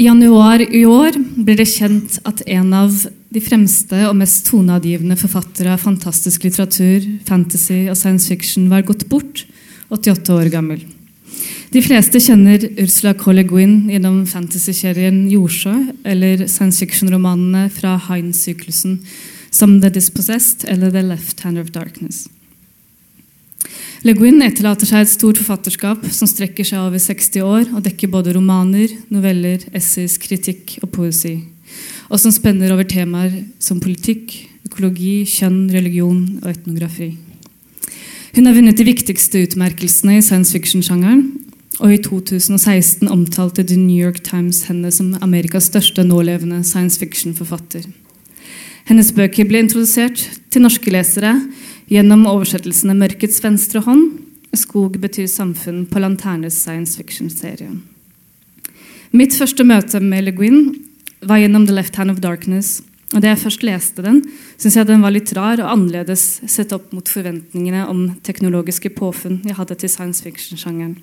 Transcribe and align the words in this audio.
I 0.00 0.06
januar 0.06 0.62
i 0.64 0.80
år 0.88 1.12
ble 1.44 1.58
det 1.58 1.66
kjent 1.68 2.14
at 2.24 2.38
en 2.48 2.70
av 2.72 2.94
de 3.34 3.40
fremste 3.44 3.98
og 4.08 4.14
mest 4.16 4.46
toneavgivende 4.48 5.18
forfattere 5.20 5.74
av 5.74 5.82
fantastisk 5.82 6.46
litteratur, 6.46 7.04
fantasy 7.28 7.82
og 7.84 7.98
science 8.00 8.30
fiction 8.30 8.70
var 8.72 8.86
gått 8.88 9.04
bort, 9.12 9.44
88 9.92 10.38
år 10.38 10.48
gammel. 10.54 10.80
De 11.74 11.84
fleste 11.84 12.16
kjenner 12.16 12.64
Ursula 12.80 13.12
K. 13.12 13.28
Le 13.36 13.44
Guin 13.44 13.76
gjennom 13.92 14.22
fantasyserien 14.30 15.20
Jordsjø 15.34 15.76
eller 16.08 16.46
science 16.48 16.80
fiction-romanene 16.80 17.68
fra 17.68 17.98
Heinz-syklusen 18.08 19.02
som 19.52 19.82
The 19.84 19.92
Dispossessed 20.00 20.64
eller 20.64 20.96
The 20.96 21.04
Left 21.12 21.44
Hand 21.44 21.60
of 21.60 21.74
Darkness. 21.76 22.24
Le 24.00 24.14
Guin 24.16 24.40
etterlater 24.40 24.88
seg 24.88 25.02
et 25.04 25.10
stort 25.12 25.36
forfatterskap 25.36 26.06
som 26.16 26.28
strekker 26.28 26.64
seg 26.64 26.80
over 26.80 27.00
60 27.02 27.42
år 27.44 27.66
og 27.76 27.82
dekker 27.84 28.08
både 28.08 28.32
romaner, 28.32 28.94
noveller, 29.12 29.66
essays, 29.76 30.14
kritikk 30.22 30.78
og 30.80 30.88
poesi, 30.94 31.34
og 32.08 32.16
som 32.22 32.32
spenner 32.32 32.72
over 32.72 32.88
temaer 32.88 33.42
som 33.60 33.82
politikk, 33.82 34.32
økologi, 34.70 35.26
kjønn, 35.28 35.66
religion 35.74 36.22
og 36.40 36.48
etnografi. 36.48 37.10
Hun 38.32 38.48
har 38.48 38.56
vunnet 38.56 38.80
de 38.80 38.88
viktigste 38.88 39.44
utmerkelsene 39.44 40.16
i 40.16 40.24
science 40.24 40.56
fiction-sjangeren, 40.56 41.26
og 41.84 41.92
i 41.92 42.00
2016 42.00 43.04
omtalte 43.04 43.66
The 43.66 43.76
New 43.76 44.00
York 44.00 44.22
Times 44.24 44.62
henne 44.70 44.88
som 44.94 45.12
Amerikas 45.20 45.68
største 45.68 46.06
nålevende 46.08 46.62
science 46.64 46.96
fiction-forfatter. 47.00 47.84
Hennes 48.88 49.12
bøker 49.12 49.44
ble 49.44 49.60
introdusert 49.60 50.24
til 50.48 50.64
norske 50.64 50.88
lesere 50.88 51.36
gjennom 51.90 52.26
oversettelsene 52.30 52.94
'Mørkets 52.94 53.42
venstre 53.42 53.82
hånd', 53.82 54.20
'Skog 54.54 54.98
betyr 55.02 55.26
samfunn' 55.26 55.86
på 55.90 55.98
Lanternes 55.98 56.54
science 56.54 56.96
fiction-serie. 56.96 57.70
Mitt 59.12 59.34
første 59.34 59.64
møte 59.64 60.00
med 60.00 60.24
Le 60.24 60.32
Guin 60.32 60.86
var 61.22 61.38
gjennom 61.42 61.66
'The 61.66 61.74
Left 61.74 61.96
Hand 61.96 62.10
of 62.10 62.20
Darkness'. 62.22 62.82
Og 63.12 63.22
Da 63.22 63.28
jeg 63.28 63.38
først 63.38 63.62
leste 63.66 64.02
den, 64.02 64.22
syntes 64.56 64.76
jeg 64.76 64.86
den 64.86 65.02
var 65.02 65.10
litt 65.10 65.32
rar 65.34 65.58
og 65.58 65.66
annerledes 65.72 66.40
sett 66.46 66.72
opp 66.72 66.92
mot 66.92 67.08
forventningene 67.08 67.88
om 67.88 68.14
teknologiske 68.22 68.90
påfunn 68.94 69.42
jeg 69.44 69.56
hadde 69.56 69.74
til 69.74 69.88
science 69.88 70.22
fiction-sjangeren. 70.22 70.96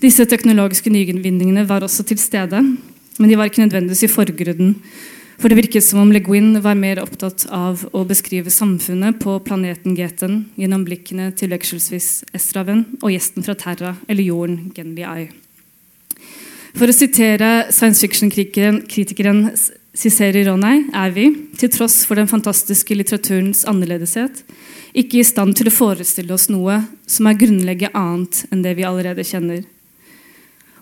Disse 0.00 0.24
teknologiske 0.24 0.88
nyvinningene 0.88 1.68
var 1.68 1.84
også 1.84 2.02
til 2.08 2.16
stede, 2.16 2.62
men 3.18 3.28
de 3.28 3.36
var 3.36 3.44
ikke 3.44 3.60
nødvendigvis 3.60 4.02
i 4.02 4.08
forgrunnen 4.08 4.80
for 5.40 5.48
det 5.48 5.56
virket 5.56 5.84
som 5.84 6.02
om 6.02 6.10
Le 6.12 6.20
Guin 6.20 6.52
var 6.60 6.76
mer 6.76 6.98
opptatt 7.00 7.46
av 7.48 7.86
å 7.96 8.02
beskrive 8.04 8.52
samfunnet 8.52 9.16
på 9.22 9.38
planeten 9.46 9.94
Geten 9.96 10.42
gjennom 10.60 10.84
blikkene 10.84 11.30
til 11.32 11.48
vekselvis 11.54 12.26
Estraven 12.36 12.84
og 13.00 13.14
gjesten 13.14 13.46
fra 13.46 13.56
Terra 13.56 13.94
eller 14.06 14.26
jorden 14.26 14.68
Genli 14.76 15.06
Ai. 15.08 15.30
For 16.76 16.92
å 16.92 16.94
sitere 16.94 17.70
science 17.72 18.04
fiction-kritikeren 18.04 19.46
Ciceri 19.96 20.44
Ronay 20.46 20.84
er 20.94 21.16
vi, 21.16 21.26
til 21.58 21.72
tross 21.72 22.02
for 22.06 22.20
den 22.20 22.28
fantastiske 22.30 22.94
litteraturens 22.94 23.64
annerledeshet, 23.68 24.44
ikke 24.92 25.22
i 25.22 25.26
stand 25.26 25.56
til 25.58 25.70
å 25.70 25.74
forestille 25.74 26.36
oss 26.36 26.50
noe 26.52 26.82
som 27.10 27.26
er 27.26 27.38
grunnlegget 27.40 27.96
annet 27.96 28.44
enn 28.52 28.62
det 28.66 28.76
vi 28.78 28.86
allerede 28.86 29.26
kjenner. 29.26 29.64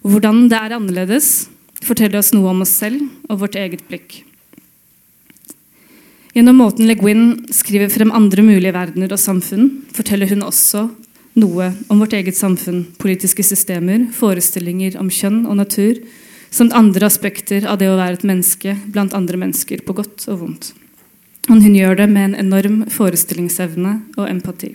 Hvordan 0.03 0.49
det 0.51 0.59
er 0.59 0.77
annerledes, 0.77 1.47
forteller 1.79 2.21
oss 2.21 2.35
noe 2.35 2.51
om 2.51 2.67
oss 2.67 2.75
selv 2.83 3.07
og 3.31 3.47
vårt 3.47 3.57
eget 3.61 3.87
blikk. 3.89 4.25
Gjennom 6.39 6.61
måten 6.61 6.87
Le 6.87 6.95
Guin 6.95 7.49
skriver 7.51 7.89
frem 7.91 8.13
andre 8.15 8.45
mulige 8.47 8.71
verdener 8.71 9.11
og 9.11 9.19
samfunn, 9.19 9.81
forteller 9.91 10.31
hun 10.31 10.45
også 10.47 10.85
noe 11.35 11.73
om 11.91 11.99
vårt 11.99 12.13
eget 12.15 12.37
samfunn, 12.39 12.85
politiske 13.03 13.43
systemer, 13.43 14.05
forestillinger 14.15 14.95
om 15.03 15.09
kjønn 15.11 15.41
og 15.51 15.57
natur, 15.59 15.99
samt 16.55 16.77
andre 16.79 17.09
aspekter 17.11 17.67
av 17.67 17.81
det 17.81 17.89
å 17.91 17.97
være 17.99 18.21
et 18.21 18.27
menneske 18.31 18.77
blant 18.87 19.17
andre 19.19 19.41
mennesker, 19.43 19.83
på 19.83 19.97
godt 19.99 20.29
og 20.31 20.45
vondt. 20.45 20.71
Og 21.49 21.59
hun 21.59 21.75
gjør 21.75 22.05
det 22.05 22.07
med 22.13 22.29
en 22.29 22.39
enorm 22.45 22.79
forestillingsevne 22.95 23.97
og 24.15 24.31
empati. 24.31 24.71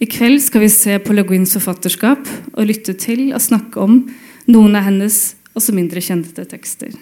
I 0.00 0.08
kveld 0.08 0.40
skal 0.40 0.64
vi 0.64 0.72
se 0.72 0.96
på 1.04 1.12
Le 1.12 1.26
Guins 1.28 1.52
forfatterskap 1.58 2.32
og 2.54 2.64
lytte 2.64 2.96
til 2.96 3.26
og 3.34 3.44
snakke 3.44 3.84
om 3.84 4.00
noen 4.48 4.72
av 4.72 4.88
hennes 4.88 5.20
også 5.52 5.76
mindre 5.76 6.00
kjente 6.00 6.48
tekster. 6.48 6.96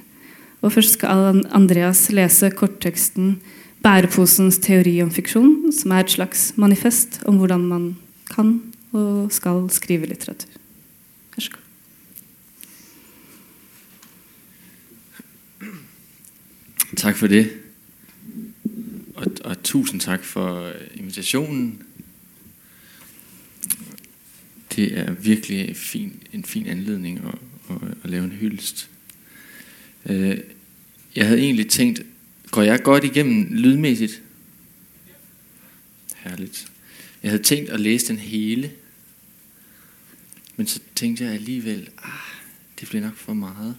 Og 0.60 0.72
først 0.72 0.98
skal 0.98 1.42
Andreas 1.50 2.10
lese 2.12 2.50
kortteksten 2.50 3.40
'Bæreposens 3.82 4.58
teori 4.58 5.02
om 5.02 5.10
fiksjon', 5.10 5.72
som 5.80 5.90
er 5.90 6.00
et 6.00 6.10
slags 6.10 6.52
manifest 6.56 7.22
om 7.26 7.36
hvordan 7.36 7.60
man 7.60 7.96
kan 8.34 8.62
og 8.92 9.32
skal 9.32 9.70
skrive 9.70 10.06
litteratur. 10.06 10.48
Vær 11.36 11.40
så 11.40 11.50
god. 11.50 11.62
Tak 16.96 17.16
for 17.16 17.26
det. 17.26 17.50
Og, 19.14 19.26
og 19.44 19.62
tusind 19.62 20.00
tak 20.00 20.24
for 20.24 20.72
invitationen. 20.94 21.82
Det 24.76 24.98
er 24.98 25.12
virkelig 25.12 25.76
fin, 25.76 26.22
en 26.32 26.44
fin 26.44 26.66
anledning 26.66 27.18
at, 27.18 27.34
at, 27.70 27.76
at 28.04 28.10
lave 28.10 28.24
en 28.24 28.30
hyldest. 28.30 28.90
Øh, 30.06 30.38
jeg 31.16 31.26
havde 31.26 31.40
egentlig 31.40 31.70
tænkt, 31.70 32.02
går 32.50 32.62
jeg 32.62 32.82
godt 32.82 33.04
igennem 33.04 33.46
lydmæssigt? 33.50 34.22
Herligt. 36.16 36.72
Jeg 37.22 37.30
havde 37.30 37.42
tænkt 37.42 37.70
at 37.70 37.80
læse 37.80 38.08
den 38.08 38.18
hele, 38.18 38.72
men 40.56 40.66
så 40.66 40.80
tænkte 40.94 41.24
jeg 41.24 41.32
alligevel, 41.32 41.88
ah, 41.98 42.12
det 42.80 42.88
bliver 42.88 43.04
nok 43.04 43.16
for 43.16 43.34
meget. 43.34 43.76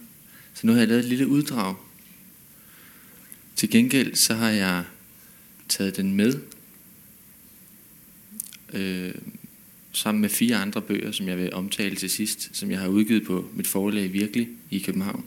Så 0.54 0.66
nu 0.66 0.72
har 0.72 0.78
jeg 0.78 0.88
lavet 0.88 1.02
et 1.02 1.08
lille 1.08 1.28
uddrag. 1.28 1.76
Til 3.56 3.70
gengæld 3.70 4.14
så 4.14 4.34
har 4.34 4.50
jeg 4.50 4.84
taget 5.68 5.96
den 5.96 6.14
med, 6.14 6.40
øh, 8.72 9.14
sammen 9.92 10.20
med 10.20 10.28
fire 10.28 10.56
andre 10.56 10.82
bøger, 10.82 11.12
som 11.12 11.28
jeg 11.28 11.38
vil 11.38 11.52
omtale 11.52 11.96
til 11.96 12.10
sidst, 12.10 12.50
som 12.52 12.70
jeg 12.70 12.78
har 12.78 12.88
udgivet 12.88 13.26
på 13.26 13.50
mit 13.54 13.66
forlag 13.66 14.12
Virkelig 14.12 14.48
i 14.70 14.78
København. 14.78 15.24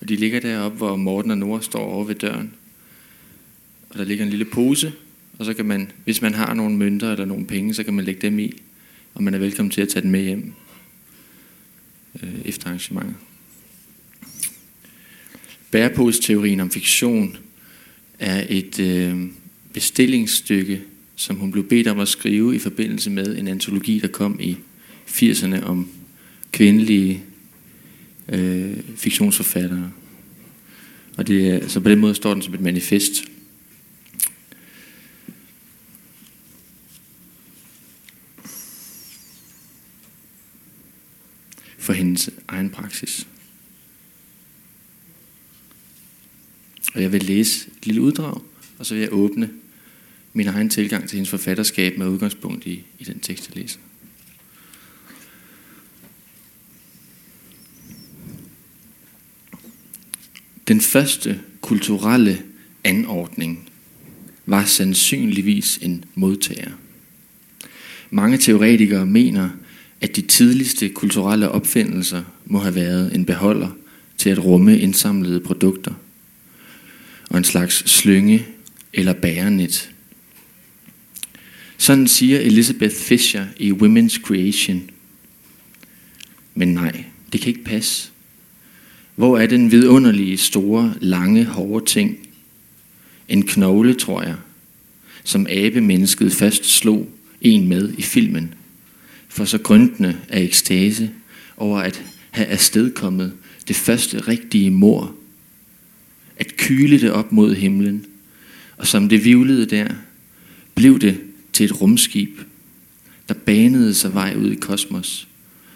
Og 0.00 0.08
de 0.08 0.16
ligger 0.16 0.40
deroppe, 0.40 0.76
hvor 0.76 0.96
Morten 0.96 1.30
og 1.30 1.38
Nora 1.38 1.62
står 1.62 1.80
over 1.80 2.04
ved 2.04 2.14
døren. 2.14 2.54
Og 3.90 3.98
der 3.98 4.04
ligger 4.04 4.24
en 4.24 4.30
lille 4.30 4.44
pose, 4.44 4.92
og 5.38 5.44
så 5.44 5.54
kan 5.54 5.64
man, 5.64 5.90
hvis 6.04 6.22
man 6.22 6.34
har 6.34 6.54
nogle 6.54 6.76
mønter 6.76 7.12
eller 7.12 7.24
nogle 7.24 7.46
penge, 7.46 7.74
så 7.74 7.84
kan 7.84 7.94
man 7.94 8.04
lægge 8.04 8.20
dem 8.20 8.38
i, 8.38 8.52
og 9.14 9.22
man 9.22 9.34
er 9.34 9.38
velkommen 9.38 9.70
til 9.70 9.82
at 9.82 9.88
tage 9.88 10.02
dem 10.02 10.10
med 10.10 10.22
hjem 10.22 10.52
øh, 12.22 12.34
efter 12.44 12.66
arrangementet. 12.66 13.14
Bærepose-teorien 15.70 16.60
om 16.60 16.70
fiktion 16.70 17.36
er 18.18 18.46
et 18.48 18.80
øh, 18.80 19.26
bestillingsstykke, 19.72 20.82
som 21.16 21.36
hun 21.36 21.52
blev 21.52 21.68
bedt 21.68 21.86
om 21.86 22.00
at 22.00 22.08
skrive 22.08 22.56
i 22.56 22.58
forbindelse 22.58 23.10
med 23.10 23.38
en 23.38 23.48
antologi, 23.48 23.98
der 23.98 24.08
kom 24.08 24.40
i 24.40 24.56
80'erne 25.08 25.64
om 25.64 25.88
kvindelige 26.52 27.24
øh, 28.30 28.76
fiktionsforfattere. 28.96 29.92
Og 31.16 31.26
det, 31.26 31.70
så 31.70 31.80
på 31.80 31.88
den 31.88 31.98
måde 31.98 32.14
står 32.14 32.34
den 32.34 32.42
som 32.42 32.54
et 32.54 32.60
manifest. 32.60 33.24
For 41.78 41.92
hendes 41.92 42.30
egen 42.48 42.70
praksis. 42.70 43.26
Og 46.94 47.02
jeg 47.02 47.12
vil 47.12 47.22
læse 47.22 47.68
et 47.76 47.86
lille 47.86 48.00
uddrag, 48.00 48.42
og 48.78 48.86
så 48.86 48.94
vil 48.94 49.00
jeg 49.00 49.12
åbne 49.12 49.50
min 50.32 50.46
egen 50.46 50.70
tilgang 50.70 51.08
til 51.08 51.16
hendes 51.16 51.30
forfatterskab 51.30 51.98
med 51.98 52.08
udgangspunkt 52.08 52.66
i, 52.66 52.84
i 52.98 53.04
den 53.04 53.20
tekst, 53.20 53.48
jeg 53.48 53.62
læser. 53.62 53.78
Den 60.70 60.80
første 60.80 61.40
kulturelle 61.60 62.42
anordning 62.84 63.68
var 64.46 64.64
sandsynligvis 64.64 65.78
en 65.82 66.04
modtager. 66.14 66.70
Mange 68.10 68.38
teoretikere 68.38 69.06
mener, 69.06 69.48
at 70.00 70.16
de 70.16 70.22
tidligste 70.22 70.88
kulturelle 70.88 71.48
opfindelser 71.48 72.22
må 72.46 72.58
have 72.58 72.74
været 72.74 73.14
en 73.14 73.24
beholder 73.24 73.68
til 74.16 74.30
at 74.30 74.44
rumme 74.44 74.78
indsamlede 74.78 75.40
produkter 75.40 75.94
og 77.30 77.38
en 77.38 77.44
slags 77.44 77.90
slynge 77.90 78.46
eller 78.92 79.12
bærenet. 79.12 79.92
Sådan 81.78 82.08
siger 82.08 82.40
Elizabeth 82.40 82.94
Fisher 82.94 83.46
i 83.56 83.72
Women's 83.72 84.22
Creation. 84.22 84.90
Men 86.54 86.74
nej, 86.74 87.04
det 87.32 87.40
kan 87.40 87.48
ikke 87.48 87.64
passe. 87.64 88.10
Hvor 89.16 89.38
er 89.38 89.46
den 89.46 89.70
vidunderlige, 89.70 90.38
store, 90.38 90.94
lange, 91.00 91.44
hårde 91.44 91.86
ting? 91.86 92.18
En 93.28 93.42
knogle, 93.42 93.94
tror 93.94 94.22
jeg, 94.22 94.36
som 95.24 95.46
abemennesket 95.50 96.32
fast 96.32 96.64
slog 96.64 97.08
en 97.40 97.68
med 97.68 97.92
i 97.98 98.02
filmen, 98.02 98.54
for 99.28 99.44
så 99.44 99.58
grøntende 99.58 100.16
af 100.28 100.40
ekstase 100.42 101.10
over 101.56 101.78
at 101.78 102.04
have 102.30 102.46
afstedkommet 102.48 103.32
det 103.68 103.76
første 103.76 104.20
rigtige 104.20 104.70
mor, 104.70 105.14
at 106.36 106.56
kyle 106.56 107.00
det 107.00 107.10
op 107.10 107.32
mod 107.32 107.54
himlen, 107.54 108.06
og 108.76 108.86
som 108.86 109.08
det 109.08 109.24
vivlede 109.24 109.66
der, 109.66 109.88
blev 110.74 110.98
det 110.98 111.20
til 111.52 111.64
et 111.64 111.80
rumskib, 111.80 112.40
der 113.28 113.34
banede 113.34 113.94
sig 113.94 114.14
vej 114.14 114.34
ud 114.38 114.50
i 114.50 114.54
kosmos 114.54 115.28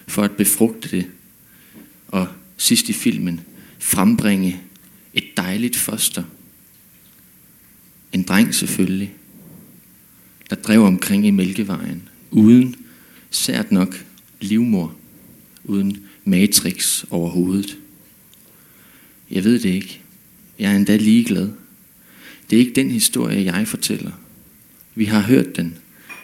for 0.07 0.23
at 0.23 0.31
befrugte 0.31 0.97
det, 0.97 1.07
og 2.09 2.29
sidst 2.56 2.89
i 2.89 2.93
filmen 2.93 3.41
frembringe 3.79 4.61
et 5.15 5.25
dejligt 5.37 5.77
foster. 5.77 6.23
En 8.12 8.23
dreng 8.23 8.55
selvfølgelig, 8.55 9.15
der 10.51 10.56
drev 10.56 10.83
omkring 10.83 11.27
i 11.27 11.31
Mælkevejen, 11.31 12.09
uden 12.31 12.77
sært 13.31 13.73
nok 13.73 14.05
livmor, 14.41 14.95
uden 15.65 16.06
matrix 16.25 17.05
over 17.11 17.31
hovedet. 17.31 17.79
Jeg 19.31 19.45
ved 19.45 19.59
det 19.59 19.69
ikke. 19.69 20.01
Jeg 20.59 20.73
er 20.73 20.77
endda 20.77 20.97
ligeglad. 20.97 21.51
Det 22.51 22.56
er 22.56 22.61
ikke 22.61 22.73
den 22.73 22.91
historie, 22.91 23.45
jeg 23.45 23.69
fortæller. 23.69 24.12
Vi 24.95 25.05
har 25.05 25.21
hørt 25.21 25.56
den. 25.56 25.79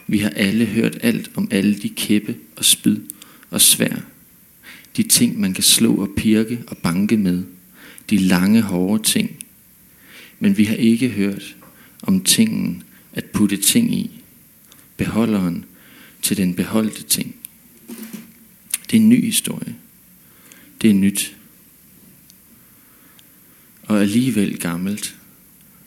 Vi 0.07 0.19
har 0.19 0.31
alle 0.31 0.67
hørt 0.67 0.99
alt 1.03 1.31
om 1.35 1.49
alle 1.51 1.79
de 1.79 1.89
kæppe 1.89 2.37
og 2.57 2.65
spyd 2.65 2.99
og 3.51 3.61
svær. 3.61 3.97
De 4.97 5.03
ting, 5.03 5.41
man 5.41 5.55
kan 5.55 5.65
slå 5.65 5.95
og 5.95 6.09
pirke 6.17 6.65
og 6.67 6.79
banke 6.79 7.17
med. 7.17 7.45
De 8.11 8.19
lange, 8.19 8.63
hårde 8.63 9.03
ting. 9.03 9.45
Men 10.39 10.57
vi 10.57 10.65
har 10.65 10.75
ikke 10.75 11.09
hørt 11.09 11.57
om 12.03 12.21
tingen 12.21 12.83
at 13.13 13.25
putte 13.25 13.57
ting 13.57 13.95
i. 13.95 14.11
Beholderen 14.97 15.65
til 16.23 16.37
den 16.37 16.55
beholdte 16.55 17.03
ting. 17.03 17.35
Det 18.91 18.97
er 18.97 19.01
en 19.01 19.09
ny 19.09 19.25
historie. 19.25 19.77
Det 20.83 20.91
er 20.91 20.95
nyt. 20.95 21.37
Og 23.83 24.01
alligevel 24.01 24.59
gammelt. 24.59 25.17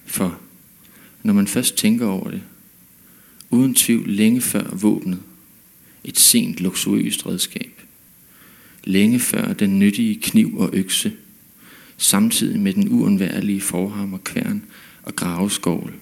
For 0.06 0.40
når 1.24 1.34
man 1.34 1.48
først 1.48 1.78
tænker 1.78 2.06
over 2.06 2.30
det, 2.30 2.42
uden 3.50 3.76
tvivl 3.76 4.10
længe 4.10 4.42
før 4.42 4.76
våbnet, 4.76 5.20
et 6.04 6.20
sent 6.20 6.60
luksuriøst 6.60 7.26
redskab. 7.26 7.73
Længe 8.84 9.20
før 9.20 9.54
den 9.54 9.80
nyttige 9.80 10.20
kniv 10.22 10.58
og 10.58 10.70
økse, 10.74 11.14
samtidig 11.98 12.60
med 12.60 12.74
den 12.74 12.90
uundværlige 12.90 13.62
forhammer, 13.62 14.18
kværn 14.18 14.64
og 15.04 15.16
graveskål. 15.16 15.94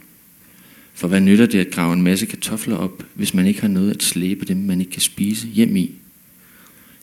For 0.93 1.07
hvad 1.07 1.21
nytter 1.21 1.45
det 1.45 1.59
at 1.59 1.71
grave 1.71 1.93
en 1.93 2.01
masse 2.01 2.25
kartofler 2.25 2.75
op, 2.75 3.05
hvis 3.13 3.33
man 3.33 3.45
ikke 3.45 3.61
har 3.61 3.67
noget 3.67 3.91
at 3.91 4.03
slæbe 4.03 4.45
dem, 4.45 4.57
man 4.57 4.79
ikke 4.79 4.91
kan 4.91 5.01
spise 5.01 5.47
hjem 5.47 5.75
i? 5.75 5.91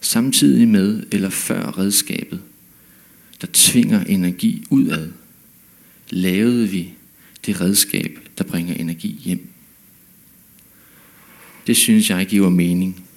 Samtidig 0.00 0.69
med 0.69 1.02
eller 1.12 1.30
før 1.30 1.78
redskabet, 1.78 2.40
der 3.40 3.46
tvinger 3.52 4.04
energi 4.04 4.64
udad, 4.70 5.08
lavede 6.10 6.69
vi 6.69 6.92
det 7.46 7.60
redskab, 7.60 8.19
der 8.38 8.44
bringer 8.44 8.75
energi 8.75 9.20
hjem. 9.25 9.48
Det 11.66 11.76
synes 11.76 12.10
jeg 12.10 12.26
giver 12.26 12.48
mening. 12.48 13.07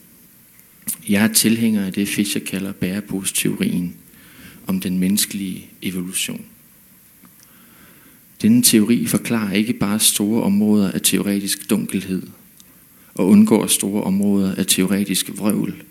Jeg 1.10 1.24
er 1.24 1.34
tilhænger 1.34 1.86
af 1.86 1.94
det, 1.94 2.08
Fischer 2.08 2.42
kalder 2.42 2.72
bæreposteorien 2.72 3.96
om 4.68 4.80
den 4.80 5.00
menneskelige 5.00 5.66
evolution. 5.82 6.46
Denne 8.42 8.64
teori 8.64 9.06
forklarer 9.06 9.54
ikke 9.54 9.74
bare 9.74 10.00
store 10.00 10.44
områder 10.44 10.92
af 10.92 11.02
teoretisk 11.02 11.70
dunkelhed 11.70 12.24
og 13.14 13.28
undgår 13.28 13.68
store 13.68 14.04
områder 14.04 14.56
af 14.56 14.66
teoretisk 14.68 15.30
vrøvl, 15.38 15.84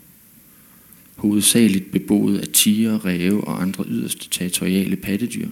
hovedsageligt 1.16 1.92
beboet 1.92 2.38
af 2.38 2.48
tiger, 2.48 2.98
ræve 2.98 3.44
og 3.44 3.62
andre 3.62 3.84
yderste 3.88 4.28
territoriale 4.30 4.96
pattedyr. 4.96 5.48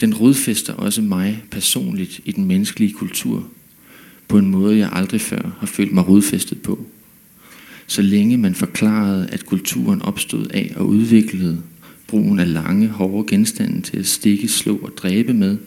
Den 0.00 0.14
rodfæster 0.14 0.74
også 0.74 1.02
mig 1.02 1.42
personligt 1.50 2.20
i 2.24 2.32
den 2.32 2.44
menneskelige 2.44 2.92
kultur 2.92 3.48
på 4.28 4.38
en 4.38 4.50
måde, 4.50 4.78
jeg 4.78 4.88
aldrig 4.92 5.20
før 5.20 5.56
har 5.58 5.66
følt 5.66 5.92
mig 5.92 6.08
rodfæstet 6.08 6.62
på. 6.62 6.86
Så 7.86 8.02
længe 8.02 8.38
man 8.38 8.54
forklarede, 8.54 9.28
at 9.32 9.46
kulturen 9.46 10.02
opstod 10.02 10.46
af 10.46 10.72
og 10.76 10.88
udviklede 10.88 11.62
brugen 12.06 12.38
af 12.38 12.52
lange, 12.52 12.88
hårde 12.88 13.28
genstande 13.28 13.80
til 13.80 13.96
at 13.96 14.06
stikke, 14.06 14.48
slå 14.48 14.76
og 14.76 14.92
dræbe 14.96 15.34
med, 15.34 15.58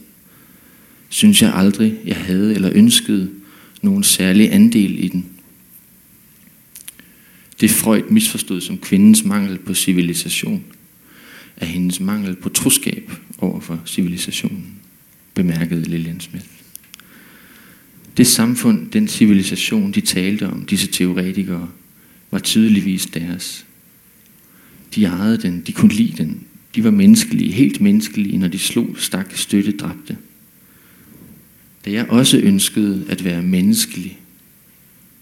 synes 1.10 1.42
jeg 1.42 1.54
aldrig, 1.54 1.96
jeg 2.06 2.16
havde 2.16 2.56
eller 2.56 2.72
ønskede 2.74 3.30
nogen 3.82 4.04
særlig 4.04 4.54
andel 4.54 5.04
i 5.04 5.08
den. 5.08 5.26
Det 7.62 7.72
Freud 7.72 8.02
misforstod 8.10 8.62
som 8.62 8.78
kvindens 8.78 9.26
mangel 9.26 9.58
på 9.58 9.74
civilisation, 9.74 10.64
er 11.58 11.66
hendes 11.66 12.00
mangel 12.00 12.36
på 12.36 12.50
troskab 12.50 13.12
over 13.38 13.60
for 13.60 13.82
civilisationen, 13.86 14.66
bemærkede 15.34 15.82
Lillian 15.82 16.20
Smith. 16.20 16.46
Det 18.18 18.28
samfund, 18.28 18.92
den 18.92 19.08
civilisation, 19.08 19.92
de 19.92 20.02
talte 20.02 20.48
om, 20.48 20.66
disse 20.66 20.88
teoretikere, 20.88 21.70
var 22.36 22.40
tydeligvis 22.40 23.06
deres. 23.06 23.66
De 24.96 25.06
ejede 25.06 25.38
den, 25.38 25.62
de 25.62 25.72
kunne 25.72 25.94
lide 25.94 26.24
den. 26.24 26.44
De 26.76 26.84
var 26.84 26.92
menneskelige, 26.92 27.52
helt 27.52 27.82
menneskelige, 27.82 28.38
når 28.38 28.48
de 28.48 28.60
slog, 28.60 28.96
stak, 28.98 29.34
støtte, 29.36 29.72
dræbte. 29.72 30.18
Da 31.86 31.92
jeg 31.92 32.10
også 32.10 32.38
ønskede 32.38 33.06
at 33.10 33.24
være 33.24 33.42
menneskelig, 33.42 34.20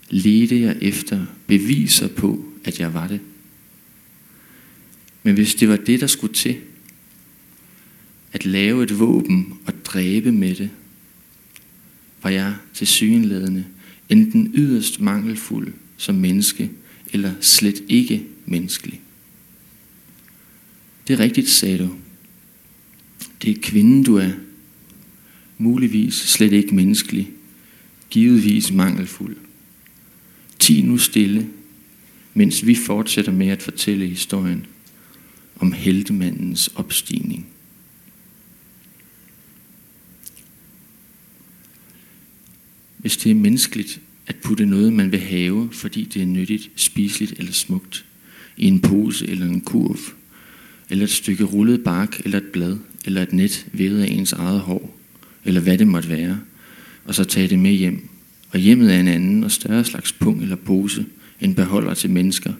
ledte 0.10 0.62
jeg 0.62 0.77
efter 0.81 1.25
beviser 1.48 2.07
på, 2.07 2.45
at 2.63 2.80
jeg 2.80 2.94
var 2.94 3.07
det. 3.07 3.19
Men 5.24 5.33
hvis 5.33 5.56
det 5.56 5.69
var 5.69 5.77
det, 5.77 6.01
der 6.01 6.07
skulle 6.07 6.33
til, 6.33 6.56
at 8.31 8.45
lave 8.45 8.83
et 8.83 9.00
våben 9.00 9.54
og 9.66 9.74
dræbe 9.86 10.31
med 10.31 10.56
det, 10.56 10.69
var 12.24 12.30
jeg 12.30 12.56
til 12.74 12.88
synlædende 12.88 13.66
enten 14.09 14.51
yderst 14.54 15.01
mangelfuld 15.01 15.74
som 15.98 16.16
menneske, 16.16 16.69
eller 17.13 17.33
slet 17.42 17.83
ikke 17.88 18.25
menneskelig. 18.45 19.01
Det 21.07 21.13
er 21.13 21.19
rigtigt, 21.19 21.50
sagde 21.50 21.77
du. 21.77 21.95
Det 23.42 23.57
er 23.57 23.62
kvinden, 23.62 24.04
du 24.04 24.15
er. 24.15 24.31
Muligvis 25.57 26.13
slet 26.13 26.54
ikke 26.54 26.75
menneskelig. 26.75 27.31
Givetvis 28.10 28.71
mangelfuld. 28.71 29.38
Ti 30.60 30.81
nu 30.81 30.98
stille, 30.98 31.50
mens 32.33 32.65
vi 32.65 32.75
fortsætter 32.75 33.31
med 33.31 33.48
at 33.48 33.62
fortælle 33.62 34.07
historien 34.07 34.66
om 35.56 35.71
heltemandens 35.71 36.68
opstigning. 36.68 37.48
Hvis 42.97 43.18
det 43.18 43.31
er 43.31 43.35
menneskeligt 43.35 44.02
at 44.27 44.35
putte 44.35 44.65
noget, 44.65 44.94
man 44.94 45.11
vil 45.11 45.19
have, 45.19 45.69
fordi 45.71 46.03
det 46.13 46.21
er 46.21 46.25
nyttigt, 46.25 46.69
spiseligt 46.75 47.33
eller 47.37 47.51
smukt, 47.51 48.06
i 48.57 48.65
en 48.65 48.80
pose 48.80 49.27
eller 49.27 49.45
en 49.45 49.61
kurv, 49.61 49.99
eller 50.89 51.03
et 51.03 51.11
stykke 51.11 51.44
rullet 51.44 51.83
bark 51.83 52.21
eller 52.25 52.37
et 52.37 52.44
blad, 52.44 52.77
eller 53.06 53.21
et 53.21 53.33
net 53.33 53.65
vævet 53.73 54.03
af 54.03 54.07
ens 54.07 54.33
eget 54.33 54.59
hår, 54.59 54.99
eller 55.45 55.61
hvad 55.61 55.77
det 55.77 55.87
måtte 55.87 56.09
være, 56.09 56.39
og 57.06 57.15
så 57.15 57.23
tage 57.23 57.47
det 57.47 57.59
med 57.59 57.71
hjem. 57.71 58.09
Og 58.49 58.59
hjemmet 58.59 58.94
er 58.94 58.99
en 58.99 59.07
anden 59.07 59.44
og 59.44 59.51
større 59.51 59.85
slags 59.85 60.11
pung 60.11 60.42
eller 60.42 60.56
pose, 60.56 61.06
en 61.42 61.56
beholder 61.56 61.94
til 61.94 62.09
mennesker, 62.09 62.53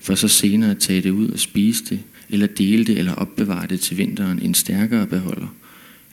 for 0.00 0.14
så 0.14 0.28
senere 0.28 0.70
at 0.70 0.78
tage 0.78 1.02
det 1.02 1.10
ud 1.10 1.28
og 1.28 1.38
spise 1.38 1.84
det, 1.84 2.00
eller 2.30 2.46
dele 2.46 2.84
det 2.84 2.98
eller 2.98 3.12
opbevare 3.12 3.66
det 3.66 3.80
til 3.80 3.98
vinteren 3.98 4.38
en 4.42 4.54
stærkere 4.54 5.06
beholder, 5.06 5.54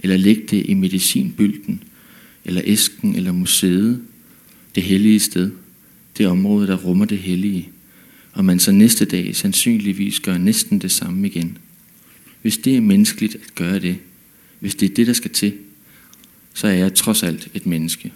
eller 0.04 0.18
lægge 0.18 0.44
det 0.50 0.66
i 0.66 0.74
medicinbylden, 0.74 1.84
eller 2.46 2.62
æsken 2.66 3.16
eller 3.16 3.32
museet, 3.32 4.02
det 4.76 4.84
hellige 4.84 5.20
sted, 5.20 5.52
det 6.18 6.28
område, 6.28 6.68
der 6.68 6.76
rummer 6.76 7.06
det 7.06 7.18
hellige, 7.18 7.70
og 8.34 8.46
man 8.46 8.60
så 8.60 8.72
næste 8.72 9.06
dag 9.06 9.36
sandsynligvis 9.36 10.20
gør 10.20 10.38
næsten 10.38 10.80
det 10.80 10.92
samme 10.92 11.28
igen. 11.28 11.58
Hvis 12.42 12.58
det 12.58 12.78
er 12.78 12.82
menneskeligt 12.82 13.36
at 13.36 13.56
gøre 13.56 13.80
det, 13.80 13.98
hvis 14.60 14.76
det 14.76 14.92
er 14.92 14.96
det, 14.96 15.08
der 15.08 15.14
skal 15.14 15.32
til, 15.32 15.54
så 16.54 16.68
er 16.68 16.72
jeg 16.72 16.94
trods 16.94 17.24
alt 17.24 17.48
et 17.54 17.66
menneske. 17.66 18.12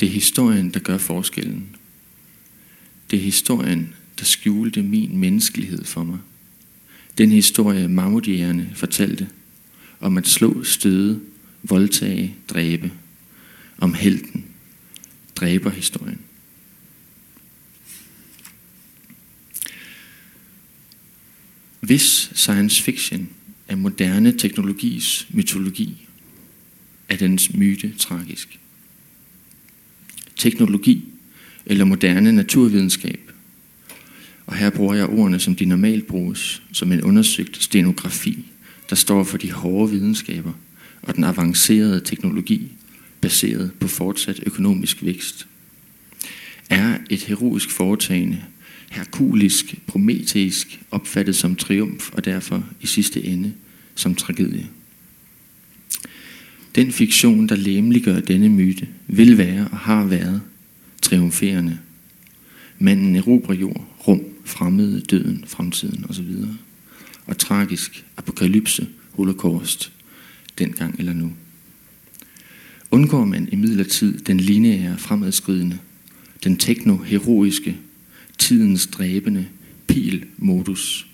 Det 0.00 0.06
er 0.06 0.12
historien, 0.12 0.70
der 0.70 0.80
gør 0.80 0.98
forskellen. 0.98 1.76
Det 3.10 3.18
er 3.18 3.22
historien, 3.22 3.94
der 4.18 4.24
skjulte 4.24 4.82
min 4.82 5.18
menneskelighed 5.18 5.84
for 5.84 6.04
mig. 6.04 6.18
Den 7.18 7.30
historie, 7.30 7.88
mammutjægerne 7.88 8.70
fortalte 8.74 9.28
om 10.00 10.18
at 10.18 10.26
slå, 10.26 10.64
støde, 10.64 11.20
voldtage, 11.62 12.34
dræbe. 12.48 12.92
Om 13.78 13.94
helten, 13.94 14.44
dræber 15.36 15.70
historien. 15.70 16.20
Hvis 21.80 22.30
science 22.34 22.82
fiction 22.82 23.28
er 23.68 23.76
moderne 23.76 24.38
teknologis 24.38 25.26
mytologi, 25.30 26.08
er 27.08 27.16
dens 27.16 27.54
myte 27.54 27.92
tragisk. 27.98 28.58
Teknologi 30.36 31.08
eller 31.66 31.84
moderne 31.84 32.32
naturvidenskab 32.32 33.32
Og 34.46 34.54
her 34.54 34.70
bruger 34.70 34.94
jeg 34.94 35.06
ordene, 35.06 35.40
som 35.40 35.56
de 35.56 35.64
normalt 35.64 36.06
bruges, 36.06 36.62
som 36.72 36.92
en 36.92 37.02
undersøgt 37.02 37.62
stenografi, 37.62 38.44
der 38.90 38.96
står 38.96 39.24
for 39.24 39.38
de 39.38 39.52
hårde 39.52 39.90
videnskaber 39.90 40.52
og 41.02 41.16
den 41.16 41.24
avancerede 41.24 42.00
teknologi, 42.00 42.72
baseret 43.22 43.70
på 43.80 43.88
fortsat 43.88 44.40
økonomisk 44.46 45.04
vækst. 45.04 45.46
Er 46.70 46.98
et 47.10 47.22
heroisk 47.22 47.70
foretagende, 47.70 48.42
herkulisk, 48.90 49.74
prometeisk, 49.86 50.80
opfattet 50.90 51.36
som 51.36 51.56
triumf 51.56 52.10
og 52.12 52.24
derfor 52.24 52.64
i 52.80 52.86
sidste 52.86 53.24
ende 53.24 53.52
som 53.94 54.14
tragedie. 54.14 54.68
Den 56.74 56.92
fiktion, 56.92 57.48
der 57.48 57.56
læmeliggør 57.56 58.20
denne 58.20 58.48
myte, 58.48 58.88
vil 59.06 59.38
være 59.38 59.68
og 59.72 59.78
har 59.78 60.04
været 60.04 60.42
triumferende. 61.02 61.78
Manden 62.78 63.16
erobrer 63.16 63.54
jord, 63.54 63.98
rum, 64.08 64.22
fremmede, 64.44 65.00
døden, 65.00 65.44
fremtiden 65.46 66.04
osv. 66.08 66.34
Og 67.26 67.38
tragisk, 67.38 68.04
apokalypse, 68.16 68.88
holocaust, 69.10 69.92
dengang 70.58 70.98
eller 70.98 71.12
nu. 71.12 71.32
Undgår 72.92 73.24
man 73.24 73.48
i 73.52 73.56
midlertid 73.56 74.18
den 74.18 74.40
lineære 74.40 74.98
fremadskridende, 74.98 75.78
den 76.44 76.56
teknoheroiske, 76.56 77.76
tidens 78.38 78.86
dræbende 78.86 79.46
pil-modus, 79.86 81.06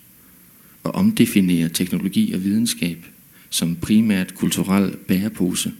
og 0.82 0.94
omdefinerer 0.94 1.68
teknologi 1.68 2.32
og 2.32 2.44
videnskab 2.44 3.06
som 3.50 3.76
primært 3.76 4.34
kulturel 4.34 4.96
bærepose, 4.96 5.72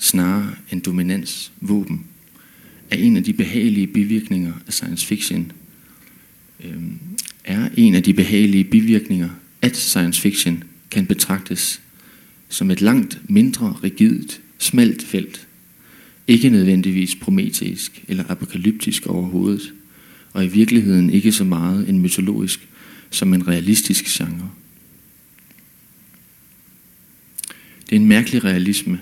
snarere 0.00 0.54
end 0.72 0.82
dominans 0.82 1.52
våben, 1.60 2.04
er 2.90 2.96
en 2.96 3.16
af 3.16 3.24
de 3.24 3.32
behagelige 3.32 3.86
bivirkninger 3.86 4.52
af 4.66 4.72
science 4.72 5.06
fiction, 5.06 5.52
øhm, 6.64 6.98
er 7.44 7.68
en 7.76 7.94
af 7.94 8.02
de 8.02 8.14
behagelige 8.14 8.64
bivirkninger, 8.64 9.28
at 9.62 9.76
science 9.76 10.20
fiction 10.20 10.64
kan 10.90 11.06
betragtes 11.06 11.80
som 12.52 12.70
et 12.70 12.80
langt 12.80 13.20
mindre 13.28 13.76
rigidt, 13.84 14.40
smalt 14.58 15.02
felt, 15.02 15.46
ikke 16.26 16.50
nødvendigvis 16.50 17.14
prometisk 17.14 18.04
eller 18.08 18.24
apokalyptisk 18.28 19.06
overhovedet, 19.06 19.72
og 20.32 20.44
i 20.44 20.48
virkeligheden 20.48 21.10
ikke 21.10 21.32
så 21.32 21.44
meget 21.44 21.88
en 21.88 22.00
mytologisk 22.00 22.68
som 23.10 23.34
en 23.34 23.48
realistisk 23.48 24.04
genre. 24.04 24.50
Det 27.84 27.96
er 27.96 28.00
en 28.00 28.08
mærkelig 28.08 28.44
realisme, 28.44 29.00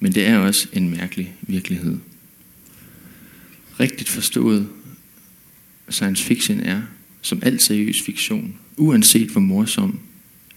men 0.00 0.12
det 0.12 0.26
er 0.26 0.38
også 0.38 0.68
en 0.72 0.90
mærkelig 0.90 1.34
virkelighed. 1.42 1.98
Rigtigt 3.80 4.08
forstået, 4.08 4.68
science 5.88 6.24
fiction 6.24 6.60
er, 6.60 6.82
som 7.22 7.42
al 7.42 7.60
seriøs 7.60 8.02
fiktion, 8.02 8.58
uanset 8.76 9.28
hvor 9.28 9.40
morsom, 9.40 10.00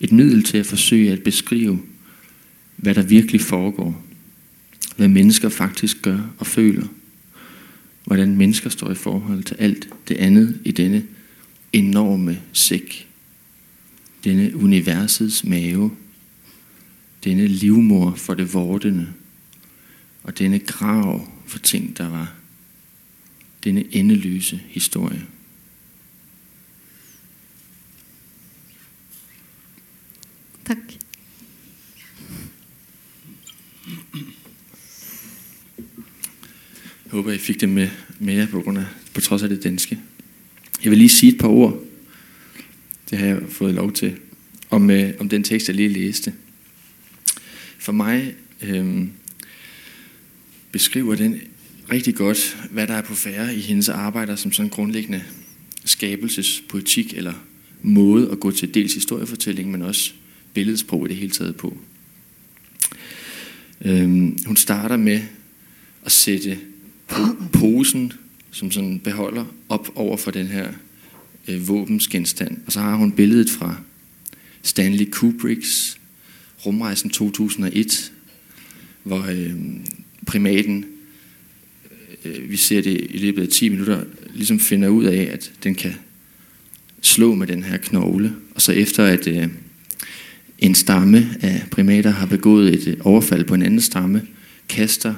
et 0.02 0.12
middel 0.12 0.44
til 0.44 0.58
at 0.58 0.66
forsøge 0.66 1.12
at 1.12 1.24
beskrive, 1.24 1.82
hvad 2.76 2.96
der 2.96 3.02
virkelig 3.02 3.42
foregår. 3.42 4.04
Hvad 4.96 5.08
mennesker 5.08 5.50
faktisk 5.50 6.02
gør 6.02 6.20
og 6.38 6.48
føler. 6.48 6.88
Hvordan 8.06 8.36
mennesker 8.36 8.70
står 8.70 8.92
i 8.92 8.96
forhold 8.96 9.44
til 9.44 9.56
alt 9.60 9.90
det 10.08 10.18
andet 10.18 10.60
i 10.66 10.72
denne 10.72 11.04
enorme 11.74 12.42
sæk. 12.54 13.08
Denne 14.24 14.56
universets 14.56 15.44
mave. 15.44 15.92
Denne 17.24 17.48
livmor 17.48 18.16
for 18.16 18.34
det 18.34 18.54
vortende. 18.54 19.08
Og 20.24 20.40
denne 20.40 20.60
grav 20.60 21.28
for 21.46 21.60
ting, 21.60 21.98
der 21.98 22.10
var. 22.10 22.34
Denne 23.64 23.96
endeløse 23.96 24.62
historie. 24.68 25.26
Tak. 30.72 30.78
Jeg 37.06 37.12
håber, 37.12 37.32
I 37.32 37.38
fik 37.38 37.62
det 37.62 37.70
med, 37.70 37.90
mere 38.20 38.48
på, 38.48 38.62
grund 38.62 38.78
af, 38.78 38.86
på 39.14 39.22
trods 39.22 39.44
af 39.44 39.50
det 39.50 39.64
danske. 39.64 40.00
Jeg 40.84 40.92
vil 40.92 40.98
lige 40.98 41.10
sige 41.10 41.32
et 41.34 41.40
par 41.40 41.48
ord. 41.48 41.84
Det 43.10 43.18
har 43.18 43.26
jeg 43.26 43.42
fået 43.50 43.74
lov 43.74 43.92
til. 43.92 44.18
Om, 44.70 44.90
øh, 44.90 45.14
om 45.20 45.30
den 45.30 45.44
tekst, 45.44 45.68
jeg 45.68 45.76
lige 45.76 45.90
læste. 45.90 46.34
For 47.78 47.92
mig 47.92 48.36
øh, 48.62 49.08
beskriver 50.72 51.16
den 51.16 51.42
rigtig 51.92 52.16
godt, 52.16 52.68
hvad 52.72 52.88
der 52.88 52.94
er 52.94 53.02
på 53.02 53.16
færre 53.16 53.56
i 53.56 53.60
hendes 53.60 53.90
arbejder 53.90 54.36
som 54.36 54.52
sådan 54.52 54.70
grundlæggende 54.70 55.24
skabelsespolitik 55.86 57.14
eller 57.14 57.34
måde 57.82 58.32
at 58.32 58.40
gå 58.40 58.52
til 58.52 58.74
dels 58.74 58.94
historiefortælling, 58.94 59.72
men 59.72 59.82
også 59.82 60.14
billedsprog 60.54 61.06
i 61.06 61.10
det 61.10 61.18
hele 61.18 61.32
taget 61.32 61.56
på. 61.56 61.78
Øhm, 63.86 64.38
hun 64.46 64.56
starter 64.56 64.98
med 64.98 65.22
at 66.06 66.12
sætte 66.12 66.60
posen, 67.54 68.14
som 68.52 68.72
sådan 68.72 69.00
beholder, 69.00 69.46
op 69.70 69.92
over 69.96 70.18
for 70.18 70.32
den 70.32 70.48
her 70.48 70.72
øh, 71.48 71.68
våbensgenstand. 71.68 72.58
Og 72.66 72.72
så 72.72 72.80
har 72.80 72.96
hun 72.96 73.12
billedet 73.12 73.50
fra 73.50 73.76
Stanley 74.62 75.12
Kubricks 75.12 75.98
Rumrejsen 76.66 77.10
2001, 77.10 78.12
hvor 79.04 79.26
øhm, 79.30 79.76
øh, 79.76 79.86
primaten, 80.26 80.86
øh, 82.26 82.50
vi 82.50 82.58
ser 82.58 82.82
det 82.82 83.08
i 83.10 83.18
løbet 83.18 83.42
af 83.42 83.48
10 83.48 83.70
minutter, 83.70 84.04
ligesom 84.34 84.60
finder 84.60 84.90
ud 84.90 85.04
af, 85.04 85.30
at 85.34 85.52
den 85.64 85.76
kan 85.76 85.94
slå 87.02 87.36
med 87.36 87.48
den 87.48 87.64
her 87.64 87.78
knogle. 87.78 88.36
Og 88.56 88.62
så 88.62 88.72
efter 88.72 89.06
at 89.06 89.28
øh, 89.28 89.48
en 90.62 90.76
stamme 90.76 91.30
af 91.42 91.64
primater 91.72 92.10
har 92.10 92.26
begået 92.26 92.74
et 92.74 92.88
øh, 92.88 92.98
overfald 93.00 93.44
på 93.44 93.54
en 93.54 93.62
anden 93.62 93.82
stamme, 93.82 94.22
kaster 94.70 95.14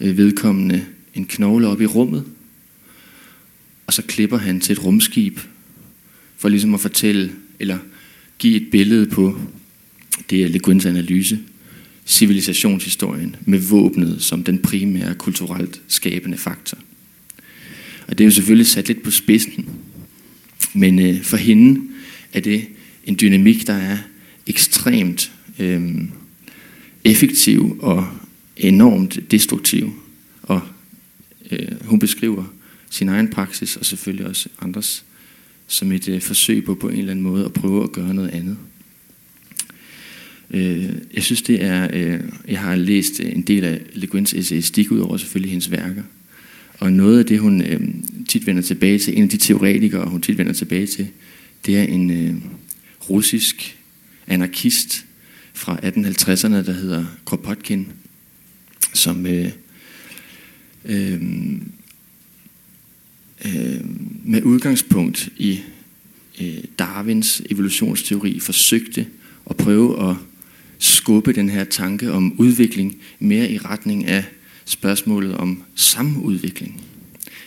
øh, 0.00 0.16
vedkommende 0.16 0.84
en 1.14 1.26
knogle 1.26 1.68
op 1.68 1.80
i 1.80 1.86
rummet, 1.86 2.24
og 3.86 3.92
så 3.92 4.02
klipper 4.02 4.38
han 4.38 4.60
til 4.60 4.72
et 4.72 4.84
rumskib, 4.84 5.38
for 6.36 6.48
ligesom 6.48 6.74
at 6.74 6.80
fortælle, 6.80 7.32
eller 7.58 7.78
give 8.38 8.56
et 8.56 8.70
billede 8.70 9.06
på, 9.06 9.40
det 10.30 10.42
er 10.42 10.48
Le 10.48 10.58
Guins 10.58 10.86
analyse, 10.86 11.38
civilisationshistorien 12.06 13.36
med 13.44 13.58
våbnet 13.58 14.22
som 14.22 14.44
den 14.44 14.58
primære 14.58 15.14
kulturelt 15.14 15.80
skabende 15.88 16.36
faktor. 16.36 16.78
Og 18.06 18.18
det 18.18 18.24
er 18.24 18.26
jo 18.26 18.30
selvfølgelig 18.30 18.66
sat 18.66 18.88
lidt 18.88 19.02
på 19.02 19.10
spidsen, 19.10 19.68
men 20.74 20.98
øh, 20.98 21.22
for 21.22 21.36
hende 21.36 21.80
er 22.32 22.40
det 22.40 22.64
en 23.04 23.18
dynamik, 23.20 23.66
der 23.66 23.74
er 23.74 23.98
ekstremt 24.46 25.32
øh, 25.58 25.94
effektiv 27.04 27.78
og 27.82 28.08
enormt 28.56 29.18
destruktiv. 29.30 29.92
Og 30.42 30.60
øh, 31.50 31.68
hun 31.84 31.98
beskriver 31.98 32.44
sin 32.90 33.08
egen 33.08 33.28
praksis, 33.28 33.76
og 33.76 33.86
selvfølgelig 33.86 34.26
også 34.26 34.48
andres, 34.60 35.04
som 35.66 35.92
et 35.92 36.08
øh, 36.08 36.20
forsøg 36.20 36.64
på 36.64 36.74
på 36.74 36.88
en 36.88 36.98
eller 36.98 37.10
anden 37.10 37.22
måde 37.22 37.44
at 37.44 37.52
prøve 37.52 37.84
at 37.84 37.92
gøre 37.92 38.14
noget 38.14 38.28
andet. 38.28 38.56
Øh, 40.50 40.92
jeg 41.14 41.22
synes 41.22 41.42
det 41.42 41.62
er, 41.62 41.88
øh, 41.92 42.20
jeg 42.48 42.60
har 42.60 42.76
læst 42.76 43.20
en 43.20 43.42
del 43.42 43.64
af 43.64 43.80
Le 43.92 44.06
Guins 44.06 44.34
essayistik, 44.34 44.90
ud 44.90 44.98
over 44.98 45.16
selvfølgelig 45.16 45.50
hendes 45.50 45.70
værker. 45.70 46.02
Og 46.78 46.92
noget 46.92 47.18
af 47.18 47.26
det, 47.26 47.38
hun 47.38 47.62
øh, 47.62 47.80
tit 48.28 48.46
vender 48.46 48.62
tilbage 48.62 48.98
til, 48.98 49.16
en 49.16 49.22
af 49.22 49.28
de 49.28 49.36
teoretikere, 49.36 50.10
hun 50.10 50.20
tit 50.20 50.38
vender 50.38 50.52
tilbage 50.52 50.86
til, 50.86 51.08
det 51.66 51.78
er 51.78 51.82
en 51.82 52.10
øh, 52.10 52.34
russisk 53.10 53.78
anarkist 54.26 55.06
fra 55.54 55.76
1850'erne, 55.76 56.66
der 56.66 56.72
hedder 56.72 57.04
Kropotkin, 57.24 57.92
som 58.92 59.26
øh, 59.26 59.50
øh, 60.84 61.22
øh, 63.44 63.80
med 64.24 64.42
udgangspunkt 64.42 65.28
i 65.36 65.60
øh, 66.40 66.58
Darwins 66.78 67.42
evolutionsteori 67.50 68.40
forsøgte 68.40 69.06
at 69.50 69.56
prøve 69.56 70.10
at 70.10 70.16
skubbe 70.78 71.32
den 71.32 71.48
her 71.48 71.64
tanke 71.64 72.12
om 72.12 72.34
udvikling 72.40 72.96
mere 73.18 73.50
i 73.50 73.58
retning 73.58 74.06
af 74.06 74.24
spørgsmålet 74.64 75.34
om 75.34 75.62
samudvikling. 75.74 76.82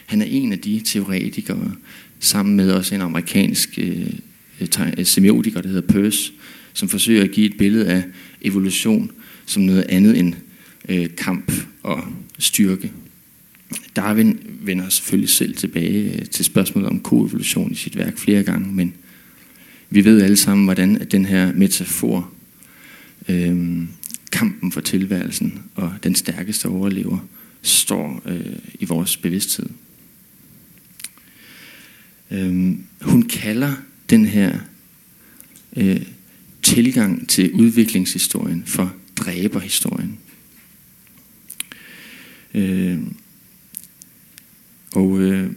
Han 0.05 0.21
er 0.21 0.25
en 0.25 0.51
af 0.51 0.59
de 0.59 0.81
teoretikere, 0.85 1.71
sammen 2.19 2.55
med 2.55 2.71
også 2.71 2.95
en 2.95 3.01
amerikansk 3.01 3.79
øh, 3.79 4.13
øh 4.61 5.05
semiotiker, 5.05 5.61
der 5.61 5.69
hedder 5.69 5.93
Peirce, 5.93 6.31
som 6.77 6.89
forsøger 6.89 7.23
at 7.23 7.31
give 7.31 7.45
et 7.45 7.57
billede 7.57 7.87
af 7.87 8.03
evolution 8.41 9.11
som 9.45 9.63
noget 9.63 9.85
andet 9.89 10.19
end 10.19 10.33
øh, 10.89 11.09
kamp 11.17 11.51
og 11.83 12.03
styrke. 12.39 12.91
Darwin 13.95 14.39
vender 14.61 14.89
selvfølgelig 14.89 15.29
selv 15.29 15.55
tilbage 15.55 16.13
øh, 16.13 16.25
til 16.25 16.45
spørgsmålet 16.45 16.89
om 16.89 16.99
koevolution 16.99 17.71
i 17.71 17.75
sit 17.75 17.97
værk 17.97 18.17
flere 18.17 18.43
gange, 18.43 18.73
men 18.73 18.93
vi 19.89 20.05
ved 20.05 20.21
alle 20.21 20.37
sammen, 20.37 20.65
hvordan 20.65 21.01
at 21.01 21.11
den 21.11 21.25
her 21.25 21.53
metafor, 21.53 22.31
øh, 23.29 23.79
kampen 24.31 24.71
for 24.71 24.81
tilværelsen 24.81 25.59
og 25.75 25.93
den 26.03 26.15
stærkeste 26.15 26.65
overlever, 26.65 27.27
står 27.61 28.21
øh, 28.25 28.59
i 28.79 28.85
vores 28.85 29.17
bevidsthed. 29.17 29.69
Øh, 32.31 32.75
hun 33.01 33.21
kalder 33.21 33.73
den 34.09 34.25
her 34.25 34.59
øh, 35.77 36.01
tilgang 36.67 37.29
til 37.29 37.53
udviklingshistorien 37.53 38.63
for 38.65 38.93
dræberhistorien. 39.15 40.17
Øh, 42.53 42.99
og 44.91 45.19
øh, 45.19 45.51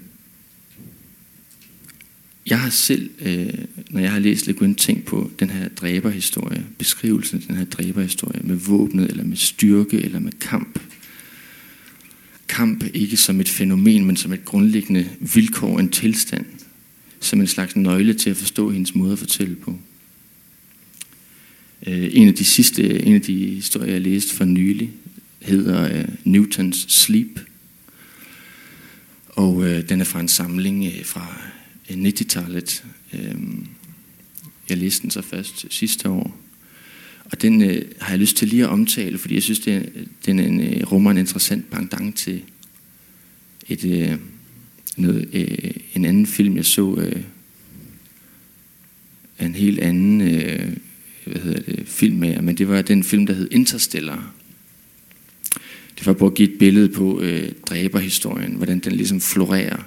jeg 2.46 2.60
har 2.60 2.70
selv, 2.70 3.10
øh, 3.20 3.54
når 3.90 4.00
jeg 4.00 4.12
har 4.12 4.18
læst 4.18 4.46
Le 4.46 4.52
Guin, 4.52 4.74
tænkt 4.74 5.04
på 5.04 5.30
den 5.40 5.50
her 5.50 5.68
dræberhistorie, 5.68 6.66
beskrivelsen 6.78 7.38
af 7.38 7.46
den 7.46 7.56
her 7.56 7.64
dræberhistorie 7.64 8.40
med 8.44 8.56
våbnet, 8.56 9.10
eller 9.10 9.24
med 9.24 9.36
styrke, 9.36 10.00
eller 10.00 10.18
med 10.18 10.32
kamp. 10.32 10.80
Kamp 12.48 12.84
ikke 12.94 13.16
som 13.16 13.40
et 13.40 13.48
fænomen, 13.48 14.04
men 14.04 14.16
som 14.16 14.32
et 14.32 14.44
grundlæggende 14.44 15.08
vilkår, 15.34 15.78
en 15.78 15.90
tilstand, 15.90 16.46
som 17.20 17.40
en 17.40 17.46
slags 17.46 17.76
nøgle 17.76 18.14
til 18.14 18.30
at 18.30 18.36
forstå 18.36 18.70
hendes 18.70 18.94
måde 18.94 19.12
at 19.12 19.18
fortælle 19.18 19.56
på. 19.56 19.78
Øh, 21.86 22.08
en 22.12 22.28
af 22.28 22.34
de 22.34 22.44
sidste, 22.44 23.02
en 23.02 23.14
af 23.14 23.22
de 23.22 23.46
historier, 23.46 23.92
jeg 23.92 24.00
læste 24.00 24.34
for 24.34 24.44
nylig, 24.44 24.90
hedder 25.40 25.98
øh, 25.98 26.08
Newtons 26.24 26.86
Sleep. 26.88 27.40
Og 29.28 29.68
øh, 29.68 29.88
den 29.88 30.00
er 30.00 30.04
fra 30.04 30.20
en 30.20 30.28
samling 30.28 30.86
øh, 30.86 31.04
fra 31.04 31.40
90-tallet. 31.90 32.84
Øh, 33.12 33.30
øhm, 33.30 33.66
jeg 34.68 34.78
læste 34.78 35.02
den 35.02 35.10
så 35.10 35.22
først 35.22 35.66
sidste 35.70 36.08
år. 36.08 36.40
Og 37.24 37.42
den 37.42 37.62
øh, 37.62 37.84
har 38.00 38.10
jeg 38.10 38.18
lyst 38.18 38.36
til 38.36 38.48
lige 38.48 38.62
at 38.62 38.68
omtale, 38.68 39.18
fordi 39.18 39.34
jeg 39.34 39.42
synes, 39.42 39.58
det, 39.58 40.08
den 40.26 40.38
en, 40.38 40.60
øh, 40.60 40.92
rummer 40.92 41.10
en 41.10 41.18
interessant 41.18 41.70
pendant 41.70 42.16
til 42.16 42.42
et, 43.68 43.84
øh, 43.84 44.18
noget, 44.96 45.28
øh, 45.32 45.70
en 45.94 46.04
anden 46.04 46.26
film, 46.26 46.56
jeg 46.56 46.64
så 46.64 46.96
øh, 46.96 47.22
en 49.40 49.54
helt 49.54 49.78
anden 49.78 50.20
øh, 50.20 50.76
hvad 51.24 51.42
hedder 51.42 51.60
det, 51.60 51.82
film 51.86 52.16
med, 52.16 52.42
men 52.42 52.54
det 52.58 52.68
var 52.68 52.82
den 52.82 53.04
film, 53.04 53.26
der 53.26 53.34
hed 53.34 53.48
Interstellar. 53.50 54.32
Det 55.98 56.06
var 56.06 56.12
på 56.12 56.26
at 56.26 56.34
give 56.34 56.52
et 56.52 56.58
billede 56.58 56.88
på 56.88 57.20
øh, 57.20 57.52
dræberhistorien, 57.66 58.52
hvordan 58.52 58.78
den 58.78 58.92
ligesom 58.92 59.20
florerer. 59.20 59.82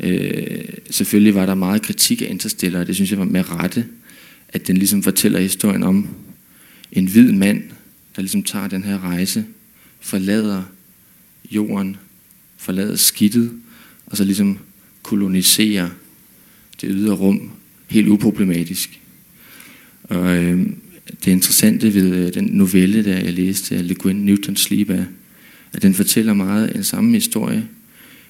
Øh, 0.00 0.64
selvfølgelig 0.90 1.34
var 1.34 1.46
der 1.46 1.54
meget 1.54 1.82
kritik 1.82 2.22
af 2.22 2.26
Interstellar, 2.30 2.80
og 2.80 2.86
det 2.86 2.94
synes 2.94 3.10
jeg 3.10 3.18
var 3.18 3.24
med 3.24 3.50
rette, 3.50 3.86
at 4.48 4.66
den 4.66 4.76
ligesom 4.76 5.02
fortæller 5.02 5.40
historien 5.40 5.82
om 5.82 6.08
en 6.92 7.06
hvid 7.06 7.32
mand, 7.32 7.62
der 8.16 8.22
ligesom 8.22 8.42
tager 8.42 8.68
den 8.68 8.84
her 8.84 9.04
rejse, 9.04 9.44
forlader 10.00 10.62
jorden, 11.50 11.96
forlader 12.56 12.96
skidtet, 12.96 13.52
og 14.06 14.16
så 14.16 14.24
ligesom 14.24 14.58
koloniserer 15.02 15.88
det 16.80 16.88
ydre 16.92 17.14
rum 17.14 17.50
helt 17.88 18.08
uproblematisk. 18.08 19.00
Og 20.04 20.36
øh, 20.36 20.66
det 21.24 21.30
interessante 21.30 21.94
ved 21.94 22.14
øh, 22.14 22.34
den 22.34 22.44
novelle, 22.44 23.04
der 23.04 23.18
jeg 23.18 23.32
læste 23.32 23.76
af 23.76 23.88
Le 23.88 23.94
Guin 23.94 24.16
Newton 24.16 24.56
Sleep, 24.56 24.90
er, 24.90 25.04
at 25.72 25.82
den 25.82 25.94
fortæller 25.94 26.34
meget 26.34 26.66
af 26.66 26.74
den 26.74 26.84
samme 26.84 27.14
historie, 27.14 27.68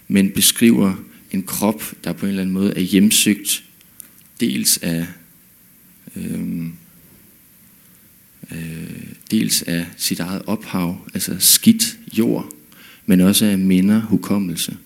men 0.08 0.30
beskriver 0.30 0.94
en 1.30 1.42
krop, 1.42 1.82
der 2.04 2.12
på 2.12 2.26
en 2.26 2.30
eller 2.30 2.42
anden 2.42 2.54
måde 2.54 2.72
er 2.76 2.80
hjemsøgt, 2.80 3.64
dels 4.40 4.78
af 4.82 5.06
øh, 6.16 6.66
øh, 8.52 9.04
dels 9.30 9.62
af 9.62 9.86
sit 9.96 10.20
eget 10.20 10.42
ophav, 10.46 11.08
altså 11.14 11.36
skidt 11.38 11.98
jord, 12.18 12.52
men 13.06 13.20
også 13.20 13.46
af 13.46 13.58
minder, 13.58 14.00
hukommelse. 14.00 14.76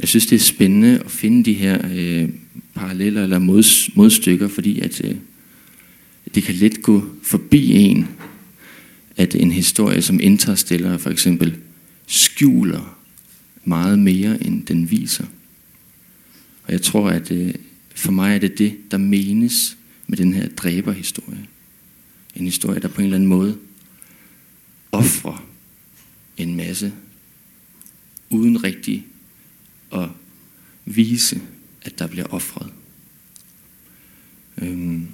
Jeg 0.00 0.08
synes, 0.08 0.26
det 0.26 0.36
er 0.36 0.40
spændende 0.40 1.00
at 1.04 1.10
finde 1.10 1.44
de 1.44 1.52
her 1.52 1.88
øh, 1.92 2.28
paralleller 2.74 3.22
eller 3.22 3.38
mod, 3.38 3.90
modstykker, 3.94 4.48
fordi 4.48 4.80
at 4.80 5.04
øh, 5.04 5.16
det 6.34 6.42
kan 6.42 6.54
let 6.54 6.82
gå 6.82 7.04
forbi 7.22 7.72
en, 7.72 8.08
at 9.16 9.34
en 9.34 9.52
historie 9.52 10.02
som 10.02 10.20
Interstellar 10.20 10.98
for 10.98 11.10
eksempel 11.10 11.56
skjuler 12.06 12.98
meget 13.64 13.98
mere, 13.98 14.46
end 14.46 14.66
den 14.66 14.90
viser. 14.90 15.24
Og 16.64 16.72
jeg 16.72 16.82
tror, 16.82 17.10
at 17.10 17.30
øh, 17.30 17.54
for 17.94 18.12
mig 18.12 18.34
er 18.34 18.38
det 18.38 18.58
det, 18.58 18.76
der 18.90 18.98
menes 18.98 19.76
med 20.06 20.18
den 20.18 20.34
her 20.34 20.48
dræberhistorie. 20.48 21.46
En 22.36 22.44
historie, 22.44 22.80
der 22.80 22.88
på 22.88 23.00
en 23.00 23.04
eller 23.04 23.16
anden 23.16 23.28
måde 23.28 23.58
offrer 24.92 25.46
en 26.36 26.56
masse, 26.56 26.92
uden 28.30 28.64
rigtig 28.64 29.06
at 29.92 30.08
vise, 30.84 31.40
at 31.84 31.98
der 31.98 32.06
bliver 32.06 32.26
offret. 32.26 32.72
Øhm, 34.62 35.06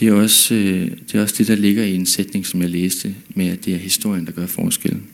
det, 0.00 0.08
er 0.08 0.12
også, 0.12 0.54
øh, 0.54 0.90
det 0.90 1.14
er 1.14 1.22
også 1.22 1.34
det, 1.38 1.46
der 1.46 1.54
ligger 1.54 1.84
i 1.84 1.94
en 1.94 2.06
sætning, 2.06 2.46
som 2.46 2.62
jeg 2.62 2.70
læste, 2.70 3.14
med 3.28 3.46
at 3.46 3.64
det 3.64 3.74
er 3.74 3.78
historien, 3.78 4.26
der 4.26 4.32
gør 4.32 4.46
forskellen. 4.46 5.06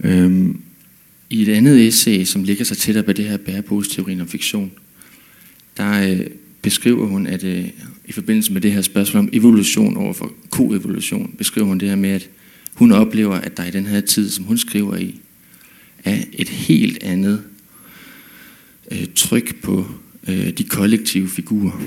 Øhm, 0.00 0.60
I 1.30 1.42
et 1.42 1.48
andet 1.48 1.86
essay, 1.86 2.24
som 2.24 2.44
ligger 2.44 2.64
sig 2.64 2.76
tættere 2.76 3.04
på 3.04 3.12
det 3.12 3.24
her 3.24 3.36
bæreposteorien 3.36 4.20
om 4.20 4.28
fiktion, 4.28 4.72
der 5.76 6.10
øh, 6.10 6.26
beskriver 6.62 7.06
hun, 7.06 7.26
at 7.26 7.44
øh, 7.44 7.68
i 8.04 8.12
forbindelse 8.12 8.52
med 8.52 8.60
det 8.60 8.72
her 8.72 8.82
spørgsmål 8.82 9.20
om 9.20 9.28
evolution 9.32 9.96
overfor 9.96 10.32
koevolution, 10.50 11.34
beskriver 11.38 11.66
hun 11.66 11.78
det 11.78 11.88
her 11.88 11.96
med, 11.96 12.10
at 12.10 12.30
hun 12.74 12.92
oplever, 12.92 13.34
at 13.34 13.56
der 13.56 13.64
i 13.64 13.70
den 13.70 13.86
her 13.86 14.00
tid, 14.00 14.30
som 14.30 14.44
hun 14.44 14.58
skriver 14.58 14.96
i, 14.96 15.20
er 16.04 16.24
et 16.32 16.48
helt 16.48 17.02
andet 17.02 17.44
øh, 18.92 19.06
tryk 19.14 19.62
på 19.62 19.86
øh, 20.28 20.50
de 20.50 20.64
kollektive 20.64 21.28
figurer. 21.28 21.80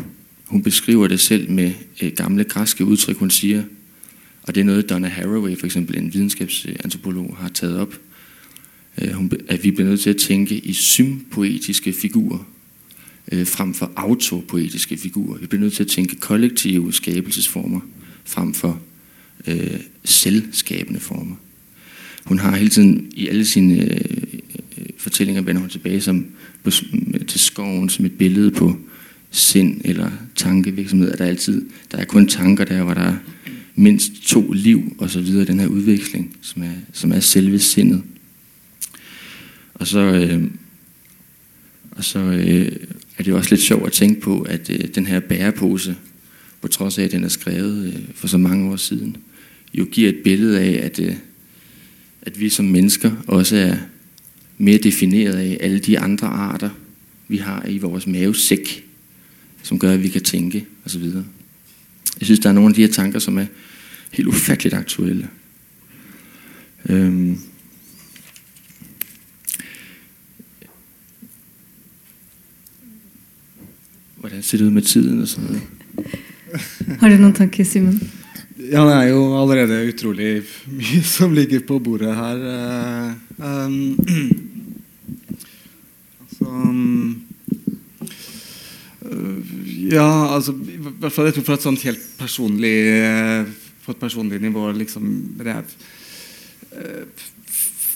Hun 0.46 0.64
beskriver 0.64 1.08
det 1.08 1.20
selv 1.20 1.52
med 1.52 1.74
øh, 2.02 2.12
gamle 2.12 2.44
græske 2.44 2.86
udtryk, 2.86 3.18
hun 3.18 3.30
siger, 3.30 3.64
og 4.44 4.56
det 4.56 4.62
er 4.62 4.66
noget, 4.66 4.90
Donna 4.90 5.08
Haraway, 5.08 5.58
for 5.58 5.66
eksempel 5.66 5.98
en 5.98 6.14
videnskabsantropolog, 6.14 7.38
har 7.40 7.50
taget 7.50 7.78
op, 7.78 8.00
øh, 9.02 9.12
hun, 9.12 9.32
at 9.48 9.64
vi 9.64 9.72
bliver 9.72 9.90
nødt 9.90 10.02
til 10.02 10.10
at 10.10 10.18
tænke 10.18 10.58
i 10.58 10.74
sympoetiske 10.74 11.94
figurer, 11.94 12.48
øh, 13.32 13.48
frem 13.48 13.74
for 13.74 13.92
autopoetiske 13.96 14.98
figurer. 14.98 15.38
Vi 15.38 15.48
bliver 15.48 15.62
nødt 15.62 15.74
til 15.74 15.84
at 15.84 15.90
tænke 15.90 16.16
kollektive 16.16 16.94
skabelsesformer, 16.94 17.80
frem 18.26 18.54
for 18.54 18.82
øh, 19.48 19.80
selvskabende 20.04 21.00
former. 21.00 21.36
Hun 22.26 22.40
har 22.40 22.56
hele 22.56 22.70
tiden 22.70 23.12
i 23.14 23.28
alle 23.28 23.46
sine 23.46 23.84
øh, 23.84 24.00
øh 24.78 24.86
fortællinger 24.98 25.42
vender 25.42 25.62
hun 25.62 25.70
tilbage 25.70 26.02
som, 26.02 26.26
på, 26.64 26.72
til 27.28 27.40
skoven 27.40 27.90
som 27.90 28.06
et 28.06 28.18
billede 28.18 28.52
på 28.52 28.78
sind 29.32 29.82
eller 29.84 30.12
tankevirksomhed. 30.36 31.12
der 31.12 31.16
der, 31.16 31.26
altid, 31.26 31.66
der 31.92 31.98
er 31.98 32.06
kun 32.06 32.28
tanker 32.28 32.66
der, 32.66 32.84
hvor 32.84 32.94
der 32.94 33.02
er 33.02 33.16
mindst 33.76 34.12
to 34.26 34.52
liv 34.52 34.96
og 34.98 35.10
så 35.10 35.22
videre. 35.22 35.46
Den 35.46 35.60
her 35.60 35.68
udveksling, 35.68 36.38
som 36.42 36.64
er, 36.64 36.74
som 36.94 37.12
er 37.12 37.20
selve 37.20 37.60
sindet. 37.60 38.04
Og 39.74 39.88
så, 39.88 40.00
øh, 40.00 40.44
og 41.92 42.04
så 42.04 42.20
øh, 42.20 42.72
er 43.18 43.24
det 43.24 43.34
også 43.34 43.50
lidt 43.50 43.62
sjovt 43.62 43.86
at 43.86 43.92
tænke 43.92 44.22
på, 44.22 44.42
at 44.42 44.70
øh, 44.70 44.80
den 44.96 45.06
her 45.08 45.20
bærepose, 45.20 45.96
på 46.62 46.68
trods 46.68 46.98
af, 46.98 47.04
at 47.04 47.12
den 47.12 47.24
er 47.24 47.28
skrevet 47.28 47.88
øh, 47.88 48.00
for 48.16 48.28
så 48.28 48.38
mange 48.38 48.72
år 48.72 48.76
siden, 48.76 49.18
jo 49.74 49.88
giver 49.92 50.10
et 50.10 50.20
billede 50.24 50.60
af, 50.60 50.86
at, 50.86 51.00
øh, 51.00 51.16
at 52.26 52.40
vi 52.40 52.50
som 52.50 52.66
mennesker 52.66 53.12
også 53.28 53.56
er 53.56 53.78
mere 54.58 54.78
defineret 54.78 55.34
af 55.34 55.58
alle 55.60 55.80
de 55.80 56.00
andre 56.00 56.28
arter, 56.28 56.70
vi 57.28 57.38
har 57.38 57.66
i 57.66 57.78
vores 57.78 58.08
mavesæk, 58.08 58.86
som 59.64 59.80
gør, 59.80 59.92
at 59.92 60.04
vi 60.04 60.10
kan 60.10 60.24
tænke 60.24 60.66
osv. 60.86 61.04
Jeg 62.20 62.26
synes, 62.26 62.40
der 62.40 62.50
er 62.50 62.54
nogle 62.54 62.70
af 62.70 62.76
de 62.76 62.82
her 62.82 62.92
tanker, 62.92 63.20
som 63.20 63.38
er 63.38 63.46
helt 64.12 64.28
ufatteligt 64.28 64.76
aktuelle. 64.76 65.28
Øhm. 66.90 67.40
Hvordan 74.16 74.44
ser 74.44 74.58
det 74.58 74.66
ud 74.66 74.70
med 74.70 74.82
tiden 74.82 75.22
og 75.22 75.28
sådan 75.28 75.50
noget? 75.50 75.62
Har 77.00 77.10
du 77.10 77.16
nogle 77.16 77.36
tanker, 77.36 77.64
Simon? 77.64 78.02
Ja, 78.72 78.82
det 78.88 78.96
er 78.96 79.10
jo 79.12 79.22
allerede 79.38 79.84
utrolig 79.90 80.30
mye 80.72 81.02
som 81.06 81.34
ligger 81.36 81.62
på 81.68 81.80
bordet 81.84 82.16
her. 82.16 82.46
eh, 82.56 83.14
Um, 83.36 83.98
altså 86.24 86.46
um, 86.48 87.22
Ja, 89.92 90.08
altså 90.34 90.54
i 90.56 90.78
hvert 90.80 91.12
fall 91.12 91.28
jeg 91.28 91.36
tror 91.36 91.48
fra 91.50 91.58
et 91.60 91.66
sånt 91.68 91.84
helt 91.84 92.06
personlig 92.16 92.72
eh, 92.96 93.50
På 93.84 93.92
et 93.92 94.00
personlig 94.00 94.40
nivå 94.40 94.70
liksom 94.80 95.10
det 95.36 95.52
er, 95.52 95.68
eh, 96.80 97.04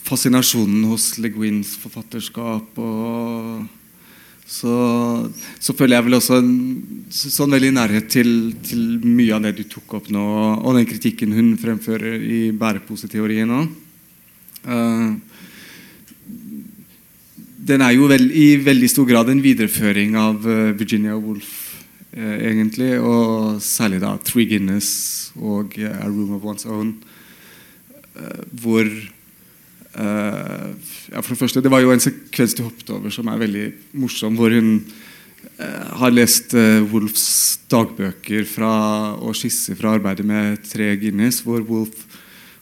Fascinasjonen 0.10 0.84
hos 0.92 1.14
Le 1.24 1.32
Guins 1.32 1.78
forfatterskap 1.80 2.78
og 2.84 3.64
så, 4.50 5.30
så 5.62 5.76
føler 5.78 6.00
jeg 6.00 6.06
vel 6.08 6.18
også 6.18 6.40
en 6.42 6.54
så- 7.14 7.30
sånn 7.30 7.54
veldig 7.54 7.70
nærhet 7.76 8.08
til, 8.10 8.56
til 8.66 8.98
mye 9.06 9.36
av 9.36 9.44
det 9.46 9.58
du 9.60 9.64
tok 9.70 9.94
opp 10.00 10.10
nå, 10.10 10.24
og 10.66 10.76
den 10.76 10.88
kritikken 10.90 11.36
hun 11.38 11.52
fremfører 11.58 12.18
i 12.18 12.42
bæreposeteorien 12.52 13.50
òg. 13.54 13.70
Uh, 14.66 14.74
eh, 14.74 15.10
den 17.70 17.82
er 17.86 17.94
jo 17.94 18.08
vel, 18.10 18.26
i 18.34 18.58
veldig 18.58 18.90
stor 18.90 19.06
grad 19.06 19.30
en 19.30 19.44
videreføring 19.44 20.18
av 20.18 20.42
uh, 20.48 20.74
Virginia 20.74 21.14
Woolf, 21.16 21.78
uh, 22.18 22.38
egentlig. 22.42 22.98
Og 23.00 23.62
særlig 23.62 24.02
da 24.02 24.18
Three 24.18 24.50
Guinness 24.50 25.32
og 25.38 25.78
A 25.78 26.10
Room 26.10 26.34
of 26.34 26.44
One's 26.44 26.66
Own. 26.66 26.98
hvor 28.52 28.84
ja, 29.90 31.22
For 31.22 31.34
det 31.34 31.40
første, 31.40 31.62
det 31.66 31.72
var 31.74 31.82
jo 31.82 31.90
en 31.92 32.02
sekvens 32.04 32.54
du 32.56 32.62
hoppet 32.62 32.92
over 32.94 33.14
som 33.14 33.28
er 33.32 33.40
veldig 33.42 33.64
morsom, 33.98 34.36
hvor 34.38 34.54
hun 34.54 34.84
har 36.00 36.14
lest 36.14 36.54
Wolfs 36.92 37.60
dagbøker 37.72 38.46
fra, 38.48 38.72
og 39.18 39.34
skisser 39.36 39.76
fra 39.80 39.96
arbeidet 39.98 40.28
med 40.30 40.62
Tre 40.70 40.92
Guinness, 41.02 41.42
hvor 41.44 41.66
Wolf 41.68 42.06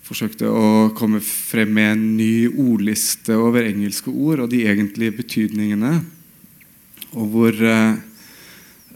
forsøkte 0.08 0.48
å 0.48 0.90
komme 0.96 1.20
frem 1.24 1.74
med 1.76 1.90
en 1.92 2.04
ny 2.18 2.48
ordliste 2.48 3.36
over 3.36 3.68
engelske 3.68 4.12
ord 4.12 4.46
og 4.46 4.52
de 4.54 4.64
egentlige 4.70 5.18
betydningene. 5.20 5.98
Og 7.18 7.32
hvor 7.34 7.56
eh, 7.56 7.98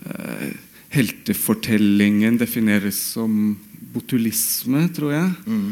eh, 0.05 0.49
heltefortellingen 0.95 2.39
defineres 2.39 2.99
som 3.15 3.55
botulisme, 3.91 4.85
tror 4.95 5.15
jeg. 5.15 5.31
Mm. 5.47 5.71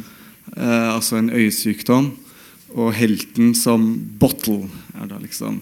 Eh, 0.55 0.89
altså 0.91 1.19
en 1.19 1.31
øyesykdom. 1.35 2.11
Og 2.77 2.93
helten 2.93 3.53
som 3.57 3.91
bottle, 4.21 4.67
er 4.93 5.09
da 5.09 5.17
liksom. 5.21 5.61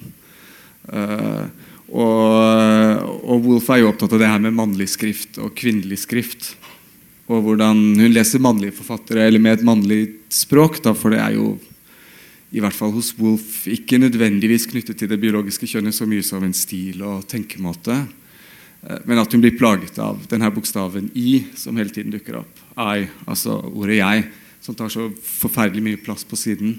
Eh, 0.91 1.43
og, 1.87 3.03
og 3.23 3.45
Wolf 3.45 3.69
er 3.71 3.81
jo 3.81 3.91
opptatt 3.93 4.15
av 4.17 4.19
det 4.19 4.31
her 4.31 4.41
med 4.43 4.57
mannlig 4.57 4.89
skrift 4.91 5.39
og 5.39 5.53
kvinnelig 5.55 6.01
skrift 6.03 6.55
og 7.27 7.43
hvordan 7.43 7.79
hun 7.99 8.13
leser 8.13 8.43
mannlige 8.43 8.77
forfattere 8.77 9.25
eller 9.27 9.41
med 9.43 9.57
et 9.57 9.65
mannlig 9.67 10.01
språk. 10.31 10.79
Da, 10.83 10.93
for 10.95 11.11
det 11.11 11.19
er 11.19 11.35
jo 11.35 11.57
i 12.55 12.61
hvert 12.63 12.75
fall 12.75 12.93
hos 12.95 13.11
Wolf 13.19 13.65
ikke 13.67 13.99
nødvendigvis 13.99 14.69
knyttet 14.71 15.01
til 15.01 15.11
det 15.11 15.19
biologiske 15.19 15.67
kjønnet 15.67 15.95
så 15.95 16.07
mye 16.07 16.23
som 16.23 16.45
en 16.47 16.55
stil 16.55 17.03
og 17.03 17.25
tenkemåte. 17.27 17.99
Eh, 18.87 19.01
men 19.03 19.19
at 19.19 19.33
hun 19.35 19.43
blir 19.43 19.57
plaget 19.59 19.99
av 19.99 20.23
denne 20.31 20.51
bokstaven 20.55 21.11
I, 21.19 21.41
som 21.59 21.75
hele 21.75 21.91
tiden 21.91 22.15
dukker 22.15 22.39
opp. 22.45 22.63
I, 22.79 23.09
altså 23.27 23.59
ordet 23.73 23.99
jeg, 23.99 24.27
som 24.63 24.77
tar 24.77 24.91
så 24.93 25.09
forferdelig 25.11 25.83
mye 25.83 26.03
plass 26.03 26.23
på 26.27 26.39
siden. 26.39 26.77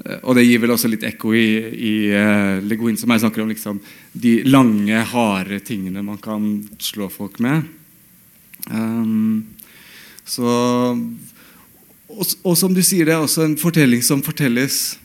Eh, 0.00 0.20
og 0.22 0.36
det 0.36 0.46
gir 0.46 0.62
vel 0.62 0.72
også 0.72 0.90
litt 0.90 1.04
ekko 1.06 1.34
i, 1.36 1.48
i 1.72 1.94
eh, 2.16 2.30
uh, 2.56 2.64
Le 2.64 2.78
Guin, 2.80 2.96
som 3.00 3.12
jeg 3.12 3.24
snakker 3.24 3.44
om 3.44 3.52
liksom, 3.52 3.80
de 4.12 4.38
lange, 4.48 5.02
harde 5.12 5.60
tingene 5.66 6.04
man 6.04 6.20
kan 6.22 6.62
slå 6.80 7.10
folk 7.12 7.40
med. 7.44 7.66
Um, 8.70 9.42
så, 10.24 10.48
og, 12.08 12.24
og, 12.24 12.56
som 12.56 12.72
du 12.72 12.80
sier, 12.84 13.08
det 13.08 13.16
er 13.16 13.24
også 13.24 13.44
en 13.44 13.58
fortelling 13.60 14.04
som 14.06 14.22
fortelles 14.24 14.96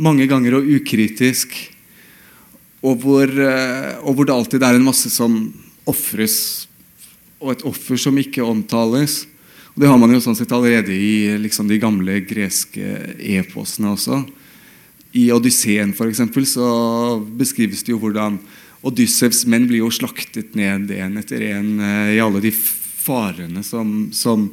mange 0.00 0.26
ganger 0.30 0.58
og 0.58 0.74
ukritisk. 0.78 1.54
Og 2.86 2.98
hvor, 3.02 3.30
uh, 3.30 3.94
og 4.02 4.16
hvor 4.16 4.26
det 4.26 4.34
alltid 4.34 4.66
er 4.66 4.78
en 4.78 4.88
masse 4.88 5.12
som 5.12 5.38
ofres, 5.86 6.66
og 7.38 7.52
et 7.52 7.66
offer 7.68 8.00
som 8.00 8.16
ikke 8.18 8.42
omtales. 8.42 9.26
Det 9.76 9.84
har 9.84 9.98
man 10.00 10.08
jo 10.08 10.22
sånn 10.24 10.36
sett 10.38 10.52
allerede 10.56 10.94
i 10.96 11.36
liksom, 11.36 11.66
de 11.68 11.76
gamle 11.76 12.22
greske 12.24 12.94
eposene 13.20 13.90
også. 13.92 14.22
I 15.20 15.26
Odysseen 15.36 15.92
for 15.96 16.08
eksempel, 16.08 16.46
så 16.48 16.64
beskrives 17.36 17.84
det 17.84 17.92
jo 17.92 18.00
hvordan 18.00 18.38
Odyssevs 18.86 19.42
menn 19.52 19.66
blir 19.68 19.82
jo 19.82 19.90
slaktet 19.92 20.56
ned 20.56 20.88
en 20.96 21.20
etter 21.20 21.44
en 21.50 21.68
eh, 21.84 22.14
i 22.16 22.22
alle 22.24 22.40
de 22.44 22.54
farene 22.56 23.60
som, 23.66 24.08
som 24.16 24.48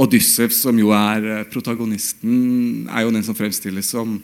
Odyssevs, 0.00 0.62
som 0.64 0.80
jo 0.80 0.94
er 0.96 1.28
eh, 1.28 1.44
protagonisten, 1.52 2.88
er 2.88 3.04
jo 3.04 3.12
den 3.12 3.26
som 3.26 3.36
fremstilles 3.36 3.92
som 3.92 4.16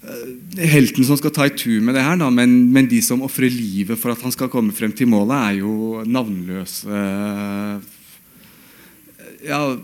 eh, 0.00 0.64
helten 0.64 1.04
som 1.04 1.20
skal 1.20 1.36
ta 1.36 1.44
i 1.44 1.52
tur 1.52 1.84
med 1.84 1.98
det 1.98 2.08
her. 2.08 2.16
Da, 2.24 2.32
men, 2.32 2.72
men, 2.72 2.88
de 2.88 3.04
som 3.04 3.20
ofrer 3.28 3.52
livet 3.52 4.00
for 4.00 4.16
at 4.16 4.24
han 4.24 4.32
skal 4.32 4.48
komme 4.48 4.72
frem 4.72 4.96
til 4.96 5.12
målet, 5.12 5.36
er 5.36 5.60
jo 5.60 6.08
navnløse 6.08 7.04
Ja, 9.46 9.78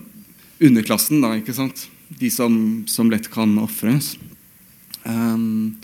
underklassen, 0.61 1.21
da. 1.25 1.35
ikke 1.39 1.55
sant? 1.57 1.87
De 2.09 2.31
som, 2.31 2.85
som 2.89 3.11
lett 3.11 3.29
kan 3.33 3.57
ofres. 3.59 4.15
Um, 5.03 5.13
ehm, 5.13 5.77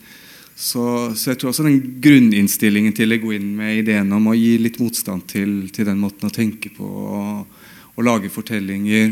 så, 0.63 0.85
så, 1.17 1.33
jeg 1.33 1.41
tror 1.41 1.51
også 1.51 1.65
den 1.67 1.81
grunninnstillingen 2.05 2.95
til 2.95 3.17
gå 3.17 3.33
Guin 3.33 3.49
med 3.57 3.81
ideen 3.81 4.13
om 4.15 4.29
å 4.31 4.37
gi 4.37 4.55
litt 4.61 4.79
motstand 4.79 5.25
til, 5.31 5.55
til 5.75 5.89
den 5.89 5.99
måten 5.99 6.29
å 6.29 6.35
tenke 6.35 6.71
på 6.77 6.87
og, 6.87 7.63
og, 7.97 8.03
lage 8.07 8.31
fortellinger 8.31 9.11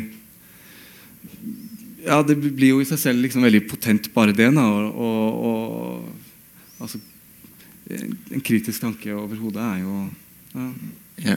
Ja, 2.05 2.21
det 2.23 2.37
blir 2.39 2.77
jo 2.77 2.83
i 2.85 2.87
seg 2.89 3.01
selv 3.03 3.25
liksom 3.25 3.43
veldig 3.45 3.65
potent, 3.69 4.07
bare 4.15 4.37
det. 4.37 4.47
Da, 4.55 4.63
og, 4.63 5.41
og, 5.51 6.39
altså, 6.79 7.01
en 7.91 8.45
kritisk 8.47 8.81
tanke 8.85 9.13
over 9.17 9.35
er 9.59 9.83
jo 9.83 9.97
ja. 10.55 10.69
ja. 11.25 11.37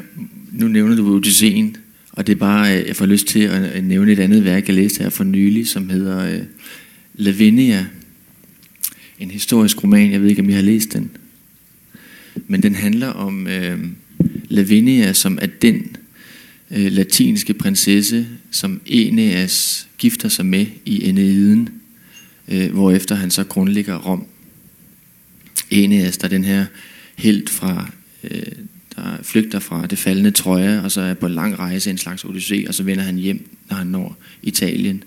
Nu 0.53 0.67
nævner 0.67 0.95
du 0.95 1.09
Odysseen, 1.15 1.73
og 2.15 2.27
det 2.27 2.33
er 2.33 2.39
bare, 2.39 2.79
øh, 2.79 2.87
jeg 2.87 2.95
får 2.95 3.05
lyst 3.05 3.27
til 3.27 3.39
at 3.39 3.83
nævne 3.83 4.11
et 4.11 4.19
andet 4.19 4.45
værk, 4.45 4.67
jeg 4.67 4.75
læste 4.75 5.03
her 5.03 5.09
for 5.09 5.23
nylig, 5.23 5.67
som 5.67 5.89
hedder 5.89 6.33
øh, 6.33 6.41
Lavinia 7.13 7.85
en 9.19 9.31
historisk 9.31 9.83
roman. 9.83 10.11
Jeg 10.11 10.21
ved 10.21 10.29
ikke, 10.29 10.41
om 10.41 10.49
I 10.49 10.53
har 10.53 10.61
læst 10.61 10.93
den. 10.93 11.11
Men 12.47 12.63
den 12.63 12.75
handler 12.75 13.07
om 13.07 13.47
øh, 13.47 13.79
Lavinia, 14.49 15.13
som 15.13 15.39
er 15.41 15.47
den 15.61 15.95
øh, 16.71 16.91
latinske 16.91 17.53
prinsesse, 17.53 18.27
som 18.51 18.81
Eneas 18.85 19.87
gifter 19.97 20.29
sig 20.29 20.45
med 20.45 20.65
i 20.85 21.09
Eneiden, 21.09 21.69
øh, 22.47 22.71
hvorefter 22.71 23.15
han 23.15 23.31
så 23.31 23.43
grundlægger 23.43 23.97
Rom. 23.97 24.25
Eneas, 25.69 26.17
der 26.17 26.25
er 26.25 26.29
den 26.29 26.43
her 26.43 26.65
helt 27.15 27.49
fra, 27.49 27.91
øh, 28.23 28.41
der 28.95 29.17
flygter 29.23 29.59
fra 29.59 29.85
det 29.85 29.97
faldende 29.97 30.31
trøje, 30.31 30.83
og 30.83 30.91
så 30.91 31.01
er 31.01 31.13
på 31.13 31.25
en 31.25 31.33
lang 31.33 31.59
rejse, 31.59 31.89
en 31.89 31.97
slags 31.97 32.23
odyssé, 32.23 32.67
og 32.67 32.73
så 32.73 32.83
vender 32.83 33.03
han 33.03 33.15
hjem, 33.15 33.49
når 33.69 33.75
han 33.75 33.87
når 33.87 34.17
Italien. 34.43 35.03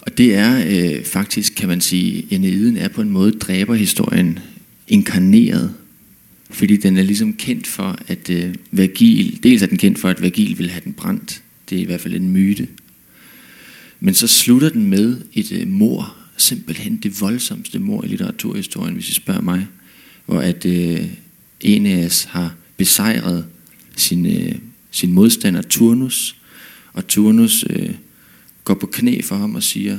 Og 0.00 0.18
det 0.18 0.34
er 0.34 0.64
øh, 0.66 1.04
faktisk, 1.04 1.52
kan 1.56 1.68
man 1.68 1.80
sige, 1.80 2.26
Eneiden 2.30 2.76
er 2.76 2.88
på 2.88 3.00
en 3.00 3.10
måde 3.10 3.32
dræberhistorien 3.32 4.38
inkarneret. 4.88 5.74
Fordi 6.50 6.76
den 6.76 6.96
er 6.96 7.02
ligesom 7.02 7.32
kendt 7.32 7.66
for, 7.66 7.98
at 8.08 8.30
øh, 8.30 8.54
Vergil, 8.70 9.38
dels 9.42 9.62
er 9.62 9.66
den 9.66 9.78
kendt 9.78 9.98
for, 9.98 10.08
at 10.08 10.22
Vergil 10.22 10.58
vil 10.58 10.70
have 10.70 10.82
den 10.84 10.92
brændt. 10.92 11.42
Det 11.70 11.78
er 11.78 11.82
i 11.82 11.84
hvert 11.84 12.00
fald 12.00 12.14
en 12.14 12.30
myte. 12.30 12.68
Men 14.00 14.14
så 14.14 14.26
slutter 14.26 14.68
den 14.68 14.86
med 14.86 15.16
et 15.32 15.52
øh, 15.52 15.68
mor, 15.68 16.16
simpelthen 16.36 16.96
det 16.96 17.20
voldsomste 17.20 17.78
mor 17.78 18.04
i 18.04 18.06
litteraturhistorien, 18.06 18.94
hvis 18.94 19.08
I 19.08 19.12
spørger 19.14 19.40
mig. 19.40 19.66
Hvor 20.26 20.40
at 20.40 20.66
øh, 20.66 21.04
Eneas 21.60 22.24
har 22.24 22.54
besejret 22.76 23.46
sin, 23.96 24.26
øh, 24.26 24.54
sin 24.90 25.12
modstander 25.12 25.62
Turnus, 25.62 26.36
og 26.92 27.06
Turnus 27.06 27.64
øh, 27.70 27.94
går 28.64 28.74
på 28.74 28.86
knæ 28.86 29.20
for 29.22 29.36
ham 29.36 29.54
og 29.54 29.62
siger, 29.62 29.98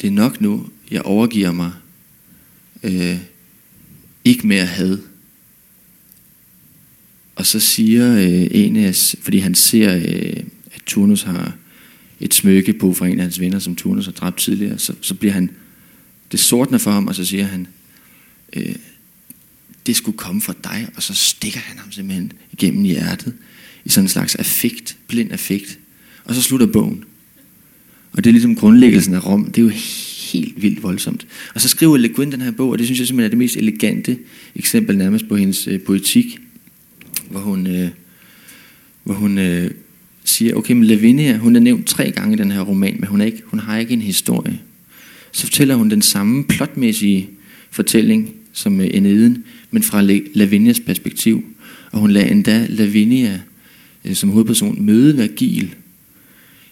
det 0.00 0.06
er 0.06 0.12
nok 0.12 0.40
nu, 0.40 0.68
jeg 0.90 1.02
overgiver 1.02 1.52
mig. 1.52 1.72
Øh, 2.82 3.18
ikke 4.24 4.46
mere 4.46 4.66
had. 4.66 4.98
Og 7.36 7.46
så 7.46 7.60
siger 7.60 8.16
øh, 8.16 8.46
Enes, 8.50 9.16
fordi 9.20 9.38
han 9.38 9.54
ser, 9.54 9.96
øh, 9.96 10.44
at 10.72 10.82
Turnus 10.86 11.22
har 11.22 11.56
et 12.20 12.34
smykke 12.34 12.72
på 12.72 12.94
fra 12.94 13.06
en 13.06 13.18
af 13.18 13.24
hans 13.24 13.40
venner, 13.40 13.58
som 13.58 13.76
Turnus 13.76 14.04
har 14.04 14.12
dræbt 14.12 14.38
tidligere, 14.38 14.78
så, 14.78 14.94
så 15.00 15.14
bliver 15.14 15.32
han, 15.32 15.50
det 16.32 16.40
sortner 16.40 16.78
for 16.78 16.90
ham, 16.90 17.06
og 17.06 17.14
så 17.14 17.24
siger 17.24 17.44
han, 17.44 17.66
øh, 18.52 18.74
det 19.88 19.96
skulle 19.96 20.18
komme 20.18 20.40
fra 20.40 20.54
dig, 20.64 20.88
og 20.96 21.02
så 21.02 21.14
stikker 21.14 21.60
han 21.60 21.78
ham 21.78 21.92
simpelthen 21.92 22.32
igennem 22.52 22.82
hjertet, 22.82 23.34
i 23.84 23.88
sådan 23.88 24.04
en 24.04 24.08
slags 24.08 24.34
affekt, 24.34 24.96
blind 25.06 25.32
affekt. 25.32 25.78
Og 26.24 26.34
så 26.34 26.42
slutter 26.42 26.66
bogen. 26.66 27.04
Og 28.12 28.24
det 28.24 28.30
er 28.30 28.32
ligesom 28.32 28.56
grundlæggelsen 28.56 29.14
af 29.14 29.26
Rom. 29.26 29.44
Det 29.44 29.58
er 29.58 29.62
jo 29.62 29.72
helt 30.32 30.62
vildt 30.62 30.82
voldsomt. 30.82 31.26
Og 31.54 31.60
så 31.60 31.68
skriver 31.68 31.96
Le 31.96 32.08
Guin 32.08 32.32
den 32.32 32.40
her 32.40 32.50
bog, 32.50 32.70
og 32.70 32.78
det 32.78 32.86
synes 32.86 32.98
jeg 32.98 33.06
simpelthen 33.06 33.24
er 33.24 33.30
det 33.30 33.38
mest 33.38 33.56
elegante 33.56 34.18
eksempel 34.54 34.98
nærmest 34.98 35.28
på 35.28 35.36
hendes 35.36 35.68
øh, 35.68 35.80
poetik, 35.80 36.38
hvor 37.30 37.40
hun, 37.40 37.66
øh, 37.66 37.88
hvor 39.04 39.14
hun 39.14 39.38
øh, 39.38 39.70
siger, 40.24 40.54
okay, 40.54 40.74
men 40.74 40.84
Lavinia, 40.84 41.36
hun 41.36 41.56
er 41.56 41.60
nævnt 41.60 41.86
tre 41.86 42.10
gange 42.10 42.34
i 42.34 42.38
den 42.38 42.50
her 42.50 42.60
roman, 42.60 42.96
men 42.98 43.08
hun, 43.08 43.20
er 43.20 43.24
ikke, 43.24 43.42
hun 43.44 43.60
har 43.60 43.78
ikke 43.78 43.92
en 43.92 44.02
historie. 44.02 44.60
Så 45.32 45.42
fortæller 45.46 45.74
hun 45.74 45.90
den 45.90 46.02
samme 46.02 46.44
plotmæssige 46.44 47.30
fortælling 47.70 48.34
som 48.58 48.80
øh, 48.80 48.86
Eneden, 48.92 49.44
men 49.70 49.82
fra 49.82 50.02
Lavinias 50.34 50.80
perspektiv. 50.80 51.44
Og 51.92 52.00
hun 52.00 52.10
lader 52.10 52.26
endda 52.26 52.66
Lavinia 52.68 53.40
øh, 54.04 54.14
som 54.14 54.30
hovedperson 54.30 54.84
møde 54.84 55.18
Vergil, 55.18 55.74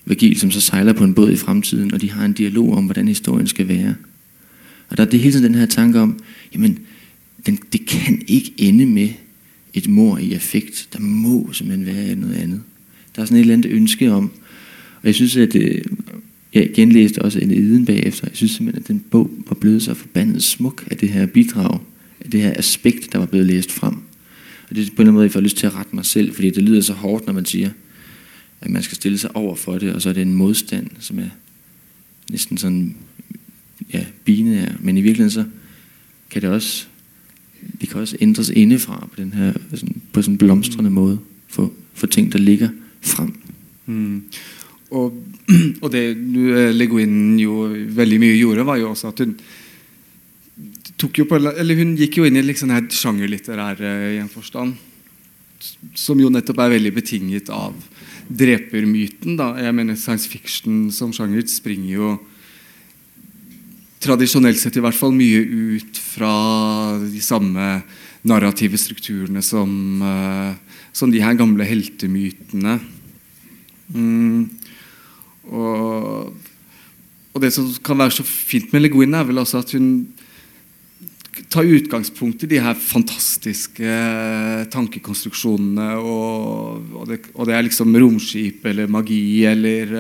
Virgil, 0.05 0.39
som 0.41 0.51
så 0.51 0.61
sejler 0.61 0.93
på 0.93 1.05
en 1.05 1.15
båd 1.15 1.33
i 1.33 1.37
fremtiden, 1.37 1.95
og 1.95 2.01
de 2.01 2.11
har 2.11 2.25
en 2.25 2.33
dialog 2.33 2.77
om, 2.77 2.85
hvordan 2.85 3.09
historien 3.09 3.47
skal 3.47 3.69
være. 3.69 3.95
Og 4.89 4.97
der 4.97 5.05
er 5.05 5.09
det 5.09 5.21
hele 5.21 5.33
tiden 5.33 5.45
den 5.45 5.55
her 5.55 5.67
tanke 5.67 6.01
om, 6.01 6.19
jamen, 6.55 6.79
den, 7.47 7.59
det 7.73 7.87
kan 7.87 8.23
ikke 8.27 8.53
ende 8.57 8.87
med 8.87 9.09
et 9.75 9.89
mor 9.89 10.19
i 10.19 10.33
affekt. 10.33 10.89
Der 10.93 11.01
må 11.01 11.53
simpelthen 11.53 11.87
være 11.87 12.15
noget 12.15 12.35
andet. 12.35 12.63
Der 13.17 13.23
er 13.23 13.27
sådan 13.27 13.37
et 13.37 13.41
eller 13.41 13.55
andet 13.55 13.71
ønske 13.71 14.13
om, 14.13 14.31
og 15.03 15.07
jeg 15.07 15.15
synes, 15.15 15.37
at 15.37 15.55
øh, 15.55 15.85
jeg 16.61 16.71
genlæste 16.75 17.23
også 17.23 17.39
en 17.39 17.51
Eden 17.51 17.87
bagefter. 17.87 18.29
Jeg 18.29 18.37
synes 18.37 18.53
simpelthen, 18.53 18.83
at 18.83 18.89
den 18.89 19.01
bog 19.11 19.31
var 19.49 19.55
blevet 19.55 19.83
så 19.83 19.95
forbandet 19.95 20.43
smuk 20.43 20.85
af 20.91 20.97
det 20.97 21.09
her 21.09 21.27
bidrag, 21.27 21.79
af 22.21 22.31
det 22.31 22.41
her 22.41 22.53
aspekt, 22.57 23.13
der 23.13 23.19
var 23.19 23.27
blevet 23.27 23.47
læst 23.47 23.73
frem. 23.73 23.95
Og 24.71 24.77
det 24.77 24.83
er 24.83 24.87
på 24.87 24.93
en 24.93 24.93
eller 24.93 25.01
anden 25.01 25.15
måde, 25.15 25.25
jeg 25.25 25.33
får 25.33 25.41
lyst 25.41 25.57
til 25.57 25.67
at 25.67 25.75
rette 25.75 25.97
mig 25.97 26.05
selv, 26.05 26.35
fordi 26.35 26.51
det 26.51 26.63
lyder 26.63 26.81
så 26.81 26.93
hårdt, 26.93 27.27
når 27.27 27.33
man 27.33 27.45
siger, 27.45 27.71
at 28.61 28.71
man 28.71 28.83
skal 28.83 28.97
stille 28.97 29.19
sig 29.19 29.37
over 29.37 29.55
for 29.55 29.79
det, 29.79 29.93
og 29.93 30.03
så 30.03 30.09
er 30.09 30.13
det 30.13 30.23
en 30.23 30.35
modstand, 30.35 30.87
som 30.99 31.19
er 31.19 31.29
næsten 32.31 32.59
sådan, 32.59 32.97
ja, 33.93 34.05
binær. 34.25 34.73
Men 34.81 34.99
i 34.99 35.01
virkeligheden 35.01 35.31
så 35.31 35.45
kan 36.31 36.43
det 36.43 36.51
også, 36.51 36.87
det 37.81 37.89
kan 37.89 38.01
også 38.01 38.17
ændres 38.21 38.51
indefra 38.51 39.09
på 39.13 39.21
den 39.21 39.33
her, 39.33 39.53
sådan, 39.75 40.03
på 40.13 40.23
sådan 40.23 40.35
en 40.35 40.39
blomstrende 40.39 40.91
måde, 40.91 41.19
for, 41.49 41.73
for 41.95 42.07
ting, 42.07 42.33
der 42.33 42.39
ligger 42.39 42.69
frem. 43.01 43.35
Mm. 43.87 44.23
Og, 44.95 45.15
og 45.83 45.89
det 45.91 46.03
eh, 46.15 46.73
Le 46.75 46.87
Guin 46.91 47.39
jo 47.41 47.67
veldig 47.97 48.21
mye 48.23 48.37
gjorde, 48.39 48.67
var 48.69 48.79
jo 48.81 48.93
også 48.93 49.11
at 49.11 49.25
hun 49.25 49.35
tok 50.97 51.21
jo 51.21 51.27
på, 51.29 51.41
eller 51.41 51.81
hun 51.81 51.97
gikk 51.99 52.21
jo 52.21 52.29
inn 52.29 52.39
i 52.39 52.45
liksom 52.45 52.73
her 52.73 52.87
sjangerlitterær 52.93 53.83
eh, 53.83 54.07
i 54.17 54.21
en 54.23 54.33
forstand. 54.33 54.77
Som 55.97 56.21
jo 56.21 56.31
nettopp 56.33 56.61
er 56.63 56.77
veldig 56.77 56.95
betinget 56.95 57.51
av 57.53 57.75
drepermyten. 58.29 59.37
da. 59.39 59.55
Jeg 59.61 59.75
mener 59.77 59.99
Science 59.99 60.29
fiction 60.31 60.87
som 60.95 61.13
sjanger 61.15 61.47
springer 61.51 61.93
jo 61.97 62.17
tradisjonelt 64.07 64.59
sett 64.61 64.77
i 64.79 64.83
hvert 64.85 64.97
fall 64.97 65.15
mye 65.17 65.41
ut 65.77 65.99
fra 65.99 66.33
de 67.01 67.23
samme 67.25 67.81
narrative 68.27 68.79
strukturene 68.79 69.43
som, 69.43 69.71
eh, 70.03 70.55
som 70.93 71.11
de 71.11 71.23
her 71.23 71.35
gamle 71.35 71.65
heltemytene. 71.65 72.81
Mm. 73.95 74.51
Og, 75.53 76.35
og, 77.33 77.41
det 77.43 77.53
som 77.55 77.69
kan 77.85 77.99
være 78.01 78.19
så 78.19 78.27
fint 78.27 78.73
med 78.73 78.83
Le 78.83 78.91
Guin, 78.93 79.15
er 79.15 79.27
vel 79.29 79.43
også 79.43 79.63
at 79.63 79.75
hun 79.77 79.91
tar 81.53 81.69
utgangspunkt 81.69 82.43
i 82.47 82.49
de 82.51 82.61
her 82.65 82.77
fantastiske 82.81 83.85
eh, 83.85 84.65
tankekonstruksjonene. 84.73 85.91
Og, 86.01 86.93
og, 86.97 87.05
det, 87.11 87.21
og 87.35 87.49
det, 87.49 87.57
er 87.57 87.67
liksom 87.67 87.97
romskip 88.01 88.67
eller 88.67 88.91
magi 88.91 89.45
eller 89.47 89.95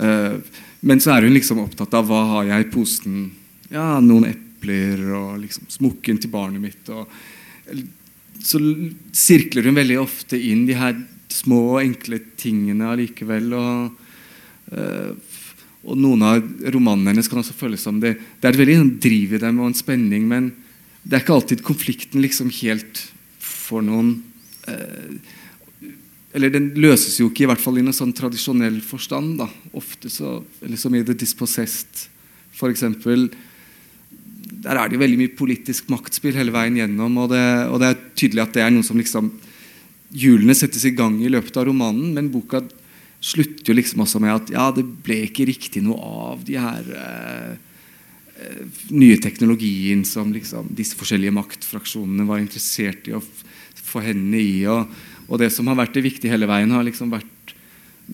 uh, 0.00 0.36
Men 0.80 1.02
så 1.02 1.12
er 1.16 1.26
hun 1.26 1.34
liksom 1.34 1.60
opptatt 1.64 1.92
av 1.98 2.06
hva 2.08 2.22
har 2.36 2.52
jeg 2.54 2.66
i 2.66 2.70
posen. 2.72 3.24
Ja, 3.70 3.98
noen 4.00 4.30
epler 4.30 5.02
og 5.18 5.40
liksom 5.42 5.66
smokken 5.68 6.20
til 6.22 6.32
barnet 6.32 6.62
mitt. 6.62 6.88
Og, 6.94 7.10
så 8.40 8.60
sirkler 9.12 9.66
hun 9.68 9.76
veldig 9.76 9.98
ofte 10.00 10.38
inn 10.40 10.64
de 10.68 10.78
her 10.78 10.96
små, 11.30 11.82
enkle 11.82 12.22
tingene 12.40 12.88
allikevel. 12.94 13.52
Og, 13.58 13.90
uh, 13.90 14.09
Eh, 14.70 15.12
og 15.80 15.96
noen 15.96 16.22
av 16.26 16.40
romanene 16.74 17.14
hennes 17.14 17.28
kan 17.30 17.40
også 17.40 17.56
føles 17.56 17.82
som 17.86 18.00
det, 18.02 18.16
det 18.40 18.48
er 18.48 18.52
et 18.52 18.60
veldig 18.60 18.80
driv 19.00 19.36
i 19.36 19.40
dem 19.40 19.62
og 19.62 19.70
en 19.70 19.78
spenning, 19.78 20.26
men 20.28 20.50
det 21.02 21.16
er 21.16 21.22
ikke 21.24 21.38
alltid 21.38 21.64
konflikten 21.64 22.20
liksom 22.20 22.50
helt 22.60 23.06
får 23.40 23.84
noen 23.86 24.10
uh, 24.68 25.36
Eller 26.36 26.52
den 26.52 26.68
løses 26.78 27.16
jo 27.18 27.30
ikke, 27.30 27.46
i 27.46 27.48
hvert 27.50 27.62
fall 27.62 27.80
i 27.80 27.84
noen 27.84 27.96
sånn 27.96 28.12
tradisjonell 28.14 28.76
forstand. 28.84 29.38
da, 29.40 29.48
Ofte 29.74 30.12
så, 30.12 30.36
eller 30.60 30.78
som 30.78 30.94
i 30.94 31.00
The 31.02 31.16
Dispossessed, 31.18 32.04
f.eks. 32.54 32.84
Der 34.60 34.76
er 34.76 34.84
det 34.84 34.94
jo 34.94 35.02
veldig 35.02 35.18
mye 35.22 35.32
politisk 35.34 35.88
maktspill 35.90 36.36
hele 36.36 36.54
veien 36.54 36.76
gjennom, 36.78 37.16
og 37.24 37.32
det, 37.32 37.42
og 37.72 37.80
det 37.80 37.88
er 37.88 38.04
tydelig 38.12 38.44
at 38.44 38.54
det 38.54 38.66
er 38.66 38.74
noe 38.74 38.86
som 38.86 39.00
liksom 39.00 39.32
Hjulene 40.10 40.56
settes 40.58 40.82
i 40.88 40.90
gang 40.90 41.20
i 41.22 41.28
løpet 41.30 41.54
av 41.54 41.68
romanen, 41.68 42.08
men 42.16 42.32
boka 42.34 42.64
slutter 43.20 43.72
jo 43.72 43.76
liksom 43.76 44.04
også 44.04 44.20
med 44.22 44.32
at 44.32 44.52
ja, 44.54 44.68
det 44.74 44.84
ble 45.04 45.22
ikke 45.26 45.48
riktig 45.48 45.82
noe 45.84 46.00
av 46.00 46.44
de 46.46 46.56
her 46.60 46.86
eh, 46.96 47.58
nye 48.88 49.18
teknologien 49.20 50.04
som 50.08 50.32
liksom 50.32 50.70
disse 50.76 50.96
forskjellige 50.96 51.36
maktfraksjonene 51.36 52.24
var 52.28 52.40
interessert 52.40 53.10
i 53.10 53.16
å 53.16 53.20
få 53.76 54.02
hendene 54.04 54.40
i. 54.40 54.54
Og, 54.70 54.88
og, 55.28 55.36
det 55.42 55.50
som 55.52 55.68
har 55.68 55.78
vært 55.82 55.98
det 55.98 56.06
viktige 56.06 56.32
hele 56.32 56.48
veien, 56.48 56.72
har 56.72 56.86
liksom 56.86 57.12
vært 57.12 57.54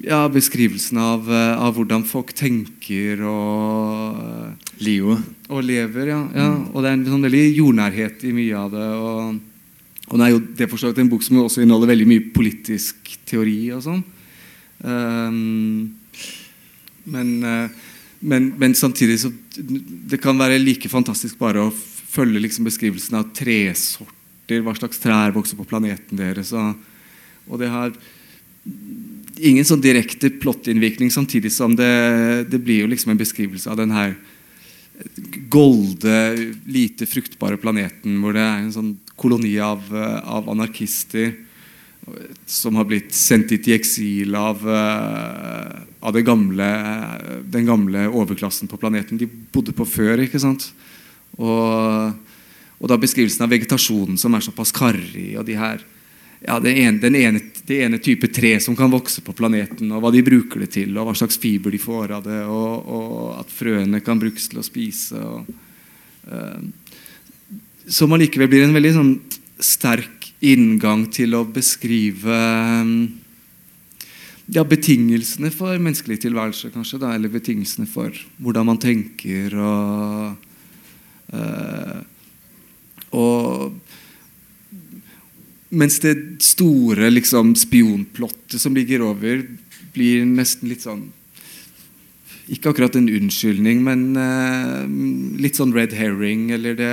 ja, 0.03 0.27
beskrivelsen 0.29 0.99
av, 1.01 1.31
av, 1.31 1.71
hvordan 1.77 2.03
folk 2.05 2.35
tenker 2.37 3.23
og 3.25 4.65
Livet. 4.77 5.23
Og 5.49 5.63
lever, 5.65 6.11
ja. 6.11 6.19
ja. 6.37 6.51
Og 6.75 6.83
det 6.83 6.91
er 6.91 6.97
en 6.99 7.07
sånn 7.09 7.23
veldig 7.25 7.45
jordnærhet 7.57 8.27
i 8.29 8.35
mye 8.37 8.59
av 8.67 8.75
det. 8.75 8.89
og 8.97 9.37
og 10.07 10.21
det 10.21 10.27
er 10.27 10.31
jo 10.31 10.43
det 10.59 10.69
forslaget 10.71 11.01
en 11.03 11.09
bok 11.11 11.25
som 11.27 11.39
også 11.41 11.65
inneholder 11.65 11.91
veldig 11.91 12.05
mye 12.07 12.27
politisk 12.35 13.09
teori 13.27 13.73
og 13.75 13.83
sånn. 13.83 14.05
Um, 14.79 15.97
men, 17.05 17.31
uh, 17.45 17.71
men, 18.19 18.51
men, 18.59 18.75
samtidig 18.75 19.21
så 19.21 19.31
Det 19.57 20.19
kan 20.21 20.37
være 20.39 20.59
like 20.61 20.89
fantastisk 20.93 21.39
bare 21.41 21.63
å 21.65 21.73
følge 21.73 22.43
liksom 22.45 22.67
beskrivelsen 22.69 23.17
av 23.19 23.31
tresorter, 23.37 24.61
hva 24.65 24.75
slags 24.77 25.01
trær 25.01 25.35
vokser 25.35 25.59
på 25.59 25.67
planeten 25.69 26.21
deres. 26.21 26.53
Og, 26.57 26.77
og 27.49 27.61
det 27.61 27.71
har 27.73 27.93
ingen 29.37 29.67
sånn 29.69 29.83
direkte 29.85 30.31
plottinnvirkning, 30.41 31.11
samtidig 31.13 31.53
som 31.53 31.77
det, 31.77 32.47
det 32.53 32.61
blir 32.63 32.85
jo 32.85 32.91
liksom 32.93 33.13
en 33.13 33.21
beskrivelse 33.21 33.69
av 33.73 33.81
den 33.81 33.93
her 33.97 34.15
golde, 35.53 36.17
lite 36.65 37.09
fruktbare 37.09 37.59
planeten 37.61 38.17
hvor 38.23 38.37
det 38.37 38.45
er 38.45 38.63
en 38.63 38.73
sånn 38.73 38.95
koloni 39.19 39.55
av, 39.61 39.85
av 39.93 40.49
anarkister 40.53 41.35
som 42.47 42.77
har 42.79 42.87
blitt 42.87 43.15
sendt 43.15 43.51
dit 43.51 43.69
i 43.69 43.75
eksil 43.75 44.35
av, 44.39 44.63
eh, 44.71 45.81
av 46.01 46.13
det 46.15 46.23
gamle, 46.23 46.69
den 47.43 47.67
gamle 47.67 48.07
overklassen 48.07 48.71
på 48.71 48.79
planeten 48.79 49.19
de 49.19 49.27
bodde 49.27 49.75
på 49.75 49.87
før. 49.87 50.23
ikke 50.23 50.41
sant? 50.41 50.71
Og, 51.37 52.15
og 52.79 52.89
da 52.89 52.97
beskrivelsen 53.01 53.45
av 53.45 53.51
vegetasjonen 53.51 54.19
som 54.19 54.35
er 54.35 54.45
såpass 54.47 54.73
karrig, 54.73 55.35
og 55.37 55.45
de 55.49 55.59
her 55.59 55.83
ja, 56.47 56.61
det 56.61 56.77
ene, 56.79 57.01
den 57.01 57.17
ene, 57.17 57.41
det 57.67 57.79
ene 57.83 57.99
type 57.99 58.29
tre 58.29 58.53
som 58.61 58.77
kan 58.77 58.93
vokse 58.93 59.23
på 59.25 59.35
planeten, 59.35 59.91
og 59.91 60.05
hva 60.05 60.13
de 60.15 60.23
bruker 60.23 60.63
det 60.63 60.71
til, 60.77 60.93
og 60.95 61.09
hva 61.09 61.15
slags 61.17 61.41
fiber 61.43 61.75
de 61.75 61.81
får 61.81 62.13
av 62.19 62.27
det, 62.29 62.43
og, 62.45 62.87
og 62.87 63.41
at 63.41 63.51
frøene 63.51 64.03
kan 64.05 64.21
brukes 64.21 64.47
til 64.53 64.61
å 64.61 64.67
spise. 64.67 65.17
Og, 65.17 65.49
uh, 66.31 66.61
som 67.89 68.13
allikevel 68.15 68.51
blir 68.53 68.67
en 68.67 68.77
veldig 68.77 68.93
sånn 68.95 69.13
sterk 69.63 70.16
inngang 70.45 71.07
til 71.13 71.37
å 71.37 71.45
beskrive 71.49 72.37
um, 72.83 72.97
ja, 74.53 74.63
betingelsene 74.67 75.51
for 75.55 75.79
menneskelig 75.81 76.21
tilværelse, 76.23 76.71
kanskje. 76.75 77.01
Da, 77.03 77.15
eller 77.17 77.33
betingelsene 77.33 77.89
for 77.91 78.15
hvordan 78.43 78.69
man 78.69 78.83
tenker 78.83 79.57
og 79.57 80.37
uh, 81.35 82.03
Og 83.17 83.73
mens 85.77 85.99
det 86.03 86.15
store 86.45 87.11
liksom, 87.11 87.55
spionplottet 87.59 88.61
som 88.61 88.75
ligger 88.77 89.03
over, 89.03 89.43
blir 89.95 90.25
nesten 90.29 90.69
litt 90.71 90.85
sånn 90.85 91.09
Ikke 92.53 92.71
akkurat 92.71 92.95
en 92.99 93.09
unnskyldning, 93.11 93.81
men 93.83 94.13
uh, 94.15 94.85
litt 95.41 95.59
sånn 95.59 95.75
red 95.75 95.97
herring, 95.97 96.51
eller 96.55 96.79
det 96.79 96.93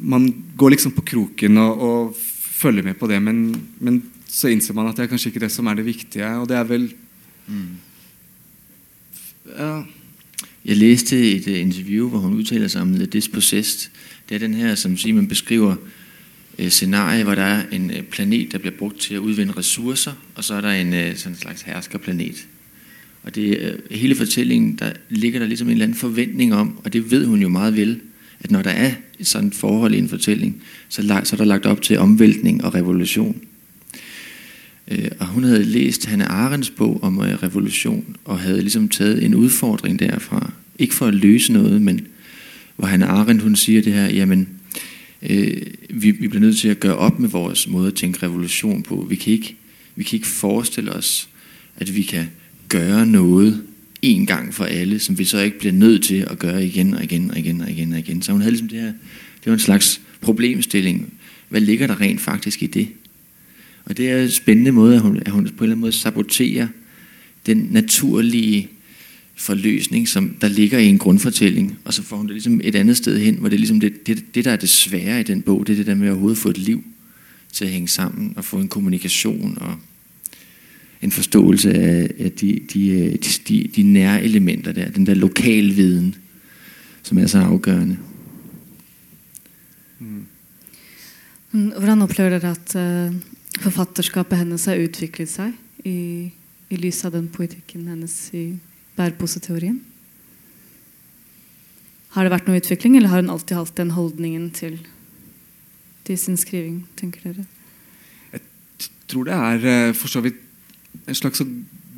man 0.00 0.44
går 0.56 0.68
liksom 0.68 0.92
på 0.92 1.04
kroken 1.06 1.56
og, 1.56 1.80
og 1.80 2.16
følger 2.62 2.82
med 2.82 2.94
på 2.94 3.06
det, 3.06 3.22
men, 3.22 3.62
men, 3.78 4.02
så 4.32 4.48
innser 4.48 4.74
man 4.74 4.86
at 4.88 4.96
det 4.96 5.02
er 5.04 5.10
kanskje 5.12 5.28
ikke 5.28 5.42
det 5.44 5.52
som 5.52 5.66
er 5.68 5.74
det 5.76 5.84
viktige. 5.84 6.26
Og 6.26 6.48
det 6.48 6.56
er 6.56 6.64
vel 6.64 6.86
mm. 7.46 7.66
ja. 9.58 9.82
Jeg 10.64 10.76
leste 10.76 11.32
et 11.32 11.48
øh, 11.48 11.60
interview 11.60 12.08
hvor 12.08 12.18
hun 12.18 12.34
uttaler 12.38 12.68
seg 12.68 12.82
om 12.82 12.94
The 12.94 13.06
Dispossessed. 13.06 13.90
Det 14.28 14.34
er 14.34 14.38
den 14.38 14.54
her 14.54 14.74
som 14.74 14.96
Simon 14.96 15.26
beskriver 15.28 15.74
øh, 16.58 16.68
scenarie, 16.68 17.24
hvor 17.24 17.34
der 17.34 17.42
er 17.42 17.62
en 17.72 17.90
øh, 17.90 18.02
planet, 18.02 18.52
der 18.52 18.58
bliver 18.58 18.76
brugt 18.78 19.00
til 19.00 19.14
at 19.14 19.18
udvinde 19.18 19.52
ressourcer, 19.52 20.12
og 20.34 20.44
så 20.44 20.54
er 20.54 20.60
der 20.60 20.70
en 20.70 21.16
sådan 21.16 21.32
en 21.32 21.38
slags 21.38 21.62
herskerplanet. 21.62 22.46
Og 23.22 23.34
det 23.34 23.80
hele 23.90 24.14
fortællingen, 24.14 24.76
der 24.76 24.92
ligger 25.08 25.38
der 25.38 25.46
ligesom 25.46 25.66
en 25.66 25.72
eller 25.72 25.84
anden 25.84 25.98
forventning 25.98 26.54
om, 26.54 26.80
og 26.84 26.92
det 26.92 27.10
ved 27.10 27.26
hun 27.26 27.42
jo 27.42 27.48
meget 27.48 27.76
vel, 27.76 28.00
at 28.40 28.50
når 28.50 28.62
der 28.62 28.70
er 28.70 28.92
et 29.22 29.28
sådan 29.28 29.52
forhold 29.52 29.94
i 29.94 29.98
en 29.98 30.08
fortælling, 30.08 30.62
så, 30.88 31.20
så 31.24 31.36
er 31.36 31.38
der 31.38 31.44
lagt 31.44 31.66
op 31.66 31.82
til 31.82 31.98
omvæltning 31.98 32.64
og 32.64 32.74
revolution. 32.74 33.40
Øh, 34.88 35.08
og 35.18 35.26
hun 35.26 35.44
havde 35.44 35.64
læst 35.64 36.06
Hanne 36.06 36.26
Arends 36.26 36.70
bog 36.70 36.98
om 37.02 37.20
øh, 37.20 37.42
revolution, 37.42 38.16
og 38.24 38.38
havde 38.38 38.60
ligesom 38.60 38.88
taget 38.88 39.24
en 39.24 39.34
udfordring 39.34 39.98
derfra. 39.98 40.52
Ikke 40.78 40.94
for 40.94 41.06
at 41.06 41.14
løse 41.14 41.52
noget, 41.52 41.82
men 41.82 42.06
hvor 42.76 42.86
Hanne 42.86 43.06
Arendt 43.06 43.42
hun 43.42 43.56
siger 43.56 43.82
det 43.82 43.92
her, 43.92 44.06
jamen 44.06 44.48
øh, 45.22 45.62
vi, 45.90 46.10
vi 46.10 46.28
bliver 46.28 46.40
nødt 46.40 46.58
til 46.58 46.68
at 46.68 46.80
gøre 46.80 46.96
op 46.96 47.18
med 47.18 47.28
vores 47.28 47.68
måde 47.68 47.86
at 47.86 47.94
tænke 47.94 48.26
revolution 48.26 48.82
på. 48.82 49.06
Vi 49.08 49.16
kan 49.16 49.32
ikke, 49.32 49.56
vi 49.96 50.04
kan 50.04 50.16
ikke 50.16 50.28
forestille 50.28 50.92
os, 50.92 51.28
at 51.76 51.96
vi 51.96 52.02
kan 52.02 52.26
gøre 52.68 53.06
noget 53.06 53.62
en 54.02 54.26
gang 54.26 54.54
for 54.54 54.64
alle, 54.64 54.98
som 54.98 55.18
vi 55.18 55.24
så 55.24 55.38
ikke 55.38 55.58
bliver 55.58 55.72
nødt 55.72 56.04
til 56.04 56.26
at 56.30 56.38
gøre 56.38 56.66
igen 56.66 56.94
og 56.94 57.04
igen 57.04 57.30
og 57.30 57.38
igen 57.38 57.60
og 57.60 57.70
igen 57.70 57.92
og 57.92 57.98
igen. 57.98 58.22
Så 58.22 58.32
hun 58.32 58.40
havde 58.40 58.52
ligesom 58.52 58.68
det 58.68 58.80
her, 58.80 58.92
det 59.44 59.46
var 59.46 59.52
en 59.52 59.58
slags 59.58 60.00
problemstilling. 60.20 61.12
Hvad 61.48 61.60
ligger 61.60 61.86
der 61.86 62.00
rent 62.00 62.20
faktisk 62.20 62.62
i 62.62 62.66
det? 62.66 62.88
Og 63.84 63.96
det 63.96 64.10
er 64.10 64.22
en 64.22 64.30
spændende 64.30 64.72
måde, 64.72 64.94
at 64.94 65.00
hun, 65.00 65.16
at 65.16 65.32
hun 65.32 65.44
på 65.44 65.48
en 65.48 65.54
eller 65.58 65.64
anden 65.64 65.80
måde 65.80 65.92
saboterer 65.92 66.68
den 67.46 67.68
naturlige 67.70 68.68
forløsning, 69.34 70.08
som 70.08 70.36
der 70.40 70.48
ligger 70.48 70.78
i 70.78 70.86
en 70.86 70.98
grundfortælling, 70.98 71.78
og 71.84 71.94
så 71.94 72.02
får 72.02 72.16
hun 72.16 72.26
det 72.26 72.34
ligesom 72.34 72.60
et 72.64 72.74
andet 72.74 72.96
sted 72.96 73.18
hen, 73.18 73.34
hvor 73.34 73.48
det 73.48 73.56
er 73.56 73.58
ligesom 73.58 73.80
det, 73.80 74.06
det, 74.06 74.34
det 74.34 74.44
der 74.44 74.50
er 74.50 74.56
det 74.56 74.68
svære 74.68 75.20
i 75.20 75.22
den 75.22 75.42
bog, 75.42 75.66
det 75.66 75.72
er 75.72 75.76
det 75.76 75.86
der 75.86 75.94
med 75.94 76.06
at 76.06 76.10
overhovedet 76.10 76.38
få 76.38 76.48
et 76.48 76.58
liv 76.58 76.84
til 77.52 77.64
at 77.64 77.70
hænge 77.70 77.88
sammen, 77.88 78.32
og 78.36 78.44
få 78.44 78.56
en 78.56 78.68
kommunikation 78.68 79.58
og 79.60 79.76
en 81.02 81.10
forståelse 81.10 81.74
af, 81.74 82.14
af 82.18 82.32
de, 82.32 82.60
de, 82.72 83.18
de, 83.48 83.70
de 83.76 83.82
nære 83.82 84.22
elementer 84.22 84.72
der, 84.72 84.90
den 84.90 85.06
der 85.06 85.14
lokal 85.14 85.76
viden, 85.76 86.14
som 87.02 87.18
er 87.18 87.26
så 87.26 87.38
afgørende. 87.38 87.96
Mm. 89.98 90.26
Hvordan 91.52 92.02
oplever 92.02 92.38
dere 92.38 92.50
at 92.50 92.74
uh, 92.78 93.16
forfatterskapet 93.60 94.38
hennes 94.38 94.64
har 94.64 94.78
utviklet 94.78 95.28
seg 95.28 95.52
i, 95.84 96.30
i 96.70 96.78
lys 96.78 97.02
av 97.04 97.16
den 97.16 97.26
poetikken 97.28 97.88
hennes 97.90 98.14
i 98.32 98.44
bæreposeteorien? 98.96 99.80
Har 102.12 102.24
det 102.24 102.32
vært 102.32 102.48
noe 102.48 102.60
utvikling, 102.60 102.96
eller 102.96 103.08
har 103.08 103.22
hun 103.22 103.32
alltid 103.32 103.56
hatt 103.56 103.76
den 103.76 103.92
holdningen 103.96 104.50
til, 104.54 104.78
til 106.06 106.18
sin 106.20 106.36
skriving, 106.36 106.82
tenker 106.96 107.24
dere? 107.24 107.46
Jeg 108.32 108.42
tror 109.08 109.28
det 109.28 109.36
er 109.36 109.68
eh, 109.68 109.94
for 109.96 110.12
så 110.12 110.20
vidt 110.24 110.40
en 111.06 111.18
slags 111.18 111.42
så 111.42 111.46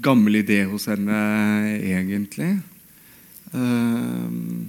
gammel 0.05 0.43
idé 0.43 0.63
hos 0.69 0.89
henne, 0.91 1.19
egentlig. 1.81 2.51
Uh, 3.55 4.67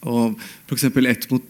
og 0.00 0.36
for 0.66 0.76
eksempel 0.76 1.08
et, 1.10 1.26
mot, 1.30 1.44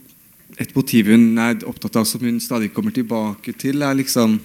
et 0.61 0.73
motiv 0.77 1.11
hun 1.11 1.39
er 1.41 1.63
opptatt 1.69 2.01
av, 2.01 2.09
som 2.09 2.23
hun 2.27 2.41
stadig 2.43 2.73
kommer 2.75 2.95
tilbake 2.95 3.55
til, 3.59 3.83
er 3.87 3.99
liksom 3.99 4.41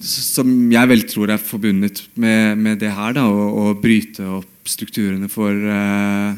som 0.00 0.48
jeg 0.72 0.88
vel 0.88 1.02
tror 1.04 1.34
er 1.34 1.42
forbundet 1.42 2.06
med, 2.16 2.56
med 2.56 2.78
det 2.80 2.92
her, 2.96 3.12
da, 3.18 3.26
å, 3.28 3.50
å, 3.60 3.64
bryte 3.76 4.24
opp 4.38 4.70
strukturene 4.70 5.28
for 5.28 5.52
uh, 5.52 6.32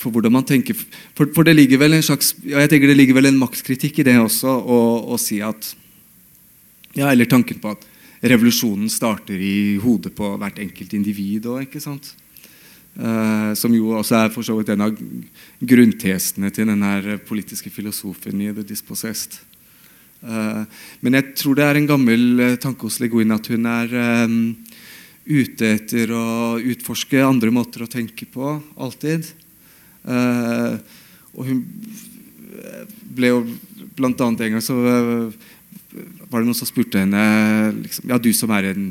for 0.00 0.12
hvordan 0.12 0.32
man 0.32 0.46
tenker 0.48 0.76
for, 0.76 1.28
for, 1.32 1.44
det 1.44 1.56
ligger 1.56 1.80
vel 1.80 1.96
en 1.96 2.04
slags 2.04 2.34
ja, 2.44 2.60
jeg 2.62 2.72
tenker 2.72 2.90
det 2.90 2.98
ligger 2.98 3.16
vel 3.16 3.30
en 3.30 3.40
makskritikk 3.40 4.00
i 4.00 4.06
det 4.08 4.16
også, 4.20 4.52
å, 4.60 4.80
å 5.12 5.20
si 5.20 5.40
at 5.44 5.72
ja, 6.94 7.10
Eller 7.10 7.24
tanken 7.24 7.60
på 7.62 7.70
at 7.74 7.86
revolusjonen 8.20 8.90
starter 8.90 9.38
i 9.40 9.78
hodet 9.80 10.12
på 10.16 10.34
hvert 10.40 10.58
enkelt 10.60 10.92
individ 10.96 11.46
òg, 11.48 11.68
ikke 11.68 11.82
sant? 11.82 12.12
Uh, 12.98 13.54
som 13.54 13.70
jo 13.72 13.94
også 13.94 14.16
er 14.18 14.32
for 14.34 14.42
så 14.42 14.56
vidt 14.58 14.72
en 14.74 14.82
av 14.88 14.96
grunntesene 15.62 16.50
til 16.50 16.66
den 16.68 16.82
politiske 17.28 17.70
filosofen 17.70 18.42
i 18.42 18.50
The 18.50 18.64
Dispossessed. 18.66 19.38
Uh, 20.20 20.66
men 21.00 21.16
jeg 21.16 21.30
tror 21.38 21.56
det 21.56 21.64
er 21.64 21.78
en 21.78 21.88
gammel 21.88 22.42
eh, 22.44 22.58
tanke 22.60 22.84
hos 22.84 22.98
Leguin 23.00 23.32
at 23.32 23.46
hun 23.48 23.64
er 23.70 23.94
um, 24.28 24.34
ute 25.24 25.70
etter 25.78 26.12
å 26.12 26.58
utforske 26.60 27.22
andre 27.24 27.52
måter 27.54 27.86
å 27.86 27.88
tenke 27.88 28.26
på, 28.28 28.58
alltid. 28.76 29.30
Uh, 30.04 30.76
og 31.32 31.46
hun 31.46 31.62
ble 33.16 33.32
jo 33.32 33.40
blant 33.96 34.20
annet 34.20 34.44
en 34.44 34.58
gang 34.58 34.64
så 34.64 34.76
var 35.92 36.40
det 36.40 36.46
noen 36.46 36.56
som 36.56 36.68
spurte 36.68 37.02
henne 37.02 37.22
liksom, 37.80 38.08
Ja, 38.10 38.18
du 38.18 38.30
som 38.36 38.52
er 38.54 38.70
en 38.70 38.90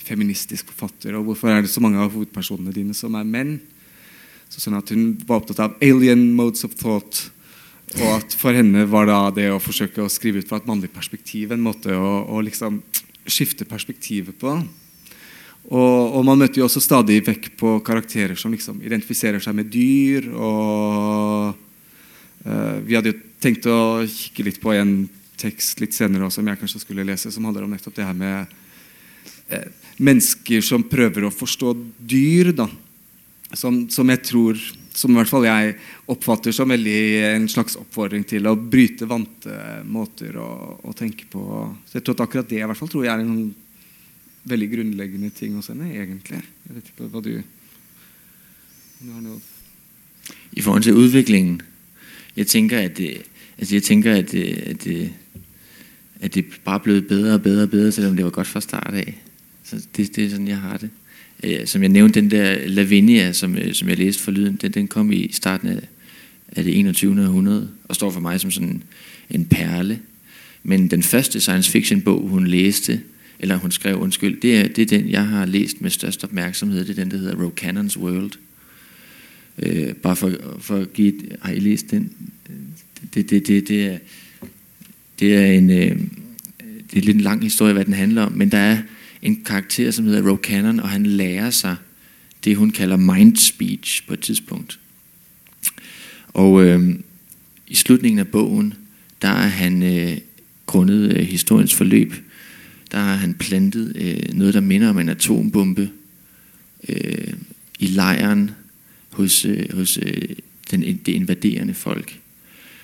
feministisk 0.00 0.72
forfatter, 0.72 1.14
og 1.16 1.28
hvorfor 1.28 1.52
er 1.52 1.62
det 1.64 1.72
så 1.72 1.82
mange 1.82 2.00
av 2.02 2.12
hovedpersonene 2.12 2.74
dine 2.74 2.96
som 2.96 3.14
er 3.18 3.28
menn? 3.28 3.58
Så 4.50 4.62
sånn 4.64 4.78
at 4.78 4.90
Hun 4.90 5.14
var 5.28 5.40
opptatt 5.40 5.62
av 5.62 5.76
alien 5.84 6.32
modes 6.34 6.66
of 6.66 6.74
thought 6.74 7.30
og 7.98 8.06
at 8.14 8.34
for 8.38 8.54
henne 8.54 8.84
var 8.86 9.08
da 9.08 9.18
det 9.34 9.48
å 9.50 9.62
forsøke 9.62 10.04
å 10.04 10.10
skrive 10.12 10.42
ut 10.42 10.48
fra 10.48 10.60
et 10.60 10.68
mannlig 10.68 10.92
perspektiv 10.94 11.50
en 11.50 11.64
måte 11.64 11.90
å, 11.90 12.20
å 12.30 12.42
liksom 12.44 12.78
skifte 13.26 13.66
perspektivet 13.68 14.36
på. 14.38 14.52
Og, 15.70 16.04
og, 16.14 16.20
man 16.26 16.38
møter 16.38 16.62
jo 16.62 16.68
også 16.68 16.82
stadig 16.82 17.20
vekk 17.26 17.50
på 17.58 17.74
karakterer 17.86 18.38
som 18.38 18.54
liksom 18.54 18.78
identifiserer 18.86 19.42
seg 19.42 19.58
med 19.58 19.68
dyr. 19.70 20.30
Og 20.30 21.50
uh, 22.46 22.76
vi 22.86 22.96
hadde 22.96 23.12
jo 23.12 23.18
tenkt 23.42 23.66
å 23.70 23.80
kikke 24.06 24.46
litt 24.46 24.62
på 24.62 24.74
en 24.76 24.94
tekst 25.40 25.80
litt 25.82 25.96
senere 25.96 26.26
også, 26.26 26.40
som 26.40 26.50
jeg 26.50 26.60
kanskje 26.60 26.82
skulle 26.84 27.06
lese, 27.08 27.32
som 27.32 27.48
handler 27.48 27.66
om 27.66 27.72
nettopp 27.74 27.96
det 27.96 28.06
her 28.06 28.16
med 28.16 28.54
eh, 29.48 29.66
mennesker 29.98 30.64
som 30.64 30.86
prøver 30.86 31.26
å 31.26 31.34
forstå 31.34 31.74
dyr. 31.98 32.52
da, 32.56 32.68
som, 33.56 33.82
som 33.90 34.12
jeg 34.12 34.22
tror 34.28 34.60
som 35.00 35.12
i 35.12 35.18
hvert 35.20 35.30
fall 35.30 35.46
jeg 35.46 35.74
oppfatter 36.10 36.54
som 36.54 36.70
veldig 36.70 36.98
eh, 37.20 37.34
en 37.36 37.48
slags 37.50 37.76
oppfordring 37.80 38.24
til 38.28 38.48
å 38.50 38.56
bryte 38.58 39.08
vante 39.08 39.52
eh, 39.54 39.80
måter 39.86 40.36
å, 40.40 40.50
å 40.82 40.94
tenke 40.96 41.28
på. 41.30 41.42
Så 41.86 41.98
jeg 41.98 42.06
tror 42.06 42.18
at 42.18 42.24
akkurat 42.26 42.50
det 42.50 42.60
i 42.60 42.66
hvert 42.66 42.78
fall 42.78 42.90
tror 42.90 43.06
jeg 43.06 43.14
er 43.14 43.24
en 43.24 43.54
veldig 44.50 44.68
grunnleggende 44.74 45.30
ting 45.36 45.56
hos 45.58 45.70
henne, 45.72 45.90
egentlig. 45.92 46.40
Jeg 46.66 46.76
vet 46.76 46.92
ikke 46.92 47.08
hva 47.12 47.24
du, 47.24 47.32
du 49.00 49.08
har 49.12 49.24
noe 49.24 49.40
I 50.56 50.62
forhold 50.62 50.84
til 50.84 50.98
utviklingen 51.00 51.60
Jeg 52.36 52.48
tenker 52.50 52.84
at 52.86 52.96
det, 52.98 53.24
altså 53.58 53.76
jeg 53.76 53.86
tænker, 53.86 54.20
at 54.22 54.32
det, 54.32 54.46
at 54.74 54.84
det, 54.84 54.98
at 56.20 56.34
det 56.34 56.44
bare 56.64 56.74
er 56.74 56.82
blevet 56.82 57.06
bedre 57.06 57.34
og 57.34 57.42
bedre 57.42 57.62
og 57.62 57.70
bedre, 57.70 57.92
selvom 57.92 58.16
det 58.16 58.24
var 58.24 58.30
godt 58.30 58.46
fra 58.46 58.60
start 58.60 58.94
af. 58.94 59.22
Så 59.64 59.76
det, 59.96 60.16
det 60.16 60.24
er 60.24 60.30
sådan, 60.30 60.48
jeg 60.48 60.58
har 60.58 60.76
det. 60.76 60.90
Øh, 61.44 61.66
som 61.66 61.82
jeg 61.82 61.88
nævnte, 61.88 62.20
den 62.20 62.30
der 62.30 62.68
Lavinia, 62.68 63.32
som, 63.32 63.56
øh, 63.56 63.74
som 63.74 63.88
jeg 63.88 63.98
læste 63.98 64.22
for 64.22 64.30
lyden, 64.30 64.56
den, 64.56 64.72
den 64.72 64.88
kom 64.88 65.12
i 65.12 65.32
starten 65.32 65.68
af, 65.68 65.88
af 66.56 66.64
det 66.64 66.78
21. 66.78 67.22
århundrede, 67.22 67.68
og 67.88 67.94
står 67.94 68.10
for 68.10 68.20
mig 68.20 68.40
som 68.40 68.50
sådan 68.50 68.82
en 69.30 69.44
perle. 69.44 69.98
Men 70.62 70.90
den 70.90 71.02
første 71.02 71.40
science 71.40 71.70
fiction 71.70 72.00
bog, 72.00 72.28
hun 72.28 72.46
læste, 72.46 73.00
eller 73.38 73.56
hun 73.56 73.70
skrev, 73.70 74.00
undskyld, 74.00 74.40
det 74.40 74.56
er, 74.56 74.68
det 74.68 74.82
er 74.82 74.98
den, 74.98 75.10
jeg 75.10 75.26
har 75.26 75.46
læst 75.46 75.80
med 75.80 75.90
størst 75.90 76.24
opmærksomhed. 76.24 76.84
Det 76.84 76.90
er 76.90 77.02
den, 77.02 77.10
der 77.10 77.16
hedder 77.16 77.44
Rokannons 77.44 77.96
World. 77.96 78.32
Øh, 79.58 79.94
bare 79.94 80.16
for, 80.16 80.32
for 80.60 80.76
at 80.76 80.92
give 80.92 81.08
et, 81.08 81.36
har 81.42 81.52
I 81.52 81.58
læst 81.58 81.90
den? 81.90 82.12
Øh, 82.50 82.56
det, 83.14 83.30
det, 83.30 83.46
det, 83.46 83.68
det, 83.68 83.86
er, 83.86 83.98
det 85.20 85.36
er 85.36 85.46
en 85.46 85.70
øh, 85.70 85.96
det 86.90 86.98
er 86.98 87.02
lidt 87.02 87.16
en 87.16 87.22
lang 87.22 87.42
historie, 87.42 87.72
hvad 87.72 87.84
den 87.84 87.94
handler 87.94 88.22
om, 88.22 88.32
men 88.32 88.50
der 88.50 88.58
er 88.58 88.78
en 89.22 89.44
karakter, 89.44 89.90
som 89.90 90.04
hedder 90.04 90.30
Ro 90.30 90.36
Cannon, 90.36 90.80
og 90.80 90.88
han 90.88 91.06
lærer 91.06 91.50
sig 91.50 91.76
det, 92.44 92.56
hun 92.56 92.70
kalder 92.70 92.96
mind 92.96 93.36
speech 93.36 94.06
på 94.06 94.12
et 94.12 94.20
tidspunkt. 94.20 94.78
Og 96.28 96.64
øh, 96.64 96.94
i 97.66 97.74
slutningen 97.74 98.18
af 98.18 98.28
bogen, 98.28 98.74
der 99.22 99.28
er 99.28 99.48
han 99.48 99.82
øh, 99.82 100.16
grundet 100.66 101.16
øh, 101.16 101.26
historiens 101.26 101.74
forløb, 101.74 102.14
der 102.92 102.98
har 102.98 103.14
han 103.14 103.34
plantet 103.34 103.92
øh, 103.96 104.34
noget, 104.34 104.54
der 104.54 104.60
minder 104.60 104.88
om 104.88 104.98
en 104.98 105.08
atombombe 105.08 105.90
øh, 106.88 107.32
i 107.78 107.86
lejren 107.86 108.50
hos, 109.10 109.44
øh, 109.44 109.74
hos 109.74 109.98
øh, 110.02 110.22
den, 110.70 110.82
det 110.82 111.08
invaderende 111.08 111.74
folk. 111.74 112.20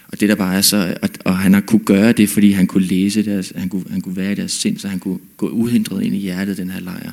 Og 0.08 0.20
det 0.20 0.28
der 0.28 0.34
bare 0.34 0.56
er 0.56 0.60
så, 0.60 0.98
og, 1.02 1.08
og 1.24 1.38
han 1.38 1.54
har 1.54 1.60
kunne 1.60 1.84
gøre 1.84 2.12
det, 2.12 2.28
fordi 2.28 2.50
han 2.50 2.66
kunne 2.66 2.86
læse 2.86 3.24
deres, 3.24 3.52
han 3.56 3.68
kunne, 3.68 3.84
han 3.90 4.00
kunne 4.00 4.16
være 4.16 4.32
i 4.32 4.34
deres 4.34 4.52
sind, 4.52 4.78
så 4.78 4.88
han 4.88 4.98
kunne 4.98 5.18
gå 5.36 5.48
uhindret 5.48 6.02
ind 6.02 6.14
i 6.14 6.18
hjertet 6.18 6.56
den 6.56 6.70
her 6.70 6.80
lejr. 6.80 7.10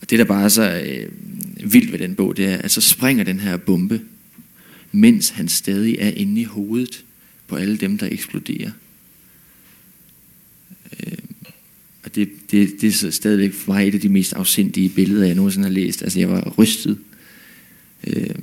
Og 0.00 0.10
det 0.10 0.18
der 0.18 0.24
bare 0.24 0.44
er 0.44 0.48
så 0.48 0.82
øh, 0.86 1.08
vildt 1.72 1.92
ved 1.92 1.98
den 1.98 2.14
bog, 2.14 2.36
det 2.36 2.44
er, 2.44 2.56
at 2.56 2.70
så 2.70 2.80
springer 2.80 3.24
den 3.24 3.40
her 3.40 3.56
bombe, 3.56 4.00
mens 4.92 5.28
han 5.28 5.48
stadig 5.48 5.96
er 5.98 6.10
inde 6.10 6.40
i 6.40 6.44
hovedet 6.44 7.04
på 7.46 7.56
alle 7.56 7.76
dem, 7.76 7.98
der 7.98 8.08
eksploderer. 8.10 8.70
Øh, 11.00 11.18
og 12.04 12.14
det, 12.14 12.28
det, 12.50 12.70
det 12.80 12.88
er 12.88 12.92
så 12.92 13.10
stadigvæk 13.10 13.52
for 13.52 13.72
mig 13.72 13.88
et 13.88 13.94
af 13.94 14.00
de 14.00 14.08
mest 14.08 14.32
afsindige 14.32 14.88
billeder, 14.88 15.26
jeg 15.26 15.34
nogensinde 15.34 15.68
har 15.68 15.72
læst. 15.72 16.02
Altså 16.02 16.18
jeg 16.18 16.28
var 16.28 16.54
rystet. 16.58 16.98
Øh, 18.06 18.34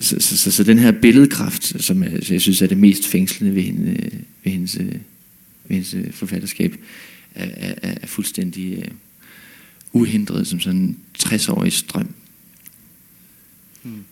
så, 0.00 0.16
så, 0.20 0.38
så, 0.38 0.50
så 0.50 0.64
den 0.64 0.78
her 0.78 0.92
billedkraft, 0.92 1.82
som 1.82 2.02
jeg, 2.02 2.30
jeg 2.30 2.40
synes 2.40 2.62
er 2.62 2.66
det 2.66 2.78
mest 2.78 3.06
fængslende 3.06 3.54
ved, 3.54 3.62
hende, 3.62 4.10
ved, 4.44 4.52
hendes, 4.52 4.78
ved 4.78 5.00
hendes 5.70 5.94
forfatterskab, 6.10 6.76
er, 7.34 7.48
er, 7.56 7.94
er 8.02 8.06
fuldstændig 8.06 8.78
uh, 8.78 10.00
uhindret 10.00 10.46
som 10.46 10.60
sådan 10.60 10.80
en 10.80 10.98
60-årig 11.18 11.72
strøm. 11.72 12.14
Mm. 13.82 14.04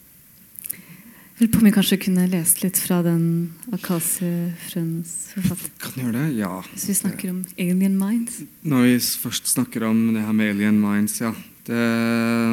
Jeg 1.41 1.51
på 1.51 1.59
om 1.59 1.65
vi 1.65 1.71
kanskje 1.71 1.99
kunne 2.01 2.27
lest 2.33 2.63
litt 2.63 2.79
fra 2.81 3.03
den 3.05 3.53
Akasiefrøens 3.73 5.11
forfatter. 5.35 5.69
Kan 5.83 6.03
gjøre 6.03 6.13
det, 6.17 6.39
ja. 6.39 6.61
Hvis 6.73 6.89
vi 6.89 6.95
snakker 6.95 7.31
om 7.31 7.45
Alien 7.59 7.99
Minds? 7.99 8.41
Når 8.63 8.83
vi 8.83 8.99
først 9.01 9.49
snakker 9.49 9.85
om 9.87 10.15
det 10.15 10.23
her 10.23 10.33
med 10.33 10.49
Alien 10.49 10.81
Minds, 10.81 11.21
ja. 11.21 11.33
Det... 11.67 11.83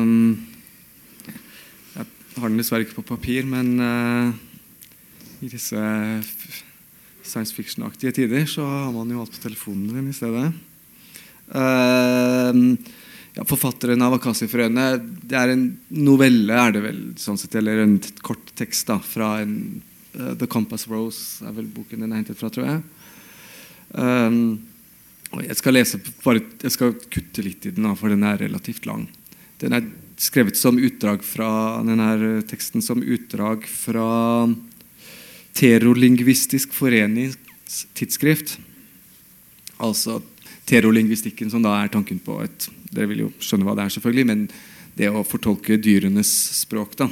Um 0.02 0.53
har 2.38 2.50
den 2.50 2.60
dessverre 2.60 2.86
ikke 2.86 3.02
på 3.02 3.16
papir, 3.16 3.46
men 3.50 3.74
uh, 3.80 4.34
i 5.44 5.50
disse 5.52 5.78
eh, 5.78 6.34
science 7.24 7.54
fiction-aktige 7.56 8.14
tider 8.16 8.46
så 8.50 8.64
har 8.66 8.92
man 8.96 9.12
jo 9.12 9.22
alt 9.24 9.34
på 9.36 9.44
telefonen 9.44 9.92
din 9.92 10.10
i 10.12 10.16
stedet. 10.16 10.50
Uh, 11.54 12.76
ja, 13.34 13.44
forfatteren 13.50 14.02
av 14.06 14.16
Akasifrøene 14.16 14.86
Det 15.26 15.36
er 15.36 15.52
en 15.52 15.66
novelle, 15.92 16.56
er 16.56 16.76
det 16.76 16.84
vel, 16.86 17.02
sånn 17.20 17.40
sett, 17.42 17.58
eller 17.60 17.82
en 17.84 17.98
kort 18.24 18.54
tekst 18.58 18.88
da, 18.90 19.00
fra 19.04 19.36
en, 19.44 19.58
uh, 20.16 20.34
The 20.40 20.48
Compass 20.50 20.88
Rose 20.90 21.44
er 21.46 21.56
vel 21.58 21.68
boken 21.74 22.06
den 22.06 22.14
er 22.14 22.22
hentet 22.22 22.40
fra, 22.40 22.52
tror 22.54 22.70
jeg. 22.70 22.86
Um, 23.94 24.40
Jeg 25.34 25.58
skal, 25.58 25.74
lese, 25.74 25.98
bare, 26.22 26.44
jeg 26.62 26.74
skal 26.76 26.96
kutte 27.10 27.42
litt 27.42 27.66
i 27.66 27.74
den, 27.74 27.88
for 27.98 28.14
den 28.14 28.24
er 28.28 28.38
relativt 28.38 28.86
lang. 28.86 29.08
Den 29.62 29.74
er 29.74 29.88
skrevet 30.22 30.58
som 30.58 30.78
utdrag 30.78 31.24
fra 31.26 31.50
denne 31.86 32.10
eh, 32.14 32.44
teksten 32.50 32.84
som 32.86 33.04
utdrag 33.04 33.66
fra 33.70 34.48
Terolingvistisk 35.54 36.74
forenings 36.74 37.38
tidsskrift. 37.94 38.58
Altså 39.78 40.20
terolingvistikken, 40.70 41.52
som 41.52 41.64
da 41.64 41.76
er 41.82 41.92
tanken 41.94 42.22
på 42.24 42.40
et 42.46 42.70
Dere 42.94 43.10
vil 43.10 43.24
jo 43.24 43.32
skjønne 43.42 43.66
hva 43.66 43.74
det 43.74 43.88
er, 43.88 43.94
selvfølgelig, 43.96 44.26
men 44.30 44.42
det 44.94 45.08
å 45.10 45.24
fortolke 45.26 45.80
dyrenes 45.82 46.30
språk. 46.60 46.94
da. 47.00 47.08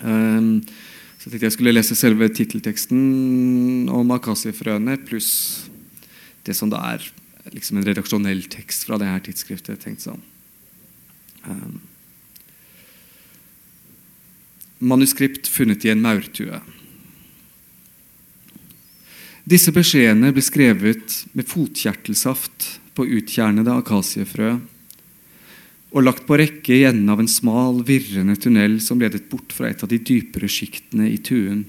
Um, 0.00 0.62
så 1.20 1.28
jeg 1.28 1.34
tenkte 1.34 1.46
jeg 1.50 1.54
skulle 1.58 1.74
lese 1.74 1.98
selve 1.98 2.30
tittelteksten 2.32 3.90
om 3.92 4.14
akasiefrøene 4.16 4.96
pluss 5.04 5.28
det 6.48 6.56
som 6.56 6.72
da 6.72 6.80
er 6.94 7.04
liksom 7.52 7.78
en 7.78 7.86
redaksjonell 7.86 8.40
tekst 8.48 8.88
fra 8.88 8.96
det 8.98 9.10
her 9.12 9.20
tidsskriftet. 9.28 9.84
tenkt 9.84 10.06
sånn. 10.08 10.24
Ehm, 11.48 11.80
manuskript 14.78 15.48
funnet 15.48 15.84
i 15.84 15.92
en 15.92 16.02
maurtue. 16.02 16.60
Disse 19.42 19.74
beskjedene 19.74 20.30
ble 20.34 20.42
skrevet 20.44 21.22
med 21.34 21.48
fotkjertelsaft 21.50 22.68
på 22.94 23.06
utkjernede 23.18 23.74
akasiefrø 23.74 24.56
og 25.92 26.04
lagt 26.06 26.24
på 26.28 26.38
rekke 26.40 26.72
i 26.76 26.84
enden 26.88 27.10
av 27.12 27.20
en 27.20 27.28
smal, 27.28 27.82
virrende 27.84 28.36
tunnel 28.40 28.78
som 28.80 29.00
ledet 29.02 29.26
bort 29.30 29.52
fra 29.52 29.68
et 29.68 29.82
av 29.84 29.90
de 29.90 29.98
dypere 30.00 30.48
sjiktene 30.48 31.10
i 31.10 31.18
tuen. 31.20 31.66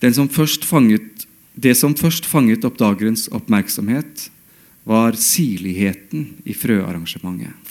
Den 0.00 0.14
Som 0.14 0.28
fanget, 0.28 1.26
det 1.54 1.76
som 1.76 1.94
først 1.94 2.24
fanget 2.24 2.64
oppdagerens 2.64 3.28
oppmerksomhet, 3.28 4.30
var 4.84 5.12
sirligheten 5.12 6.40
i 6.44 6.54
frøarrangementet. 6.54 7.69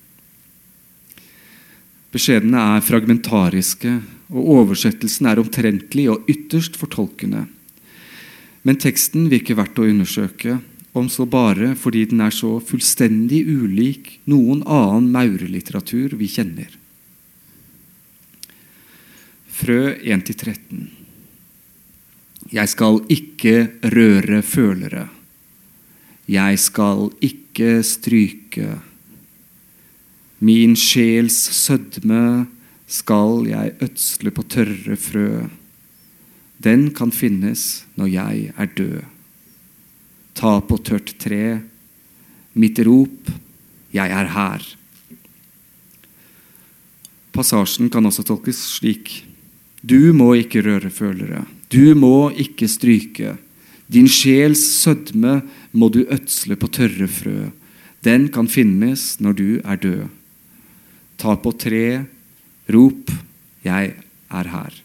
Beskjedene 2.09 2.61
er 2.75 2.81
fragmentariske, 2.85 3.99
og 4.33 4.49
oversettelsen 4.55 5.29
er 5.29 5.41
omtrentlig 5.41 6.07
og 6.09 6.25
ytterst 6.29 6.77
fortolkende. 6.77 7.45
Men 8.65 8.79
teksten 8.81 9.29
virker 9.31 9.57
verdt 9.59 9.79
å 9.81 9.87
undersøke, 9.89 10.57
om 10.97 11.09
så 11.09 11.25
bare 11.29 11.75
fordi 11.77 12.07
den 12.09 12.21
er 12.25 12.33
så 12.33 12.57
fullstendig 12.65 13.43
ulik 13.45 14.15
noen 14.29 14.63
annen 14.65 15.11
maurelitteratur 15.13 16.17
vi 16.17 16.27
kjenner. 16.33 16.71
Frø 19.59 19.93
1-13 20.01 20.87
Jeg 22.49 22.71
skal 22.71 23.01
ikke 23.11 23.55
røre 23.93 24.41
følere. 24.41 25.05
Jeg 26.29 26.61
skal 26.61 27.09
ikke 27.25 27.83
stryke. 27.85 28.77
Min 30.39 30.75
sjels 30.75 31.37
sødme 31.55 32.47
skal 32.87 33.45
jeg 33.49 33.75
ødsle 33.83 34.31
på 34.31 34.43
tørre 34.47 34.95
frø. 34.95 35.45
Den 36.63 36.89
kan 36.95 37.11
finnes 37.11 37.85
når 37.95 38.13
jeg 38.15 38.51
er 38.57 38.75
død 38.75 38.99
ta 40.39 40.59
på 40.63 40.79
tørt 40.79 41.13
tre. 41.19 41.59
Mitt 42.59 42.79
rop, 42.87 43.31
jeg 43.93 44.11
er 44.11 44.31
her. 44.33 44.65
Passasjen 47.35 47.91
kan 47.91 48.07
også 48.07 48.25
tolkes 48.27 48.59
slik. 48.77 49.11
Du 49.81 50.11
må 50.15 50.33
ikke 50.39 50.63
røre 50.65 50.91
følere. 50.91 51.43
Du 51.71 51.93
må 51.95 52.31
ikke 52.31 52.67
stryke. 52.71 53.35
Din 53.89 54.09
sjels 54.11 54.61
sødme 54.81 55.39
må 55.71 55.89
du 55.93 56.03
ødsle 56.05 56.57
på 56.59 56.69
tørre 56.71 57.07
frø. 57.07 57.49
Den 58.05 58.29
kan 58.33 58.47
finnes 58.47 59.17
når 59.19 59.37
du 59.37 59.49
er 59.63 59.79
død. 59.79 60.07
Ta 61.19 61.35
på 61.35 61.51
tre, 61.59 62.05
rop, 62.71 63.11
jeg 63.65 63.91
er 64.29 64.51
her. 64.53 64.77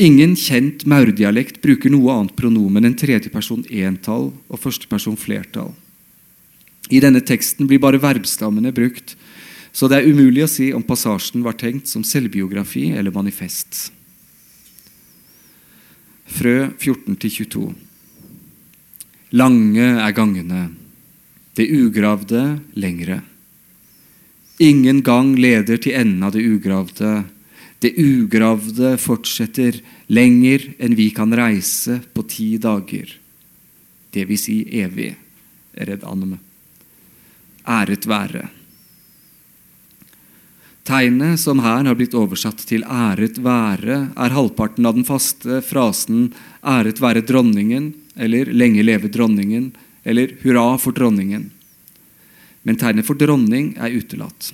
Ingen 0.00 0.32
kjent 0.40 0.86
maurdialekt 0.88 1.58
bruker 1.60 1.92
noe 1.92 2.14
annet 2.14 2.36
pronomen 2.38 2.88
enn 2.88 2.96
tredjeperson 2.96 3.66
entall 3.68 4.30
og 4.48 4.62
førsteperson 4.62 5.18
flertall. 5.20 5.74
I 6.88 7.02
denne 7.04 7.20
teksten 7.20 7.68
blir 7.68 7.82
bare 7.82 8.00
verbstammene 8.00 8.72
brukt, 8.72 9.12
så 9.76 9.90
det 9.90 10.00
er 10.00 10.08
umulig 10.08 10.46
å 10.46 10.50
si 10.50 10.70
om 10.74 10.82
passasjen 10.82 11.44
var 11.44 11.58
tenkt 11.60 11.90
som 11.92 12.02
selvbiografi 12.06 12.88
eller 12.96 13.12
manifest. 13.14 13.90
Frø 16.30 16.70
14-22 16.80 17.68
Lange 19.36 19.86
er 20.00 20.14
gangene, 20.16 20.70
det 21.54 21.66
ugravde 21.70 22.60
lengre. 22.74 23.20
Ingen 24.60 25.00
gang 25.02 25.34
leder 25.40 25.80
til 25.80 25.96
enden 25.96 26.26
av 26.26 26.34
det 26.36 26.44
ugravde, 26.44 27.24
det 27.80 27.94
ugravde 27.96 28.94
fortsetter 29.00 29.80
lenger 30.12 30.66
enn 30.78 30.98
vi 30.98 31.08
kan 31.16 31.32
reise 31.32 32.02
på 32.12 32.26
ti 32.28 32.52
dager. 32.60 33.08
Det 34.12 34.26
vil 34.28 34.40
si 34.40 34.62
evig. 34.82 35.14
Redd 35.80 36.04
anime. 36.04 36.36
Æret 37.64 38.04
være. 38.10 38.48
Tegnet 40.84 41.38
som 41.38 41.60
her 41.62 41.84
har 41.86 41.94
blitt 41.94 42.16
oversatt 42.18 42.64
til 42.66 42.82
'æret 42.82 43.38
være', 43.38 44.10
er 44.16 44.34
halvparten 44.34 44.86
av 44.86 44.94
den 44.94 45.04
faste 45.04 45.62
frasen 45.62 46.32
'æret 46.64 47.00
være 47.00 47.22
dronningen' 47.22 47.94
eller 48.16 48.50
'lenge 48.50 48.82
leve 48.82 49.08
dronningen' 49.08 49.72
eller 50.04 50.36
'hurra 50.42 50.78
for 50.78 50.92
dronningen'. 50.92 51.50
Men 52.64 52.76
tegnet 52.76 53.06
for 53.06 53.16
dronning 53.16 53.76
er 53.80 53.94
utelatt. 53.96 54.52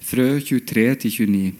Frø 0.00 0.38
23-29. 0.40 1.54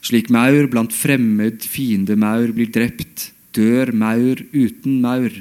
Slik 0.00 0.30
maur 0.32 0.68
blant 0.72 0.92
fremmed 0.96 1.64
fiendemaur 1.64 2.52
blir 2.56 2.70
drept, 2.72 3.32
dør 3.52 3.92
maur 3.92 4.40
uten 4.52 5.00
maur. 5.00 5.32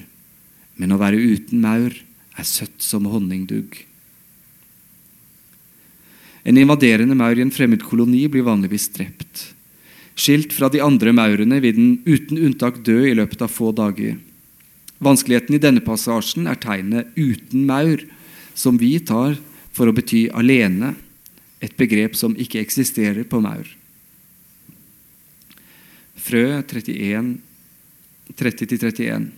Men 0.79 0.91
å 0.91 0.99
være 0.99 1.19
uten 1.19 1.61
maur 1.63 1.95
er 2.39 2.47
søtt 2.47 2.83
som 2.83 3.07
honningdugg. 3.07 3.85
En 6.47 6.57
invaderende 6.59 7.15
maur 7.15 7.37
i 7.37 7.43
en 7.43 7.53
fremmed 7.53 7.83
koloni 7.83 8.25
blir 8.31 8.47
vanligvis 8.47 8.89
drept. 8.95 9.49
Skilt 10.19 10.55
fra 10.55 10.67
de 10.71 10.81
andre 10.83 11.13
maurene 11.15 11.59
vil 11.63 11.75
den 11.75 11.91
uten 12.07 12.39
unntak 12.39 12.81
dø 12.83 12.97
i 13.07 13.15
løpet 13.15 13.43
av 13.45 13.51
få 13.53 13.71
dager. 13.75 14.17
Vanskeligheten 14.99 15.55
i 15.55 15.61
denne 15.63 15.83
passasjen 15.83 16.47
er 16.47 16.59
tegnet 16.59 17.07
'uten 17.15 17.65
maur', 17.65 18.03
som 18.53 18.77
vi 18.77 18.99
tar 18.99 19.37
for 19.71 19.87
å 19.87 19.95
bety 19.95 20.27
alene 20.35 20.95
et 21.63 21.75
begrep 21.77 22.15
som 22.15 22.35
ikke 22.35 22.59
eksisterer 22.59 23.23
på 23.23 23.39
maur. 23.39 23.67
Frø 26.19 26.61
31, 26.63 27.37
30-31. 28.35 29.29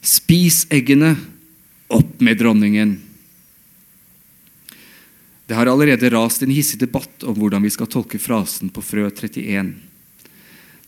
Spis 0.00 0.64
eggene! 0.70 1.16
Opp 1.88 2.20
med 2.20 2.36
dronningen! 2.40 2.98
Det 5.48 5.56
har 5.56 5.66
allerede 5.66 6.10
rast 6.12 6.42
en 6.44 6.52
hissig 6.52 6.76
debatt 6.80 7.24
om 7.24 7.36
hvordan 7.36 7.64
vi 7.64 7.70
skal 7.72 7.88
tolke 7.88 8.20
frasen 8.20 8.68
på 8.68 8.84
frø 8.84 9.06
31. 9.08 9.70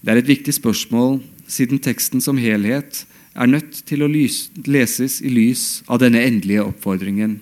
Det 0.00 0.12
er 0.12 0.20
et 0.20 0.28
viktig 0.28 0.52
spørsmål, 0.52 1.22
siden 1.48 1.80
teksten 1.80 2.20
som 2.20 2.36
helhet 2.40 3.06
er 3.40 3.48
nødt 3.48 3.82
til 3.88 4.04
å 4.04 4.10
leses 4.10 5.20
i 5.24 5.30
lys 5.32 5.82
av 5.88 6.02
denne 6.02 6.20
endelige 6.26 6.66
oppfordringen. 6.68 7.38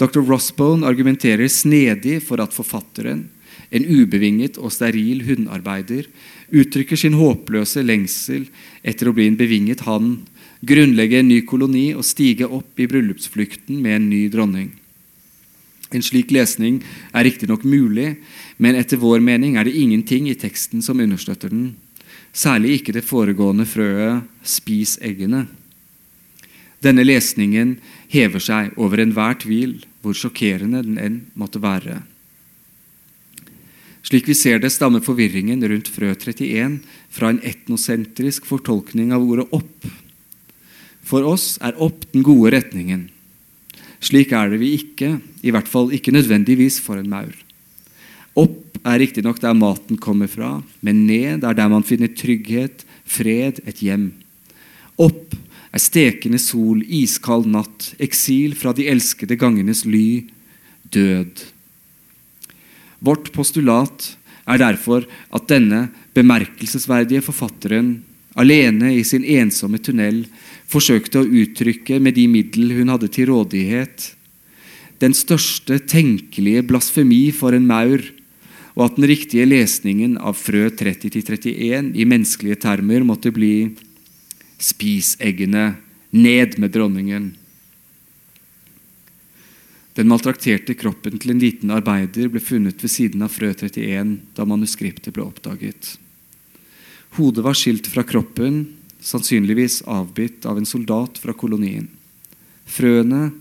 Dr. 0.00 0.22
Rossbone 0.24 0.88
argumenterer 0.88 1.50
snedig 1.52 2.22
for 2.24 2.42
at 2.42 2.56
forfatteren, 2.56 3.28
en 3.70 3.86
ubevinget 3.86 4.56
og 4.58 4.72
steril 4.74 5.22
hundarbeider, 5.28 6.08
uttrykker 6.50 6.98
sin 6.98 7.14
håpløse 7.14 7.84
lengsel 7.86 8.48
etter 8.82 9.10
å 9.10 9.14
bli 9.14 9.28
en 9.30 9.38
bevinget 9.38 9.84
hann, 9.86 10.24
grunnlegge 10.66 11.20
en 11.20 11.30
ny 11.30 11.42
koloni 11.46 11.90
og 11.94 12.06
stige 12.08 12.48
opp 12.48 12.80
i 12.80 12.88
bryllupsflukten 12.90 13.78
med 13.78 13.98
en 14.00 14.08
ny 14.10 14.24
dronning. 14.32 14.72
En 15.90 16.02
slik 16.06 16.32
lesning 16.34 16.80
er 17.12 17.26
riktignok 17.26 17.62
mulig, 17.66 18.14
men 18.58 18.78
etter 18.78 19.00
vår 19.00 19.22
mening 19.22 19.56
er 19.58 19.66
det 19.66 19.76
ingenting 19.78 20.28
i 20.30 20.38
teksten 20.38 20.82
som 20.86 21.02
understøtter 21.02 21.50
den. 21.50 21.72
Særlig 22.32 22.78
ikke 22.78 22.94
det 22.94 23.04
foregående 23.04 23.66
frøet 23.66 24.22
'spis 24.42 24.98
eggene'. 25.02 25.48
Denne 26.80 27.04
lesningen 27.04 27.76
hever 28.08 28.40
seg 28.40 28.78
over 28.78 29.02
enhver 29.02 29.36
tvil 29.42 29.82
hvor 30.00 30.16
sjokkerende 30.16 30.82
den 30.86 30.96
enn 30.98 31.18
måtte 31.34 31.60
være. 31.60 32.00
Slik 34.02 34.30
vi 34.30 34.34
ser 34.34 34.62
det, 34.62 34.72
stammer 34.72 35.04
forvirringen 35.04 35.60
rundt 35.60 35.90
frø 35.92 36.14
31 36.14 36.80
fra 37.12 37.28
en 37.30 37.42
etnosentrisk 37.44 38.46
fortolkning 38.48 39.12
av 39.12 39.22
ordet 39.22 39.50
'opp'. 39.52 39.90
For 41.04 41.26
oss 41.26 41.58
er 41.60 41.76
'opp' 41.76 42.08
den 42.12 42.22
gode 42.22 42.54
retningen. 42.56 43.10
Slik 44.00 44.32
er 44.32 44.48
det 44.48 44.60
vi 44.60 44.78
ikke, 44.78 45.20
i 45.42 45.50
hvert 45.50 45.68
fall 45.68 45.92
ikke 45.92 46.12
nødvendigvis 46.12 46.80
for 46.80 46.96
en 46.96 47.10
maur. 47.10 47.34
Opp 48.36 48.69
er 48.84 49.00
riktignok 49.02 49.40
der 49.42 49.56
maten 49.56 49.98
kommer 50.00 50.30
fra, 50.30 50.58
men 50.80 51.04
ned 51.08 51.44
er 51.44 51.56
der 51.56 51.70
man 51.72 51.84
finner 51.86 52.10
trygghet, 52.12 52.84
fred, 53.04 53.60
et 53.68 53.82
hjem. 53.84 54.10
Opp 55.00 55.34
er 55.70 55.82
stekende 55.82 56.40
sol, 56.42 56.82
iskald 56.82 57.48
natt, 57.50 57.92
eksil 58.02 58.56
fra 58.58 58.74
de 58.76 58.88
elskede 58.90 59.38
gangenes 59.40 59.84
ly, 59.86 60.26
død. 60.90 61.44
Vårt 63.00 63.30
postulat 63.32 64.14
er 64.50 64.60
derfor 64.60 65.06
at 65.32 65.48
denne 65.48 65.88
bemerkelsesverdige 66.16 67.22
forfatteren 67.24 68.00
alene 68.38 68.94
i 68.96 69.04
sin 69.06 69.24
ensomme 69.24 69.80
tunnel 69.82 70.24
forsøkte 70.70 71.22
å 71.22 71.28
uttrykke 71.28 71.98
med 72.02 72.16
de 72.18 72.26
middel 72.30 72.74
hun 72.76 72.92
hadde 72.92 73.10
til 73.12 73.30
rådighet, 73.30 74.12
den 75.00 75.14
største 75.16 75.78
tenkelige 75.88 76.62
blasfemi 76.68 77.30
for 77.32 77.56
en 77.56 77.66
maur, 77.66 78.02
og 78.80 78.86
at 78.86 78.96
den 78.96 79.10
riktige 79.10 79.44
lesningen 79.44 80.14
av 80.16 80.38
frø 80.40 80.70
30-31 80.72 81.90
i 82.00 82.06
menneskelige 82.08 82.62
termer 82.62 83.04
måtte 83.04 83.28
bli 83.28 83.76
'spis 84.56 85.18
eggene, 85.20 85.76
ned 86.12 86.56
med 86.58 86.72
dronningen'. 86.72 87.34
Den 89.94 90.08
maltrakterte 90.08 90.72
kroppen 90.74 91.18
til 91.20 91.30
en 91.30 91.42
liten 91.42 91.70
arbeider 91.70 92.30
ble 92.32 92.40
funnet 92.40 92.80
ved 92.80 92.90
siden 92.90 93.20
av 93.22 93.28
frø 93.28 93.52
31 93.52 94.16
da 94.34 94.46
manuskriptet 94.48 95.12
ble 95.12 95.28
oppdaget. 95.28 95.98
Hodet 97.20 97.44
var 97.44 97.52
skilt 97.52 97.86
fra 97.86 98.02
kroppen, 98.02 98.78
sannsynligvis 99.00 99.82
avbitt 99.84 100.46
av 100.46 100.56
en 100.56 100.64
soldat 100.64 101.18
fra 101.18 101.34
kolonien. 101.36 101.88
Frøene, 102.64 103.32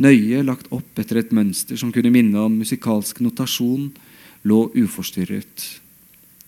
nøye 0.00 0.40
lagt 0.42 0.72
opp 0.72 0.96
etter 0.96 1.18
et 1.20 1.32
mønster 1.36 1.76
som 1.76 1.92
kunne 1.92 2.12
minne 2.14 2.38
om 2.38 2.56
musikalsk 2.56 3.20
notasjon, 3.20 3.92
lå 4.46 4.66
uforstyrret. 4.78 5.64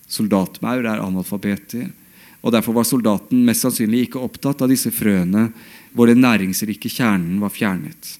Soldatmaur 0.09 0.87
er 0.87 1.03
analfabeter, 1.03 1.89
og 2.39 2.55
derfor 2.55 2.77
var 2.77 2.87
soldaten 2.87 3.43
mest 3.45 3.65
sannsynlig 3.65 4.07
ikke 4.07 4.23
opptatt 4.23 4.63
av 4.63 4.71
disse 4.71 4.91
frøene 4.95 5.49
hvor 5.91 6.07
den 6.07 6.21
næringsrike 6.23 6.91
kjernen 6.91 7.41
var 7.43 7.51
fjernet. 7.51 8.15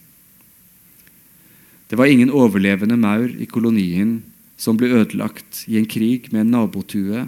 Det 1.89 1.97
var 1.97 2.11
ingen 2.11 2.33
overlevende 2.35 2.99
maur 2.99 3.31
i 3.31 3.47
kolonien 3.49 4.19
som 4.59 4.77
ble 4.77 4.91
ødelagt 4.99 5.63
i 5.71 5.79
en 5.79 5.87
krig 5.89 6.27
med 6.33 6.43
en 6.43 6.55
nabotue 6.57 7.23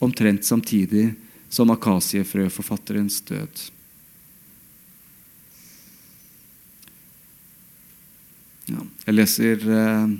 omtrent 0.00 0.46
samtidig 0.46 1.10
som 1.52 1.72
akasiefrøforfatterens 1.74 3.20
død. 3.26 3.64
Ja, 8.66 8.82
jeg 9.06 9.14
leser 9.14 9.68
eh, 9.70 10.14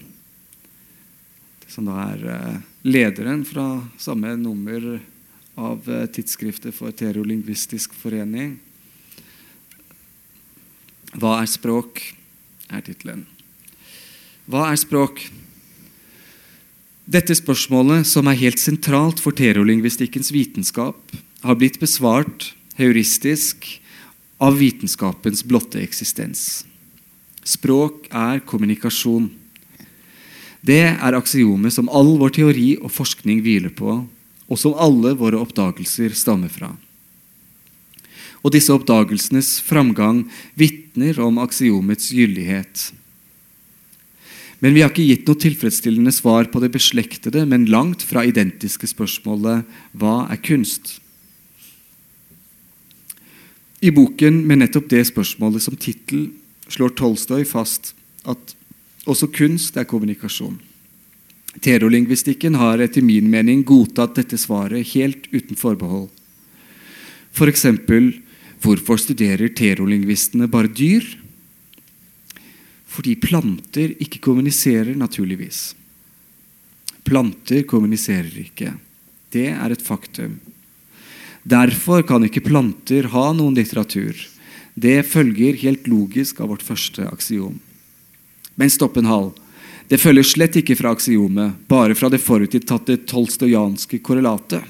som 1.77 1.85
da 1.85 1.97
er 2.09 2.23
eh, 2.33 2.61
lederen 2.89 3.43
fra 3.45 3.69
samme 4.01 4.33
nummer 4.41 4.95
av 5.61 5.85
eh, 5.93 6.07
tidsskriftet 6.09 6.73
for 6.73 6.95
Terolingvistisk 6.97 7.93
forening. 8.01 8.55
Hva 11.17 11.43
er 11.43 11.51
språk? 11.53 12.01
er 12.67 12.83
tittelen. 12.83 13.21
Hva 14.51 14.65
er 14.73 14.79
språk? 14.81 15.21
Dette 17.07 17.37
spørsmålet, 17.39 18.09
som 18.11 18.27
er 18.27 18.41
helt 18.41 18.59
sentralt 18.59 19.21
for 19.23 19.37
terolingvistikkens 19.37 20.33
vitenskap, 20.35 20.99
har 21.47 21.59
blitt 21.61 21.79
besvart 21.79 22.49
heuristisk 22.81 23.69
av 24.43 24.59
vitenskapens 24.59 25.45
blotte 25.47 25.79
eksistens. 25.85 26.65
Språk 27.47 28.09
er 28.11 28.43
kommunikasjon. 28.43 29.31
Det 30.65 30.83
er 30.95 31.17
aksiomet 31.17 31.75
som 31.75 31.91
all 31.93 32.17
vår 32.21 32.35
teori 32.39 32.69
og 32.81 32.93
forskning 32.95 33.43
hviler 33.45 33.73
på, 33.75 34.03
og 34.47 34.61
som 34.61 34.77
alle 34.79 35.15
våre 35.19 35.41
oppdagelser 35.43 36.15
stammer 36.17 36.53
fra. 36.53 36.73
Og 38.45 38.53
disse 38.55 38.73
oppdagelsenes 38.73 39.57
framgang 39.67 40.25
vitner 40.55 41.19
om 41.23 41.41
aksiomets 41.43 42.13
gyldighet. 42.15 42.91
Men 44.63 44.73
vi 44.73 44.83
har 44.83 44.93
ikke 44.93 45.05
gitt 45.05 45.27
noe 45.29 45.41
tilfredsstillende 45.41 46.13
svar 46.15 46.49
på 46.49 46.63
det 46.63 46.71
beslektede, 46.73 47.45
men 47.45 47.69
langt 47.69 48.05
fra 48.07 48.25
identiske 48.25 48.89
spørsmålet 48.89 49.67
hva 49.93 50.23
er 50.33 50.41
kunst? 50.41 50.97
I 53.85 53.93
boken 53.93 54.41
med 54.49 54.63
nettopp 54.63 54.89
det 54.89 55.05
spørsmålet 55.11 55.67
som 55.67 55.77
tittel 55.77 56.31
slår 56.73 56.95
Tolstoy 56.97 57.45
fast 57.47 57.93
at 58.27 58.56
også 59.07 59.29
kunst 59.33 59.77
er 59.79 59.87
kommunikasjon. 59.89 60.59
Terolingvistikken 61.63 62.59
har 62.61 62.83
etter 62.85 63.05
min 63.05 63.31
mening 63.33 63.63
godtatt 63.65 64.19
dette 64.19 64.39
svaret 64.41 64.93
helt 64.93 65.29
uten 65.33 65.57
forbehold. 65.57 66.11
For 67.33 67.49
eksempel, 67.49 68.13
hvorfor 68.61 69.01
studerer 69.01 69.53
terolingvistene 69.57 70.49
bare 70.53 70.73
dyr? 70.73 71.05
Fordi 72.87 73.17
planter 73.21 73.93
ikke 74.01 74.23
kommuniserer, 74.25 74.95
naturligvis. 74.97 75.75
Planter 77.05 77.65
kommuniserer 77.69 78.33
ikke. 78.41 78.73
Det 79.33 79.51
er 79.53 79.73
et 79.73 79.85
faktum. 79.85 80.39
Derfor 81.47 82.03
kan 82.09 82.25
ikke 82.27 82.45
planter 82.49 83.07
ha 83.13 83.29
noen 83.37 83.55
litteratur. 83.55 84.17
Det 84.75 84.99
følger 85.07 85.57
helt 85.63 85.87
logisk 85.89 86.41
av 86.41 86.51
vårt 86.51 86.65
første 86.67 87.07
aksiom. 87.07 87.61
Men 88.57 88.73
stopp 88.73 88.97
en 88.97 89.11
hal. 89.11 89.31
Det 89.87 90.01
følger 90.03 90.27
slett 90.27 90.57
ikke 90.59 90.77
fra 90.79 90.91
aksiomet, 90.97 91.55
bare 91.71 91.95
fra 91.95 92.11
det 92.11 92.23
forutinntatte 92.25 92.99
tolstojanske 93.07 94.01
korrelatet. 94.03 94.65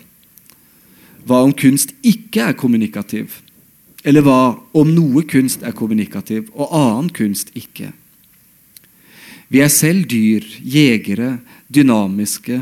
Hva 1.26 1.40
om 1.46 1.54
kunst 1.56 1.94
ikke 2.06 2.50
er 2.50 2.58
kommunikativ? 2.58 3.40
Eller 4.06 4.22
hva 4.22 4.58
om 4.76 4.92
noe 4.94 5.24
kunst 5.26 5.64
er 5.66 5.74
kommunikativ, 5.74 6.50
og 6.54 6.74
annen 6.76 7.08
kunst 7.10 7.50
ikke? 7.58 7.90
Vi 9.48 9.62
er 9.62 9.72
selv 9.72 10.06
dyr, 10.10 10.44
jegere, 10.60 11.38
dynamiske, 11.72 12.60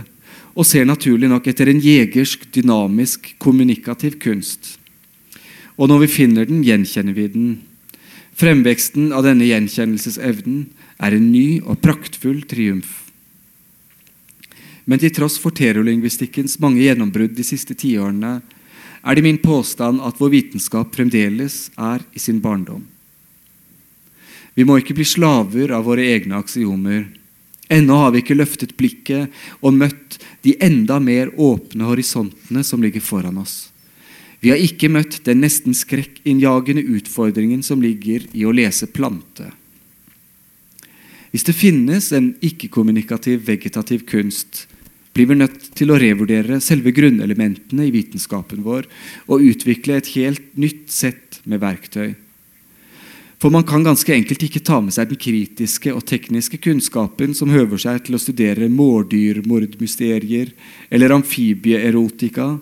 og 0.55 0.69
ser 0.69 0.87
naturlig 0.87 1.29
nok 1.29 1.49
etter 1.51 1.69
en 1.73 1.83
jegersk, 1.83 2.47
dynamisk, 2.55 3.33
kommunikativ 3.43 4.21
kunst. 4.23 4.77
Og 5.75 5.91
når 5.91 6.05
vi 6.05 6.13
finner 6.15 6.47
den, 6.47 6.63
gjenkjenner 6.63 7.17
vi 7.17 7.27
den. 7.33 7.49
Fremveksten 8.39 9.11
av 9.15 9.27
denne 9.27 9.49
gjenkjennelsesevnen 9.49 10.69
er 11.05 11.17
en 11.17 11.31
ny 11.33 11.61
og 11.63 11.81
praktfull 11.85 12.43
triumf. 12.49 13.03
Men 14.85 15.01
til 15.01 15.13
tross 15.17 15.37
for 15.41 15.55
terrorlingvistikkens 15.57 16.59
mange 16.61 16.83
gjennombrudd 16.85 17.37
de 17.37 17.45
siste 17.47 17.77
tiårene 17.77 18.39
er 19.05 19.17
det 19.17 19.25
min 19.25 19.41
påstand 19.41 20.01
at 20.05 20.21
vår 20.21 20.33
vitenskap 20.33 20.95
fremdeles 20.97 21.69
er 21.77 22.05
i 22.13 22.21
sin 22.21 22.41
barndom. 22.45 22.85
Vi 24.55 24.65
må 24.65 24.79
ikke 24.79 24.95
bli 24.97 25.07
slaver 25.09 25.73
av 25.75 25.85
våre 25.89 26.05
egne 26.15 26.39
aksiomer. 26.39 27.09
Ennå 27.73 27.97
har 27.99 28.13
vi 28.15 28.23
ikke 28.23 28.37
løftet 28.37 28.77
blikket 28.79 29.33
og 29.65 29.75
møtt 29.77 30.19
de 30.47 30.55
enda 30.63 31.01
mer 31.03 31.33
åpne 31.41 31.89
horisontene 31.89 32.63
som 32.65 32.85
ligger 32.85 33.03
foran 33.03 33.41
oss. 33.41 33.73
Vi 34.45 34.53
har 34.53 34.61
ikke 34.61 34.93
møtt 34.93 35.23
den 35.25 35.41
nesten 35.41 35.75
skrekkinnjagende 35.75 36.85
utfordringen 36.99 37.65
som 37.65 37.83
ligger 37.83 38.27
i 38.37 38.45
å 38.45 38.53
lese 38.53 38.87
plante. 38.93 39.49
Hvis 41.35 41.49
det 41.49 41.57
finnes 41.59 42.13
en 42.15 42.29
ikke-kommunikativ 42.47 43.41
vegetativ 43.49 44.05
kunst, 44.07 44.69
blir 45.15 45.27
vi 45.27 45.37
nødt 45.41 45.73
til 45.75 45.91
å 45.91 45.97
revurdere 45.99 46.61
selve 46.63 46.93
grunnelementene 46.95 47.89
i 47.89 47.91
vitenskapen 47.95 48.63
vår 48.63 48.87
og 49.27 49.43
utvikle 49.43 49.97
et 49.99 50.13
helt 50.15 50.45
nytt 50.55 50.93
sett 50.95 51.41
med 51.43 51.59
verktøy. 51.63 52.13
For 53.43 53.51
man 53.51 53.67
kan 53.67 53.83
ganske 53.83 54.15
enkelt 54.15 54.47
ikke 54.47 54.63
ta 54.63 54.79
med 54.81 54.95
seg 54.95 55.11
den 55.11 55.19
kritiske 55.21 55.91
og 55.91 56.07
tekniske 56.07 56.61
kunnskapen 56.63 57.35
som 57.35 57.51
høver 57.51 57.83
seg 57.83 58.07
til 58.07 58.15
å 58.15 58.23
studere 58.23 58.71
mårdyrmordmysterier 58.71 60.55
eller 60.87 61.17
amfibieerotika 61.19 62.53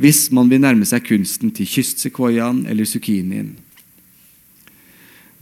hvis 0.00 0.30
man 0.34 0.48
vil 0.48 0.64
nærme 0.64 0.88
seg 0.88 1.04
kunsten 1.06 1.52
til 1.54 1.68
kystsekvoiaen 1.68 2.64
eller 2.72 2.88
zucchinien. 2.88 3.52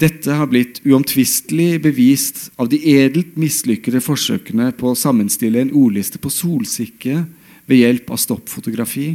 Dette 0.02 0.34
har 0.34 0.48
blitt 0.50 0.80
uomtvistelig 0.82 1.76
bevist 1.84 2.48
av 2.58 2.66
de 2.72 2.80
edelt 2.90 3.36
mislykkede 3.38 4.00
forsøkene 4.02 4.72
på 4.74 4.90
å 4.90 4.98
sammenstille 4.98 5.60
en 5.62 5.70
ordliste 5.78 6.18
på 6.18 6.32
solsikke 6.32 7.20
ved 7.70 7.78
hjelp 7.78 8.10
av 8.10 8.18
stoppfotografi, 8.18 9.12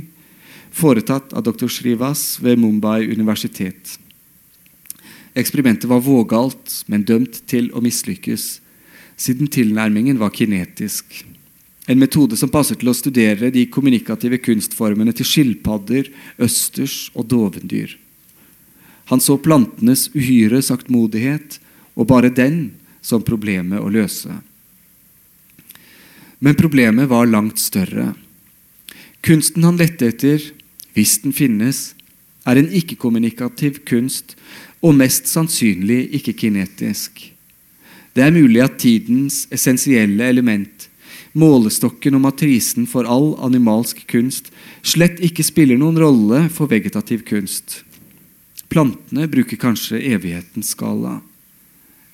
foretatt 0.71 1.35
av 1.35 1.43
dr. 1.43 1.67
Shrivas 1.67 2.37
ved 2.39 2.61
Mumbai 2.61 3.09
universitet. 3.11 3.97
Eksperimentet 5.35 5.89
var 5.91 6.05
vågalt, 6.05 6.85
men 6.87 7.03
dømt 7.03 7.43
til 7.51 7.67
å 7.75 7.83
mislykkes, 7.83 8.47
siden 9.19 9.51
tilnærmingen 9.51 10.21
var 10.21 10.31
kinetisk. 10.31 11.25
En 11.87 11.99
metode 11.99 12.39
som 12.39 12.51
passer 12.53 12.79
til 12.79 12.93
å 12.93 12.95
studere 12.95 13.51
de 13.51 13.67
kommunikative 13.67 14.39
kunstformene 14.39 15.11
til 15.15 15.27
skilpadder, 15.27 16.13
østers 16.39 17.07
og 17.13 17.27
dovendyr. 17.27 17.97
Han 19.07 19.23
så 19.23 19.37
plantenes 19.39 20.09
uhyre 20.15 20.61
saktmodighet, 20.61 21.59
og 21.97 22.09
bare 22.11 22.29
den, 22.33 22.77
som 23.01 23.23
problemet 23.23 23.79
å 23.79 23.89
løse. 23.89 24.33
Men 26.43 26.57
problemet 26.59 27.09
var 27.09 27.29
langt 27.29 27.59
større. 27.61 28.11
Kunsten 29.25 29.63
han 29.65 29.79
lette 29.79 30.11
etter, 30.11 30.43
hvis 30.93 31.17
den 31.23 31.33
finnes, 31.33 31.93
er 32.47 32.59
en 32.59 32.69
ikke-kommunikativ 32.71 33.81
kunst 33.87 34.35
og 34.83 34.95
mest 34.99 35.27
sannsynlig 35.31 36.05
ikke 36.19 36.35
kinetisk. 36.43 37.23
Det 38.15 38.23
er 38.25 38.33
mulig 38.33 38.61
at 38.63 38.77
tidens 38.81 39.45
essensielle 39.53 40.29
element, 40.29 40.87
målestokken 41.37 42.15
og 42.17 42.23
matrisen 42.23 42.87
for 42.89 43.05
all 43.05 43.35
animalsk 43.45 44.03
kunst, 44.09 44.49
slett 44.81 45.19
ikke 45.23 45.45
spiller 45.45 45.77
noen 45.77 45.99
rolle 46.01 46.47
for 46.53 46.69
vegetativ 46.71 47.25
kunst. 47.27 47.83
Plantene 48.67 49.27
bruker 49.31 49.59
kanskje 49.59 50.01
evighetens 50.11 50.73
skala. 50.75 51.19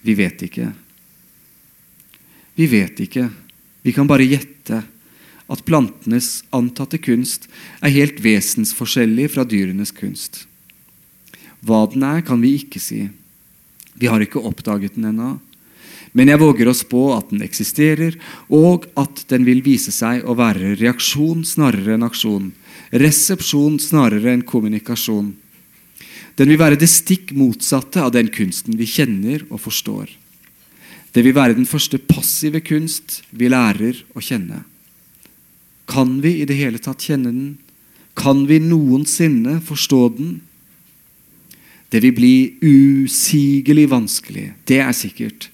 Vi 0.04 0.16
vet 0.18 0.45
ikke. 0.45 0.72
Vi 2.56 2.68
vet 2.70 2.99
ikke. 3.06 3.30
Vi 3.84 3.93
kan 3.95 4.08
bare 4.08 4.28
gjette 4.28 4.84
at 5.54 5.64
plantenes 5.68 6.43
antatte 6.56 6.99
kunst 7.01 7.49
er 7.84 7.93
helt 7.93 8.22
vesensforskjellig 8.24 9.30
fra 9.34 9.45
dyrenes 9.47 9.91
kunst. 9.95 10.45
Hva 11.64 11.86
den 11.91 12.04
er, 12.06 12.22
kan 12.26 12.41
vi 12.43 12.56
ikke 12.60 12.82
si. 12.84 13.08
Vi 13.95 14.10
har 14.10 14.24
ikke 14.24 14.43
oppdaget 14.43 14.97
den 14.97 15.10
ennå. 15.12 15.38
Men 16.14 16.30
jeg 16.30 16.41
våger 16.41 16.70
å 16.70 16.76
spå 16.78 17.04
at 17.16 17.32
den 17.32 17.41
eksisterer, 17.45 18.16
og 18.54 18.86
at 18.99 19.24
den 19.32 19.47
vil 19.47 19.64
vise 19.66 19.91
seg 19.93 20.28
å 20.30 20.36
være 20.38 20.76
reaksjon 20.78 21.41
snarere 21.47 21.95
enn 21.95 22.06
aksjon. 22.06 22.51
Resepsjon 22.93 23.80
snarere 23.82 24.36
enn 24.36 24.45
kommunikasjon. 24.45 25.32
Den 26.39 26.49
vil 26.49 26.61
være 26.61 26.79
det 26.79 26.89
stikk 26.89 27.31
motsatte 27.38 28.01
av 28.01 28.13
den 28.15 28.29
kunsten 28.34 28.77
vi 28.79 28.88
kjenner 28.89 29.43
og 29.51 29.61
forstår. 29.67 30.09
Det 31.13 31.21
vil 31.21 31.36
være 31.38 31.57
den 31.57 31.69
første 31.69 31.99
passive 32.01 32.63
kunst 32.65 33.21
vi 33.29 33.51
lærer 33.53 33.99
å 34.17 34.23
kjenne. 34.23 34.63
Kan 35.89 36.17
vi 36.23 36.39
i 36.41 36.47
det 36.49 36.57
hele 36.57 36.81
tatt 36.81 37.05
kjenne 37.05 37.29
den? 37.29 37.51
Kan 38.17 38.47
vi 38.49 38.57
noensinne 38.63 39.59
forstå 39.65 40.01
den? 40.17 40.34
Det 41.93 42.01
vil 42.01 42.15
bli 42.17 42.36
usigelig 42.65 43.86
vanskelig, 43.91 44.47
det 44.65 44.79
er 44.81 44.93
sikkert. 44.97 45.51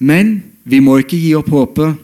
Men 0.00 0.38
vi 0.64 0.80
må 0.80 0.96
ikke 1.02 1.18
gi 1.20 1.34
opp 1.36 1.50
håpet. 1.52 1.98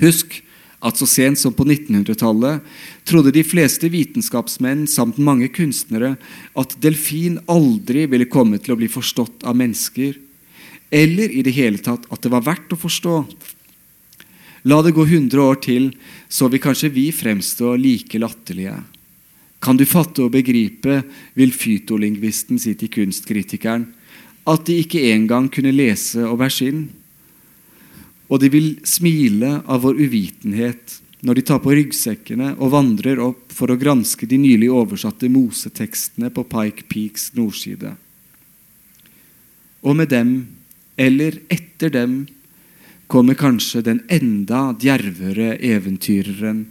Husk 0.00 0.40
at 0.82 0.98
så 0.98 1.06
sent 1.06 1.38
som 1.38 1.54
på 1.54 1.62
1900-tallet 1.68 2.64
trodde 3.10 3.32
de 3.34 3.42
fleste 3.44 3.90
vitenskapsmenn 3.90 4.86
samt 4.90 5.18
mange 5.18 5.50
kunstnere 5.52 6.14
at 6.58 6.76
delfin 6.82 7.40
aldri 7.50 8.06
ville 8.10 8.28
komme 8.30 8.60
til 8.62 8.76
å 8.76 8.78
bli 8.78 8.88
forstått 8.90 9.42
av 9.48 9.58
mennesker, 9.58 10.14
eller 10.90 11.30
i 11.30 11.42
det 11.46 11.54
hele 11.54 11.82
tatt 11.82 12.06
at 12.10 12.22
det 12.22 12.30
var 12.32 12.46
verdt 12.46 12.74
å 12.74 12.78
forstå. 12.78 13.16
La 14.70 14.80
det 14.84 14.94
gå 14.94 15.06
100 15.06 15.42
år 15.42 15.60
til, 15.64 15.90
så 16.28 16.50
vil 16.52 16.62
kanskje 16.62 16.92
vi 16.92 17.08
fremstå 17.14 17.74
like 17.80 18.20
latterlige. 18.20 18.76
Kan 19.60 19.76
du 19.76 19.84
fatte 19.88 20.24
og 20.24 20.34
begripe, 20.34 21.02
vil 21.36 21.52
fytolingvisten 21.52 22.60
si 22.60 22.74
til 22.78 22.92
kunstkritikeren, 22.92 23.86
at 24.48 24.64
de 24.66 24.80
ikke 24.80 25.02
engang 25.12 25.50
kunne 25.52 25.74
lese 25.74 26.24
og 26.24 26.40
være 26.40 26.56
skinn? 26.56 26.82
Og 28.30 28.40
de 28.40 28.50
vil 28.52 28.68
smile 28.88 29.58
av 29.66 29.84
vår 29.84 30.00
uvitenhet 30.00 31.00
når 31.20 31.36
de 31.36 31.44
tar 31.44 31.60
på 31.60 31.74
ryggsekkene 31.76 32.54
og 32.56 32.72
vandrer 32.72 33.20
opp 33.22 33.52
for 33.52 33.72
å 33.72 33.78
granske 33.80 34.28
de 34.28 34.38
nylig 34.40 34.70
oversatte 34.72 35.28
mosetekstene 35.32 36.30
på 36.32 36.46
Pike 36.48 36.86
Peaks 36.88 37.30
nordside. 37.36 37.92
Og 39.84 39.96
med 39.96 40.10
dem, 40.12 40.34
eller 40.96 41.40
etter 41.52 41.92
dem, 41.92 42.22
kommer 43.10 43.34
kanskje 43.34 43.82
den 43.84 44.04
enda 44.12 44.70
djervere 44.78 45.56
eventyreren, 45.58 46.68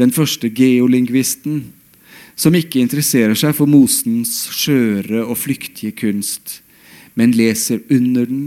den 0.00 0.12
første 0.12 0.50
geolingvisten, 0.50 1.62
som 2.34 2.56
ikke 2.56 2.80
interesserer 2.80 3.36
seg 3.38 3.54
for 3.54 3.70
mosens 3.70 4.32
skjøre 4.50 5.22
og 5.22 5.36
flyktige 5.38 5.94
kunst, 5.94 6.60
men 7.14 7.36
leser 7.36 7.82
under 7.92 8.26
den, 8.26 8.44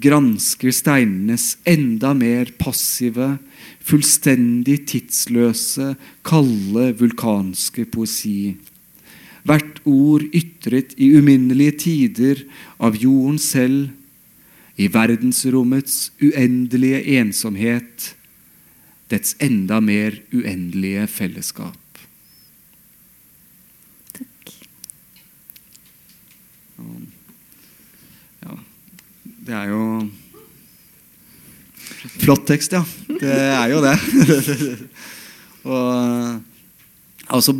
gransker 0.00 0.72
steinenes 0.74 1.54
enda 1.68 2.12
mer 2.16 2.52
passive, 2.60 3.36
fullstendig 3.84 4.84
tidsløse, 4.90 5.94
kalde, 6.26 6.90
vulkanske 7.00 7.86
poesi. 7.92 8.56
Hvert 9.48 9.80
ord 9.88 10.26
ytret 10.36 10.94
i 11.00 11.12
uminnelige 11.16 11.76
tider 11.84 12.44
av 12.80 12.98
jorden 13.00 13.40
selv, 13.40 13.90
i 14.80 14.86
verdensrommets 14.88 16.08
uendelige 16.24 17.02
ensomhet, 17.20 18.14
dets 19.12 19.34
enda 19.42 19.80
mer 19.84 20.16
uendelige 20.32 21.04
fellesskap. 21.10 21.79
Det 29.50 29.56
er 29.58 29.70
jo 29.72 29.84
Flott 32.22 32.46
tekst, 32.48 32.72
ja. 32.72 32.84
Det 33.08 33.34
er 33.34 33.72
jo 33.72 33.80
det. 33.82 33.96
og 35.68 36.38
altså 37.28 37.52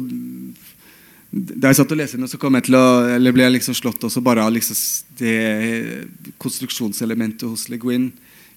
Da 1.30 1.68
jeg 1.68 1.78
satt 1.80 1.92
og 1.92 1.98
leste 1.98 2.16
den, 2.16 2.30
så 2.30 2.38
kom 2.40 2.56
jeg 2.56 2.68
til 2.68 2.78
å, 2.78 2.84
eller 3.16 3.34
ble 3.34 3.44
jeg 3.44 3.56
liksom 3.58 3.76
slått 3.76 4.06
også 4.06 4.22
bare 4.24 4.46
av 4.46 4.54
liksom 4.54 4.78
det 5.18 6.38
konstruksjonselementet 6.42 7.46
hos 7.46 7.68
Le 7.70 7.78
Guin. 7.82 8.08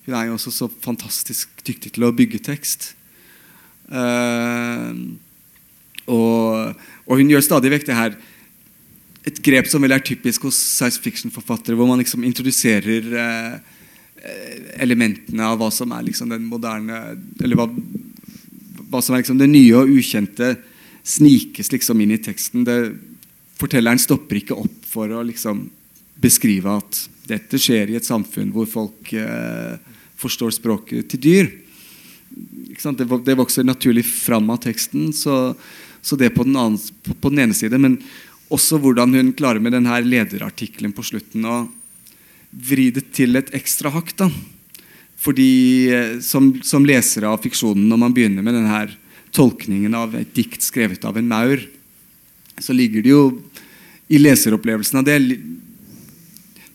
Hun 0.05 0.15
er 0.17 0.29
jo 0.29 0.37
også 0.37 0.53
så 0.53 0.69
fantastisk 0.81 1.51
dyktig 1.65 1.93
til 1.97 2.07
å 2.07 2.13
bygge 2.15 2.41
tekst. 2.47 2.93
Uh, 3.89 4.93
og, 6.07 6.73
og, 7.05 7.13
hun 7.19 7.29
gjør 7.29 7.45
stadig 7.45 7.73
vekk 7.75 7.89
det 7.89 7.99
her 7.99 8.17
et 9.23 9.39
grep 9.43 9.69
som 9.71 9.83
vel 9.83 9.95
er 9.95 10.03
typisk 10.03 10.49
hos 10.49 10.57
science 10.57 10.99
fiction-forfattere, 10.99 11.77
hvor 11.79 11.87
man 11.87 12.01
liksom 12.01 12.25
introduserer 12.27 13.07
eh, 13.23 13.55
elementene 14.83 15.47
av 15.47 15.59
hva 15.59 15.69
som 15.71 15.91
er 15.95 16.05
liksom 16.07 16.31
den 16.31 16.45
moderne 16.47 16.99
Eller 17.43 17.59
hva, 17.59 17.67
hva 18.91 19.01
som 19.03 19.15
er 19.15 19.23
liksom 19.23 19.39
det 19.41 19.49
nye 19.51 19.79
og 19.79 19.91
ukjente, 19.91 20.53
snikes 21.03 21.71
liksom 21.73 22.01
inn 22.03 22.13
i 22.15 22.21
teksten. 22.23 22.63
Det, 22.67 22.77
fortelleren 23.59 24.01
stopper 24.01 24.39
ikke 24.39 24.59
opp 24.59 24.85
for 24.87 25.11
å 25.11 25.23
liksom 25.27 25.65
beskrive 26.23 26.77
at 26.79 27.01
dette 27.27 27.59
skjer 27.59 27.91
i 27.91 27.97
et 27.99 28.07
samfunn 28.07 28.51
hvor 28.55 28.67
folk 28.69 29.13
eh, 29.15 29.75
forstår 30.19 30.55
språket 30.55 31.09
til 31.11 31.23
dyr. 31.23 31.51
Det, 32.83 33.05
det, 33.05 33.37
vokser 33.37 33.65
naturlig 33.67 34.05
fram 34.07 34.49
av 34.51 34.63
teksten, 34.63 35.11
så, 35.13 35.53
så 36.01 36.17
det 36.19 36.33
på 36.35 36.45
den, 36.47 36.57
annen, 36.57 36.79
på, 37.05 37.15
på 37.15 37.31
den 37.31 37.45
ene 37.45 37.57
side. 37.57 37.77
Men 37.79 37.99
også 38.53 38.79
hvordan 38.81 39.15
hun 39.17 39.31
klarer 39.37 39.61
med 39.63 39.75
denne 39.75 39.99
lederartikkelen 40.05 40.93
på 40.95 41.05
slutten 41.05 41.45
å 41.49 41.63
vri 42.53 42.91
det 42.93 43.07
til 43.15 43.39
et 43.39 43.49
ekstra 43.57 43.91
hakk. 43.93 44.13
da. 44.19 44.29
Fordi 45.23 45.53
eh, 45.89 46.19
som, 46.21 46.51
som 46.65 46.85
lesere 46.85 47.31
av 47.31 47.41
fiksjonen, 47.43 47.87
når 47.89 48.01
man 48.05 48.15
begynner 48.15 48.45
med 48.45 48.57
denne 48.59 48.83
tolkningen 49.33 49.95
av 49.97 50.13
et 50.19 50.33
dikt 50.35 50.61
skrevet 50.61 51.05
av 51.09 51.17
en 51.17 51.29
maur, 51.29 51.63
så 52.61 52.75
ligger 52.75 53.01
det 53.01 53.13
jo 53.13 53.23
i 54.13 54.19
leseropplevelsen 54.21 55.01
av 55.01 55.07
det 55.07 55.17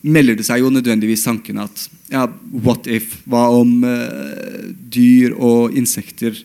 melder 0.01 0.37
det 0.39 0.45
seg 0.47 0.63
jo 0.63 0.71
nødvendigvis 0.71 1.25
tanken 1.27 1.59
at 1.63 1.85
ja, 2.11 2.25
what 2.63 2.87
if? 2.87 3.17
Hva 3.29 3.49
om 3.53 3.81
uh, 3.83 4.69
dyr 4.91 5.35
og 5.35 5.75
insekter 5.77 6.37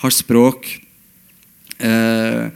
har 0.00 0.14
språk? 0.14 0.68
Uh, 1.76 2.48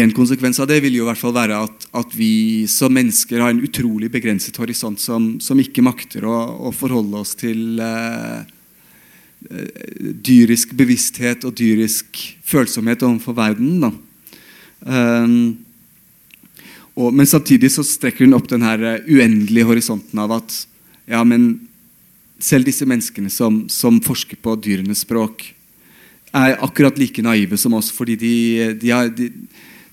en 0.00 0.12
konsekvens 0.16 0.60
av 0.62 0.68
det 0.70 0.78
vil 0.80 0.94
jo 0.96 1.04
i 1.04 1.08
hvert 1.10 1.20
fall 1.20 1.34
være 1.36 1.58
at, 1.66 1.86
at, 2.00 2.14
vi 2.16 2.64
som 2.70 2.94
mennesker 2.96 3.42
har 3.42 3.52
en 3.52 3.60
utrolig 3.60 4.08
begrenset 4.12 4.56
horisont 4.56 5.00
som, 5.00 5.34
som 5.42 5.58
ikke 5.60 5.84
makter 5.84 6.24
å, 6.24 6.36
å, 6.68 6.72
forholde 6.72 7.20
oss 7.20 7.34
til 7.36 7.82
uh, 7.82 8.40
dyrisk 10.00 10.72
bevissthet 10.78 11.44
og 11.44 11.56
dyrisk 11.58 12.22
følsomhet 12.46 13.04
overfor 13.04 13.36
verden. 13.36 13.84
Um, 14.80 15.36
og, 16.96 17.12
men 17.12 17.28
samtidig 17.28 17.72
så 17.74 17.84
strekker 17.84 18.24
hun 18.24 18.36
opp 18.36 18.48
den 18.50 18.64
her 18.64 18.82
eh, 18.84 19.04
uendelige 19.08 19.68
horisonten 19.68 20.18
av 20.20 20.34
at 20.36 20.56
ja, 21.08 21.22
men 21.24 21.54
selv 22.42 22.68
disse 22.68 22.86
menneskene 22.88 23.30
som, 23.32 23.64
som 23.72 24.00
forsker 24.04 24.40
på 24.42 24.56
dyrenes 24.60 25.04
språk, 25.06 25.46
er 26.32 26.56
akkurat 26.64 26.96
like 27.00 27.22
naive 27.24 27.58
som 27.60 27.74
oss, 27.76 27.90
fordi 27.92 28.16
de, 28.16 28.34
de, 28.80 28.90
har, 28.92 29.10
de, 29.12 29.28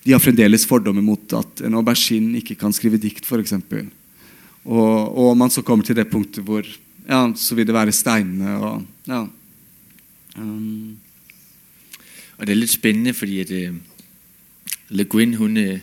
de 0.10 0.16
har 0.16 0.22
fremdeles 0.24 0.64
fordommer 0.66 1.04
mot 1.06 1.34
at 1.38 1.62
en 1.62 1.76
aubergine 1.78 2.40
ikke 2.40 2.56
kan 2.58 2.74
skrive 2.74 2.98
dikt, 2.98 3.28
f.eks. 3.30 3.54
Og, 4.66 5.18
og 5.18 5.36
man 5.38 5.52
så 5.54 5.62
kommer 5.62 5.86
til 5.86 5.96
det 5.96 6.08
punktet 6.10 6.44
hvor 6.44 6.66
ja, 7.06 7.20
så 7.36 7.56
vil 7.56 7.68
det 7.68 7.76
være 7.76 7.92
steinene 7.94 8.56
og 8.58 8.86
ja. 9.08 9.28
Um. 10.38 10.98
Og 12.38 12.48
det 12.48 12.54
er 12.54 12.58
lidt 12.58 12.72
spændende, 12.72 13.14
fordi 13.14 13.40
at 13.40 13.52
uh, 13.52 13.76
Le 14.90 15.04
Guin 15.04 15.34
hun 15.34 15.58
øh, 15.58 15.74
uh, 15.74 15.80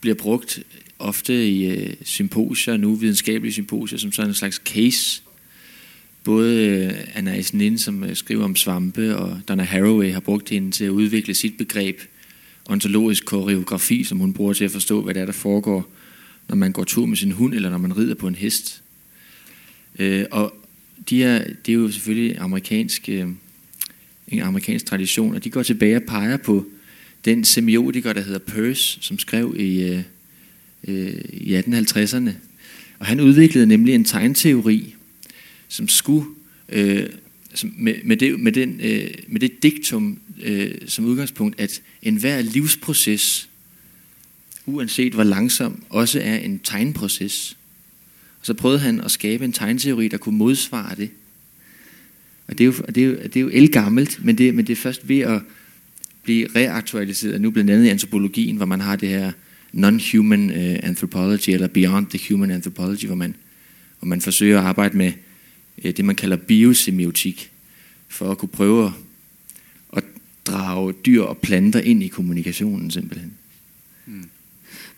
blir 0.00 0.14
brukt 0.14 0.60
ofte 0.98 1.48
i 1.48 1.72
uh, 1.72 1.92
symposier, 2.04 2.76
nu 2.76 2.94
videnskabelige 2.94 3.52
symposier, 3.52 3.98
som 3.98 4.12
sådan 4.12 4.30
en 4.30 4.34
slags 4.34 4.60
case 4.64 5.22
både 6.24 6.86
uh, 6.86 7.16
Anais 7.16 7.54
Nin, 7.54 7.78
som 7.78 8.02
uh, 8.02 8.14
skriver 8.14 8.44
om 8.44 8.56
svampe, 8.56 9.16
og 9.16 9.40
Donna 9.48 9.62
Haraway 9.64 10.12
har 10.12 10.20
brugt 10.20 10.48
hende 10.48 10.70
til 10.70 10.84
at 10.84 10.90
udvikle 10.90 11.34
sit 11.34 11.56
begreb 11.58 12.00
ontologisk 12.70 13.24
koreografi, 13.24 14.04
som 14.04 14.18
hun 14.18 14.32
bruger 14.32 14.52
til 14.52 14.64
at 14.64 14.70
forstå, 14.70 15.02
hvad 15.02 15.14
det 15.14 15.20
er, 15.20 15.26
der 15.26 15.32
foregår, 15.32 15.92
når 16.48 16.56
man 16.56 16.72
går 16.72 16.84
tur 16.84 17.06
med 17.06 17.16
sin 17.16 17.32
hund, 17.32 17.54
eller 17.54 17.70
når 17.70 17.78
man 17.78 17.96
rider 17.96 18.14
på 18.14 18.28
en 18.28 18.34
hest. 18.34 18.82
Øh, 19.98 20.24
og 20.30 20.54
de 21.10 21.24
er, 21.24 21.44
det 21.66 21.72
er 21.72 21.76
jo 21.76 21.90
selvfølgelig 21.90 22.38
amerikansk, 22.38 23.08
øh, 23.08 23.26
en 24.28 24.40
amerikansk 24.40 24.86
tradition, 24.86 25.34
og 25.34 25.44
de 25.44 25.50
går 25.50 25.62
tilbage 25.62 25.96
og 25.96 26.02
peger 26.02 26.36
på 26.36 26.66
den 27.24 27.44
semiotiker, 27.44 28.12
der 28.12 28.20
hedder 28.20 28.38
Peirce, 28.38 28.98
som 29.00 29.18
skrev 29.18 29.54
i, 29.58 29.82
øh, 29.82 30.02
øh, 30.88 31.14
i 31.32 31.56
1850'erne. 31.56 32.30
Og 32.98 33.06
han 33.06 33.20
udviklede 33.20 33.66
nemlig 33.66 33.94
en 33.94 34.04
tegnteori, 34.04 34.94
som 35.68 35.88
skulle 35.88 36.26
øh, 36.68 37.06
som 37.54 37.74
med, 37.76 37.94
med, 38.04 38.16
det, 38.16 38.40
med, 38.40 38.52
den, 38.52 38.80
øh, 38.82 39.10
med 39.28 39.40
det 39.40 39.62
diktum 39.62 40.18
øh, 40.42 40.74
som 40.86 41.04
udgangspunkt, 41.04 41.60
at 41.60 41.82
enhver 42.02 42.42
livsproces, 42.42 43.48
uanset 44.66 45.12
hvor 45.12 45.24
langsom, 45.24 45.82
også 45.88 46.20
er 46.20 46.36
en 46.36 46.58
tegnproces. 46.58 47.56
Og 48.40 48.46
så 48.46 48.54
prøvede 48.54 48.80
han 48.80 49.00
at 49.00 49.10
skabe 49.10 49.44
en 49.44 49.52
tegnteori, 49.52 50.08
der 50.08 50.16
kunne 50.16 50.38
modsvare 50.38 50.94
det. 50.94 51.10
Og 52.48 52.58
det 52.58 52.64
er 52.64 52.66
jo, 52.66 52.72
det 52.72 52.98
er 52.98 53.06
jo, 53.06 53.12
det 53.12 53.36
er 53.36 53.40
jo 53.40 53.50
elgammelt, 53.52 54.24
men 54.24 54.38
det, 54.38 54.54
men 54.54 54.66
det 54.66 54.72
er 54.72 54.76
først 54.76 55.08
ved 55.08 55.18
at 55.18 55.42
blive 56.22 56.48
reaktualiseret, 56.56 57.40
nu 57.40 57.50
blandt 57.50 57.70
andet 57.70 57.84
i 57.84 57.88
antropologien, 57.88 58.56
hvor 58.56 58.66
man 58.66 58.80
har 58.80 58.96
det 58.96 59.08
her 59.08 59.32
non-human 59.72 60.50
uh, 60.50 60.88
anthropology, 60.88 61.50
eller 61.50 61.66
beyond 61.66 62.06
the 62.06 62.20
human 62.28 62.50
anthropology, 62.50 63.06
hvor 63.06 63.14
man, 63.14 63.34
hvor 63.98 64.06
man 64.06 64.20
forsøger 64.20 64.58
at 64.58 64.64
arbejde 64.64 64.96
med 64.96 65.12
uh, 65.84 65.90
det, 65.90 66.04
man 66.04 66.16
kalder 66.16 66.36
biosemiotik, 66.36 67.50
for 68.08 68.30
at 68.30 68.38
kunne 68.38 68.48
prøve 68.48 68.86
at, 68.86 68.92
drage 70.50 70.96
dyr 71.06 71.30
og 71.30 71.38
planter 71.44 71.80
ind 71.80 72.02
i 72.02 72.10
kommunikationen 72.12 72.90
simpelthen. 72.90 73.32
Mm. 74.06 74.26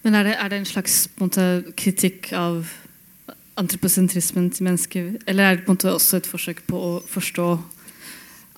Men 0.03 0.14
er 0.18 0.26
det, 0.26 0.36
er 0.38 0.48
det 0.48 0.59
en 0.59 0.70
slags 0.72 1.05
på 1.09 1.24
en 1.24 1.30
måte, 1.30 1.74
kritikk 1.78 2.32
av 2.34 2.64
antropocentrismen 3.61 4.48
til 4.50 4.66
mennesker, 4.66 5.12
eller 5.28 5.44
er 5.44 5.57
det 5.57 5.66
på 5.66 5.72
en 5.72 5.76
måte 5.76 5.92
også 5.92 6.18
et 6.18 6.28
forsøk 6.28 6.64
på 6.66 6.78
å 6.80 6.92
forstå 7.07 7.48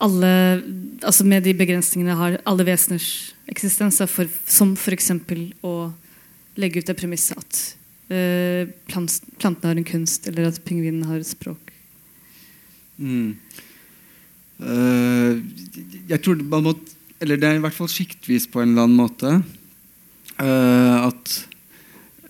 alle, 0.03 0.31
altså 1.03 1.27
med 1.27 1.45
de 1.47 1.55
begrensningene 1.55 2.17
har 2.19 2.39
alle 2.47 2.67
veseners 2.67 3.35
eksistens, 3.51 4.01
for, 4.11 4.31
som 4.47 4.75
f.eks. 4.75 5.11
å 5.63 5.75
legge 6.59 6.81
ut 6.81 6.89
det 6.89 6.97
premisset 6.99 7.39
at 7.39 7.61
uh, 8.11 8.71
plant, 8.91 9.21
plantene 9.39 9.71
har 9.71 9.81
en 9.81 9.87
kunst, 9.87 10.27
eller 10.31 10.51
at 10.51 10.63
pingvinene 10.67 11.09
har 11.11 11.21
et 11.21 11.31
språk? 11.31 11.75
Mm. 12.97 13.37
Uh, 14.63 15.41
jeg 16.07 16.21
tror 16.23 16.39
man 16.47 16.63
måtte 16.63 16.93
Eller 17.19 17.41
det 17.41 17.49
er 17.49 17.57
i 17.59 17.63
hvert 17.65 17.75
fall 17.75 17.89
sjiktvis 17.91 18.47
på 18.51 18.61
en 18.63 18.71
eller 18.71 18.87
annen 18.87 18.99
måte. 18.99 19.31
Uh, 20.39 21.09
at 21.09 21.33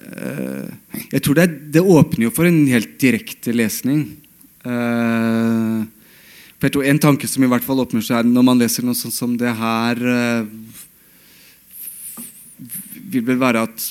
uh, 0.09 0.69
Jeg 1.13 1.25
tror 1.25 1.39
det, 1.41 1.49
det, 1.75 1.83
åpner 1.83 2.29
jo 2.29 2.35
for 2.35 2.49
en 2.49 2.63
helt 2.71 2.97
direkte 3.01 3.53
lesning. 3.57 4.07
Uh, 4.65 5.85
for 6.57 6.69
jeg 6.69 6.77
tror 6.77 6.89
En 6.93 7.03
tanke 7.03 7.29
som 7.29 7.45
i 7.45 7.51
hvert 7.51 7.67
fall 7.67 7.83
åpner 7.85 8.05
seg 8.05 8.29
når 8.29 8.47
man 8.47 8.61
leser 8.63 8.87
noe 8.87 8.97
sånt 8.97 9.17
som 9.17 9.35
det 9.41 9.53
her, 9.59 10.01
vil 13.11 13.27
vel 13.27 13.41
være 13.41 13.67
at 13.67 13.91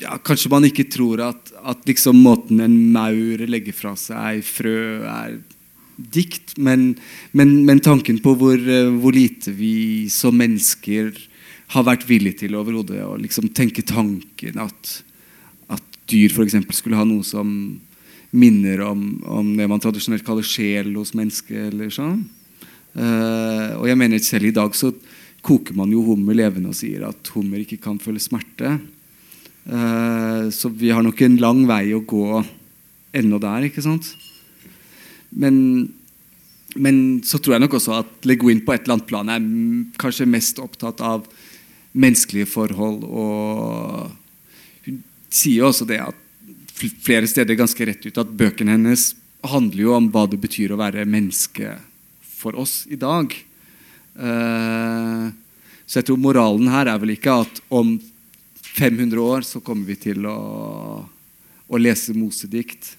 ja, 0.00 0.16
kanskje 0.24 0.50
man 0.52 0.66
ikke 0.66 0.86
tror 0.90 1.22
at, 1.24 1.52
at 1.64 1.84
liksom 1.88 2.18
måten 2.24 2.62
en 2.64 2.76
maur 2.92 3.44
legger 3.48 3.76
fra 3.76 3.94
seg 4.00 4.42
frø, 4.46 5.04
er 5.04 5.38
dikt, 5.96 6.56
men, 6.58 6.94
men, 7.32 7.56
men 7.66 7.82
tanken 7.84 8.18
på 8.22 8.34
hvor, 8.38 8.58
eh, 8.58 8.90
hvor, 9.00 9.14
lite 9.14 9.54
vi 9.54 10.08
som 10.12 10.36
mennesker 10.38 11.12
har 11.74 11.86
vært 11.86 12.06
villige 12.08 12.44
til 12.44 12.56
overhodet 12.58 13.02
å 13.04 13.16
liksom 13.18 13.50
tenke 13.56 13.84
tanken 13.86 14.60
at, 14.62 14.94
at 15.72 15.98
dyr 16.10 16.32
f.eks. 16.32 16.58
skulle 16.76 16.98
ha 16.98 17.06
noe 17.08 17.24
som 17.26 17.50
minner 18.34 18.82
om, 18.82 19.04
om, 19.30 19.52
det 19.56 19.68
man 19.70 19.82
tradisjonelt 19.82 20.26
kaller 20.26 20.46
sjel 20.46 20.90
hos 20.98 21.14
mennesket. 21.14 21.70
eller 21.70 21.92
sånn. 21.94 22.24
Uh, 22.94 23.78
og 23.78 23.86
jeg 23.88 23.98
mener 23.98 24.22
selv 24.22 24.50
i 24.50 24.54
dag 24.54 24.74
så 24.78 24.92
koker 25.44 25.74
man 25.78 25.90
jo 25.92 26.02
hummer 26.06 26.36
levende 26.36 26.70
og 26.70 26.78
sier 26.78 27.06
at 27.08 27.30
hummer 27.34 27.62
ikke 27.62 27.80
kan 27.82 27.98
føle 28.02 28.22
smerte. 28.22 28.76
Uh, 29.64 30.50
så 30.54 30.70
vi 30.70 30.92
har 30.94 31.02
nok 31.06 31.22
en 31.24 31.38
lang 31.42 31.64
vei 31.70 31.94
å 31.94 32.02
gå 32.06 32.42
ennå 33.14 33.38
der. 33.42 33.70
ikke 33.70 33.84
sant? 33.84 34.10
Men, 35.34 35.56
men 36.74 37.00
så 37.26 37.38
tror 37.38 37.56
jeg 37.56 37.64
nok 37.64 37.78
også 37.78 37.98
at 38.00 38.28
Le 38.28 38.36
Guin 38.40 38.62
på 38.64 38.74
et 38.74 38.84
eller 38.84 38.98
annet 38.98 39.08
plan 39.10 39.32
er 39.32 39.48
kanskje 40.00 40.28
mest 40.30 40.60
opptatt 40.62 41.02
av 41.04 41.26
menneskelige 41.94 42.50
forhold. 42.50 43.04
Og 43.06 44.86
hun 44.86 45.02
sier 45.30 45.66
også 45.68 45.86
det 45.88 46.00
at 46.04 46.20
flere 46.74 47.28
steder 47.30 47.58
ganske 47.58 47.86
rett 47.86 48.06
ut 48.06 48.18
at 48.20 48.34
bøkene 48.34 48.74
hennes 48.74 49.12
handler 49.44 49.82
jo 49.82 49.94
om 49.96 50.08
hva 50.12 50.24
det 50.30 50.40
betyr 50.40 50.72
å 50.74 50.80
være 50.80 51.06
menneske 51.08 51.76
for 52.24 52.56
oss 52.60 52.82
i 52.90 52.98
dag. 53.00 53.32
Uh, 54.14 55.30
så 55.84 56.00
jeg 56.00 56.08
tror 56.08 56.20
moralen 56.22 56.70
her 56.72 56.88
er 56.90 57.00
vel 57.02 57.14
ikke 57.14 57.40
at 57.44 57.60
om 57.74 57.96
500 58.74 59.20
år 59.20 59.46
så 59.46 59.60
kommer 59.62 59.86
vi 59.90 59.98
til 60.08 60.24
å, 60.26 60.38
å 61.04 61.80
lese 61.80 62.14
mosedikt. 62.16 62.94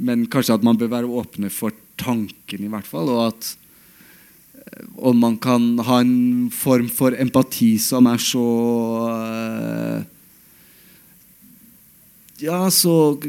Men 0.00 0.26
kanskje 0.32 0.56
at 0.56 0.64
man 0.66 0.78
bør 0.80 0.92
være 0.94 1.16
åpne 1.22 1.50
for 1.52 1.74
tanken, 2.00 2.64
i 2.64 2.70
hvert 2.72 2.88
fall. 2.88 3.10
Og 3.12 3.26
at 3.28 3.50
eh, 4.56 4.86
om 4.96 5.20
man 5.20 5.36
kan 5.42 5.74
ha 5.86 6.00
en 6.04 6.48
form 6.54 6.88
for 6.92 7.16
empati 7.16 7.74
som 7.82 8.08
er 8.10 8.24
så 8.30 8.46
eh, 9.10 10.08
Ja, 12.40 12.62
så 12.72 13.20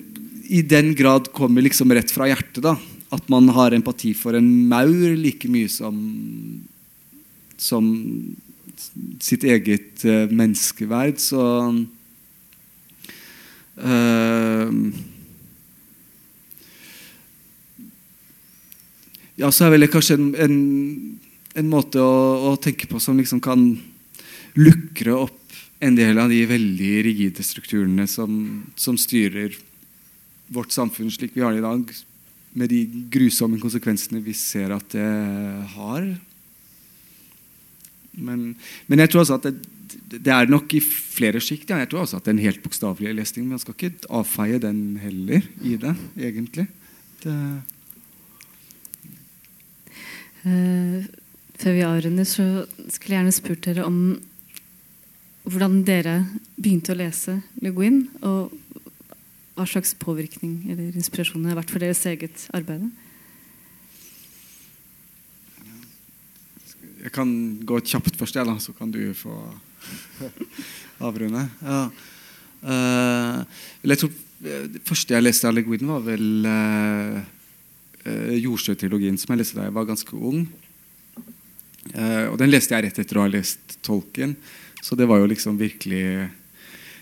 i 0.48 0.62
den 0.64 0.94
grad 0.96 1.34
kommer 1.36 1.64
liksom 1.66 1.92
rett 1.92 2.14
fra 2.16 2.30
hjertet, 2.30 2.64
da. 2.64 2.78
At 3.12 3.28
man 3.32 3.50
har 3.52 3.76
empati 3.76 4.14
for 4.16 4.38
en 4.40 4.48
maur 4.72 5.18
like 5.20 5.50
mye 5.52 5.68
som 5.68 5.98
som 7.62 7.86
sitt 9.22 9.44
eget 9.46 10.06
eh, 10.06 10.32
menneskeverd. 10.32 11.20
Så 11.22 11.42
uh, 13.78 14.70
Ja, 19.42 19.50
så 19.50 19.66
er 19.66 19.74
vel 19.74 19.86
det 19.86 19.90
kanskje 19.90 20.20
en, 20.20 20.28
en, 20.38 20.58
en 21.58 21.70
måte 21.72 22.02
å, 22.02 22.52
å, 22.52 22.58
tenke 22.62 22.86
på 22.90 23.00
som 23.02 23.18
liksom 23.18 23.42
kan 23.42 23.64
lukre 24.54 25.16
opp 25.18 25.56
en 25.82 25.98
del 25.98 26.20
av 26.22 26.30
de 26.30 26.44
veldig 26.46 26.92
rigide 27.08 27.46
strukturene 27.46 28.06
som, 28.10 28.36
som 28.78 29.00
styrer 29.02 29.56
vårt 30.54 30.76
samfunn 30.76 31.10
slik 31.10 31.34
vi 31.34 31.42
har 31.42 31.56
det 31.56 31.64
i 31.64 31.66
dag, 31.66 31.90
med 32.54 32.70
de 32.70 32.84
grusomme 33.10 33.58
konsekvensene 33.62 34.22
vi 34.22 34.36
ser 34.38 34.76
at 34.76 34.94
det 34.94 35.10
har. 35.74 36.06
Men, 38.12 38.52
men, 38.86 39.02
jeg 39.02 39.10
tror 39.10 39.24
også 39.24 39.40
at 39.40 39.48
det, 39.48 39.56
det 40.20 40.34
er 40.36 40.52
nok 40.52 40.76
i 40.76 40.84
flere 40.84 41.42
sjikt. 41.42 41.72
Ja. 41.72 41.80
Jeg 41.82 41.94
tror 41.94 42.04
også 42.04 42.20
at 42.20 42.28
det 42.28 42.36
er 42.36 42.38
en 42.38 42.46
helt 42.46 42.62
bokstavelig 42.62 43.16
lesning. 43.24 43.48
Men 43.48 43.56
man 43.56 43.64
skal 43.64 43.78
ikke 43.78 44.12
avfeie 44.12 44.60
den 44.62 45.00
heller 45.02 45.48
i 45.64 45.78
det, 45.80 45.96
egentlig. 46.20 46.68
Det 47.24 47.38
uh, 50.46 51.06
før 51.62 51.78
vi 51.78 51.86
avrunder, 51.86 52.28
så 52.28 52.66
skulle 52.90 53.16
jeg 53.16 53.20
gjerne 53.20 53.36
spurt 53.36 53.66
dere 53.68 53.86
om 53.88 54.02
hvordan 55.48 55.82
dere 55.86 56.16
begynte 56.58 56.94
å 56.94 57.00
lese 57.00 57.40
Le 57.62 57.72
Guin, 57.74 58.04
og 58.22 58.52
hva 59.58 59.66
slags 59.68 59.94
påvirkning 60.00 60.72
eller 60.72 60.96
inspirasjon 60.98 61.44
det 61.44 61.52
har 61.52 61.60
vært 61.60 61.74
for 61.74 61.84
deres 61.84 62.02
eget 62.10 62.46
arbeid. 62.56 62.88
Jeg 67.02 67.14
kan 67.16 67.30
gå 67.66 67.80
kjapt 67.82 68.18
først, 68.20 68.38
ja, 68.38 68.46
da, 68.46 68.58
så 68.62 68.74
kan 68.78 68.92
du 68.94 69.02
få 69.18 69.34
avrunde. 71.08 71.48
Ja. 71.66 71.84
Uh, 72.62 73.42
jeg 73.82 73.98
tror 73.98 74.12
eh, 74.46 74.66
Det 74.70 74.82
første 74.86 75.16
jeg 75.16 75.24
leste 75.24 75.50
av 75.50 75.56
Le 75.58 75.64
Guin, 75.66 75.88
var 75.90 76.04
vel 76.06 76.46
uh, 76.46 77.18
uh, 78.06 78.34
jordsjøtrilogien, 78.38 79.18
som 79.20 79.34
jeg 79.34 79.42
leste 79.42 79.60
da 79.60 79.68
jeg 79.68 79.76
var 79.76 79.88
ganske 79.90 80.18
ung. 80.18 80.44
Uh, 81.92 82.28
og 82.32 82.38
Den 82.42 82.52
leste 82.52 82.76
jeg 82.76 82.88
rett 82.88 83.02
etter 83.02 83.20
å 83.20 83.26
ha 83.26 83.32
lest 83.32 83.80
Tolkien, 83.86 84.36
så 84.82 84.98
det 84.98 85.08
var 85.10 85.22
jo 85.22 85.30
liksom 85.30 85.58
virkelig 85.60 86.04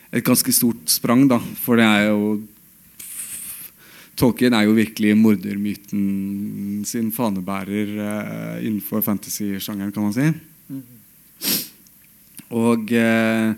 et 0.10 0.26
ganske 0.26 0.54
stort 0.56 0.89
sprang, 0.89 1.28
da. 1.30 1.39
For 1.62 1.80
det 1.80 1.88
er 1.88 2.10
jo 2.10 2.39
Tolkien 4.20 4.52
er 4.52 4.66
jo 4.68 4.76
virkelig 4.76 5.14
mordermyten 5.16 6.82
sin 6.88 7.12
fanebærer 7.16 7.93
uh, 7.95 8.58
innenfor 8.60 9.04
fantasy-sjangeren, 9.06 9.93
kan 9.95 10.04
man 10.04 10.16
si. 10.16 10.28
Mm. 10.68 10.84
Og 12.60 12.91
uh, 13.00 13.56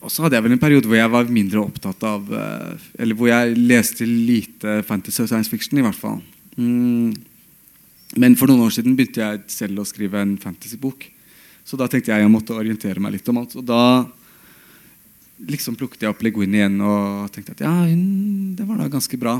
og 0.00 0.12
så 0.12 0.24
hadde 0.24 0.38
jeg 0.38 0.46
vel 0.46 0.54
en 0.56 0.62
periode 0.62 0.88
hvor 0.88 0.96
jeg 0.96 1.12
var 1.12 1.32
mindre 1.32 1.60
opptatt 1.60 2.04
av 2.08 2.30
eh, 2.32 2.84
Eller 3.04 3.16
hvor 3.18 3.28
jeg 3.28 3.56
leste 3.58 4.06
lite 4.08 4.78
fantasy 4.88 5.20
og 5.24 5.28
science 5.28 5.52
fiction, 5.52 5.76
i 5.76 5.84
hvert 5.84 5.98
fall. 5.98 6.22
Mm. 6.56 7.12
Men 8.16 8.36
for 8.40 8.50
noen 8.50 8.64
år 8.64 8.72
siden 8.74 8.96
begynte 8.96 9.20
jeg 9.20 9.42
selv 9.52 9.82
å 9.82 9.88
skrive 9.88 10.22
en 10.22 10.38
fantasybok. 10.40 11.04
Så 11.68 11.76
da 11.78 11.86
tenkte 11.86 12.14
jeg 12.14 12.24
jeg 12.24 12.32
måtte 12.32 12.56
orientere 12.56 13.02
meg 13.02 13.18
litt 13.18 13.28
om 13.30 13.42
alt. 13.42 13.54
Og 13.60 13.66
da 13.68 13.82
liksom 15.50 15.76
plukket 15.78 16.04
jeg 16.04 16.12
opp 16.12 16.24
Le 16.24 16.32
Guin 16.34 16.56
igjen 16.56 16.80
og 16.84 17.28
tenkte 17.34 17.54
at 17.54 17.62
ja, 17.64 17.74
hun, 17.86 18.56
det 18.56 18.66
var 18.68 18.80
da 18.80 18.88
ganske 18.92 19.20
bra. 19.20 19.36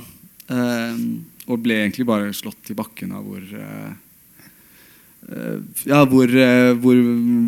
Um, 0.50 1.02
og 1.48 1.64
ble 1.64 1.80
egentlig 1.80 2.06
bare 2.08 2.32
slått 2.36 2.72
i 2.72 2.76
bakken 2.78 3.12
av 3.16 3.26
hvor 3.26 3.42
uh, 3.42 3.90
Eh, 5.28 5.58
ja, 5.84 6.00
hvor, 6.08 6.28
eh, 6.32 6.72
hvor, 6.80 7.00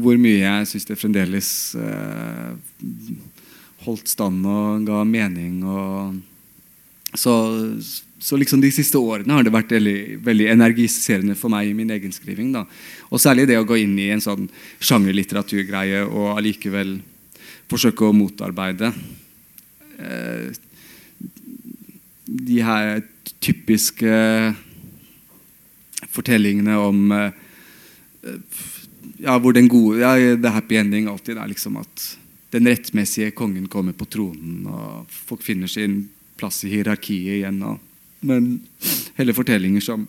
hvor, 0.05 0.18
mye 0.20 0.43
jeg 0.43 0.68
syns 0.70 0.87
det 0.87 0.99
fremdeles 1.01 1.51
eh, 1.81 2.53
holdt 3.87 4.12
stand 4.12 4.45
og 4.47 4.87
ga 4.87 5.03
mening. 5.09 5.62
Og, 5.64 6.20
så, 7.18 7.35
så, 8.20 8.39
liksom 8.39 8.62
de 8.62 8.70
siste 8.75 9.01
årene 9.01 9.35
har 9.35 9.47
det 9.47 9.55
vært 9.55 9.73
veldig, 9.75 10.25
veldig 10.25 10.51
energiserende 10.53 11.37
for 11.39 11.53
meg 11.53 11.70
i 11.70 11.77
min 11.77 11.91
egen 11.97 12.12
skriving. 12.14 12.53
Da. 12.55 12.66
Og 13.11 13.23
særlig 13.23 13.49
det 13.51 13.59
å 13.61 13.66
gå 13.68 13.81
inn 13.83 13.97
i 13.99 14.11
en 14.14 14.23
sånn 14.23 14.47
sjangerlitteraturgreie 14.81 16.05
og 16.07 16.37
allikevel 16.37 16.99
forsøke 17.73 18.05
å 18.05 18.14
motarbeide 18.16 18.93
eh, 19.97 20.53
de 22.33 22.59
her 22.64 23.01
typiske 23.43 24.12
fortellingene 26.12 26.77
om 26.79 27.14
eh, 27.16 27.41
ja, 29.23 29.37
hvor 29.39 29.55
den 29.55 29.68
gode 29.70 30.03
ja, 30.03 30.14
The 30.37 30.53
happy 30.55 30.79
ending 30.79 31.09
alltid 31.11 31.39
er 31.39 31.51
liksom 31.51 31.79
at 31.81 32.09
den 32.53 32.68
rettmessige 32.68 33.33
kongen 33.35 33.68
kommer 33.73 33.97
på 33.97 34.07
tronen, 34.12 34.66
og 34.68 35.09
folk 35.09 35.43
finner 35.45 35.70
sin 35.70 36.03
plass 36.37 36.61
i 36.66 36.73
hierarkiet 36.75 37.39
igjen. 37.39 37.62
Og, 37.64 37.79
men 38.29 38.51
heller 39.16 39.37
fortellinger 39.37 39.85
som 39.85 40.05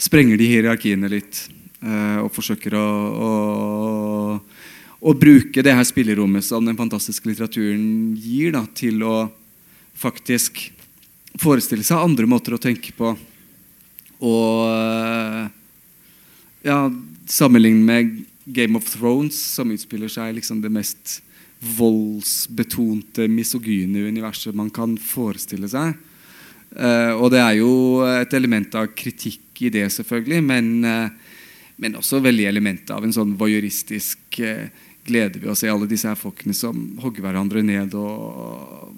sprenger 0.00 0.40
de 0.40 0.48
hierarkiene 0.48 1.10
litt, 1.12 1.44
eh, 1.84 2.18
og 2.22 2.32
forsøker 2.32 2.76
å, 2.80 2.86
å, 3.28 3.30
å, 5.04 5.14
bruke 5.20 5.64
det 5.64 5.76
her 5.76 5.84
spillerommet 5.84 6.46
som 6.46 6.64
den 6.64 6.78
fantastiske 6.80 7.28
litteraturen 7.28 8.16
gir, 8.16 8.54
da, 8.56 8.64
til 8.72 9.04
å 9.04 9.16
faktisk 10.00 10.70
forestille 11.40 11.84
seg 11.84 12.00
andre 12.00 12.28
måter 12.30 12.56
å 12.56 12.62
tenke 12.62 12.96
på. 12.96 13.12
Og 14.24 14.64
eh, 14.72 15.44
ja, 16.72 16.80
Sammenlignet 17.30 17.86
med 17.86 18.24
Game 18.44 18.78
of 18.78 18.88
Thrones, 18.90 19.38
som 19.54 19.70
utspiller 19.70 20.10
seg 20.10 20.34
liksom 20.34 20.62
det 20.64 20.72
mest 20.74 21.20
voldsbetonte, 21.76 23.28
misogyne 23.30 24.08
universet 24.08 24.56
man 24.56 24.70
kan 24.74 24.96
forestille 24.98 25.68
seg. 25.70 25.94
Uh, 26.70 27.14
og 27.18 27.30
det 27.34 27.40
er 27.42 27.56
jo 27.60 27.72
et 28.06 28.34
element 28.34 28.74
av 28.78 28.90
kritikk 28.98 29.62
i 29.62 29.70
det, 29.74 29.88
selvfølgelig, 29.94 30.40
men, 30.46 30.70
uh, 30.86 31.10
men 31.82 31.98
også 31.98 32.22
veldig 32.24 32.46
element 32.50 32.90
av 32.94 33.06
en 33.06 33.14
sånn 33.14 33.36
voyeuristisk 33.38 34.40
uh, 34.42 34.66
glede 35.06 35.42
ved 35.42 35.52
å 35.52 35.58
se 35.58 35.70
alle 35.70 35.88
disse 35.90 36.08
her 36.10 36.18
folkene 36.18 36.54
som 36.56 36.98
hogger 37.02 37.26
hverandre 37.26 37.62
ned, 37.66 37.94
og 37.94 38.94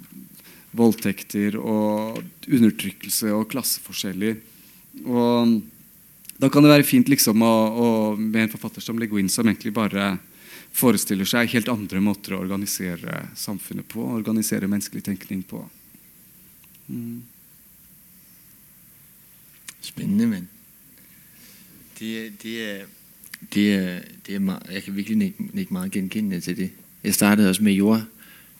voldtekter 0.77 1.59
og 1.61 2.23
undertrykkelse 2.49 3.33
og 3.37 3.49
klasseforskjeller. 3.53 4.39
Og 5.05 5.59
da 6.43 6.49
kan 6.51 6.65
det 6.65 6.73
være 6.73 6.87
fint 6.87 7.07
liksom, 7.07 7.43
å, 7.47 7.55
å, 7.71 7.89
med 8.19 8.49
en 8.49 8.51
forfatter 8.51 8.83
som 8.83 8.99
Le 8.99 9.07
Guin, 9.07 9.29
som 9.31 9.47
egentlig 9.47 9.71
bare 9.77 10.17
forestiller 10.75 11.29
seg 11.29 11.53
helt 11.53 11.71
andre 11.71 12.01
måter 12.03 12.35
å 12.35 12.41
organisere 12.43 13.29
samfunnet 13.39 13.87
på, 13.93 14.03
organisere 14.17 14.71
menneskelig 14.71 15.05
tenkning 15.07 15.45
på. 15.47 15.61
Mm. 16.89 17.21
Spændende, 19.83 20.27
mand. 20.33 20.51
Det, 22.01 22.11
det, 22.43 22.57
er, 22.67 22.83
det, 23.55 23.67
er, 23.77 24.03
det 24.27 24.35
er 24.35 24.43
meget, 24.43 24.67
jeg 24.75 24.87
kan 24.89 24.97
virkelig 24.97 25.31
ikke, 25.31 25.49
ikke 25.55 25.79
meget 25.79 25.95
genkendende 25.95 26.43
til 26.43 26.59
det. 26.59 26.71
Jeg 27.05 27.15
startede 27.15 27.53
også 27.53 27.63
med 27.63 27.79
jord, 27.79 28.03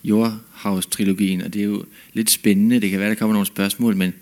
Jordhavs-trilogien, 0.07 1.43
og 1.43 1.51
det 1.55 1.63
er 1.63 1.71
jo 1.75 1.85
lidt 2.15 2.31
spændende. 2.31 2.81
Det 2.81 2.91
kan 2.91 3.01
være, 3.01 3.11
der 3.11 3.19
kommer 3.19 3.35
nogle 3.35 3.47
spørgsmål, 3.47 3.97
men 3.97 4.15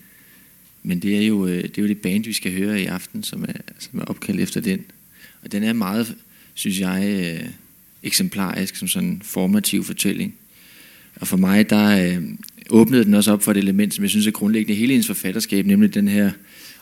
men 0.83 1.01
det 1.01 1.17
er, 1.17 1.27
jo, 1.27 1.47
øh, 1.47 1.63
det 1.63 1.79
er 1.79 1.83
jo 1.83 1.89
det 1.89 1.99
band, 1.99 2.25
vi 2.25 2.33
skal 2.33 2.53
høre 2.53 2.81
i 2.81 2.87
aften, 2.87 3.23
som 3.23 3.45
er, 3.49 3.53
som 3.79 3.99
er 3.99 4.05
opkaldt 4.05 4.41
efter 4.41 4.61
den. 4.61 4.85
Og 5.43 5.53
den 5.53 5.63
er 5.63 5.73
meget, 5.73 6.17
synes 6.55 6.81
jeg, 6.81 7.05
øh, 7.07 7.49
eksemplarisk 8.03 8.77
som 8.77 8.89
sådan 8.89 9.09
en 9.09 9.23
formativ 9.25 9.85
fortælling. 9.85 10.35
Og 11.17 11.29
for 11.29 11.37
mig, 11.37 11.71
der 11.71 12.07
øh, 12.07 12.23
åbnede 12.71 13.05
den 13.05 13.15
også 13.15 13.33
op 13.33 13.43
for 13.43 13.51
et 13.51 13.57
element, 13.57 13.95
som 13.95 14.03
jeg 14.03 14.11
synes 14.11 14.27
er 14.27 14.31
grundlæggende 14.31 14.79
hele 14.79 14.93
hendes 14.93 15.07
forfatterskab, 15.07 15.67
nemlig 15.67 15.95
den 15.95 16.09
her 16.09 16.31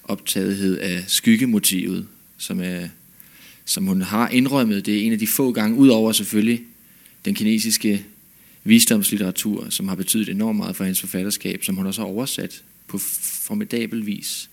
optagethed 0.05 0.79
af 0.79 1.05
skyggemotivet, 1.07 2.07
som, 2.39 2.61
er, 2.61 2.89
som 3.65 3.87
hun 3.87 4.03
har 4.03 4.29
indrømmet. 4.29 4.87
Det 4.87 4.97
er 4.97 5.07
en 5.07 5.13
af 5.13 5.19
de 5.19 5.27
få 5.27 5.53
gange, 5.53 5.77
udover 5.77 6.13
selvfølgelig 6.13 6.63
den 7.25 7.35
kinesiske 7.35 8.05
visdomslitteratur, 8.65 9.67
som 9.71 9.89
har 9.89 9.95
betydet 9.95 10.29
enormt 10.29 10.57
meget 10.57 10.77
for 10.77 10.85
hendes 10.85 11.01
forfatterskab, 11.01 11.65
som 11.65 11.77
hun 11.77 11.87
også 11.87 12.01
har 12.01 12.09
oversat 12.09 12.63
på 12.89 12.99
formidabel 12.99 14.07
vis, 14.07 14.51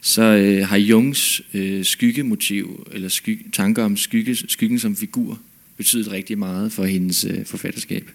så 0.00 0.22
øh, 0.22 0.68
har 0.68 0.76
Jungs 0.76 1.42
øh, 1.54 1.84
skyggemotiv, 1.84 2.88
eller 2.92 3.08
sky, 3.08 3.46
tanker 3.52 3.84
om 3.84 3.96
skygge, 3.96 4.36
skyggen 4.36 4.78
som 4.78 4.96
figur, 4.96 5.40
betydet 5.76 6.10
rigtig 6.10 6.38
meget 6.38 6.72
for 6.72 6.84
hendes 6.84 7.24
øh, 7.24 7.44
forfatterskab. 7.46 8.10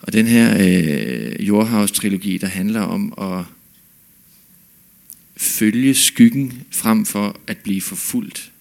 Og 0.00 0.12
den 0.12 0.26
her 0.26 0.56
øh, 0.60 1.48
Jordhavs-trilogi, 1.48 2.38
der 2.38 2.46
handler 2.46 2.80
om 2.80 3.14
at 3.18 3.44
følge 5.36 5.94
skyggen 5.94 6.62
frem 6.70 7.06
for 7.06 7.40
at 7.46 7.58
blive 7.58 7.80
forfulgt, 7.80 8.52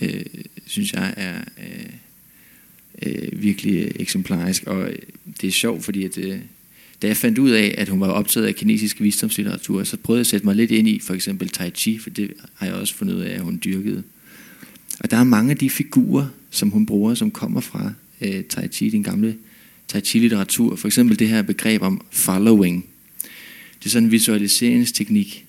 øh, 0.00 0.24
synes 0.66 0.92
jeg 0.92 1.14
er 1.16 1.44
øh, 1.58 1.92
øh, 3.02 3.42
virkelig 3.42 3.92
eksemplarisk. 3.94 4.62
Og 4.66 4.90
det 5.40 5.48
er 5.48 5.52
sjovt, 5.52 5.84
fordi 5.84 6.04
at, 6.04 6.18
øh, 6.18 6.38
da 7.02 7.06
jeg 7.06 7.16
fandt 7.16 7.38
ud 7.38 7.50
af, 7.50 7.74
at 7.78 7.88
hun 7.88 8.00
var 8.00 8.08
optaget 8.08 8.46
af 8.46 8.54
kinesisk 8.54 9.00
visdomslitteratur, 9.00 9.84
så 9.84 9.96
prøvede 9.96 10.18
jeg 10.18 10.20
at 10.20 10.26
sætte 10.26 10.46
mig 10.46 10.56
lidt 10.56 10.70
ind 10.70 10.88
i 10.88 11.00
for 11.00 11.14
eksempel 11.14 11.48
Tai 11.48 11.70
Chi, 11.70 11.98
for 11.98 12.10
det 12.10 12.32
har 12.54 12.66
jeg 12.66 12.74
også 12.74 12.94
fundet 12.94 13.14
ud 13.14 13.20
af, 13.20 13.34
at 13.34 13.40
hun 13.40 13.60
dyrkede. 13.64 14.02
Og 15.00 15.10
der 15.10 15.16
er 15.16 15.24
mange 15.24 15.50
af 15.50 15.56
de 15.56 15.70
figurer, 15.70 16.26
som 16.50 16.70
hun 16.70 16.86
bruger, 16.86 17.14
som 17.14 17.30
kommer 17.30 17.60
fra 17.60 17.92
øh, 18.20 18.44
Tai 18.44 18.68
Chi, 18.68 18.88
den 18.88 19.02
gamle 19.02 19.36
Tai 19.88 20.00
Chi-litteratur. 20.00 20.76
For 20.76 20.88
eksempel 20.88 21.18
det 21.18 21.28
her 21.28 21.42
begreb 21.42 21.82
om 21.82 22.00
following. 22.10 22.86
Det 23.78 23.86
er 23.86 23.90
sådan 23.90 24.06
en 24.06 24.12
visualiseringsteknik, 24.12 25.46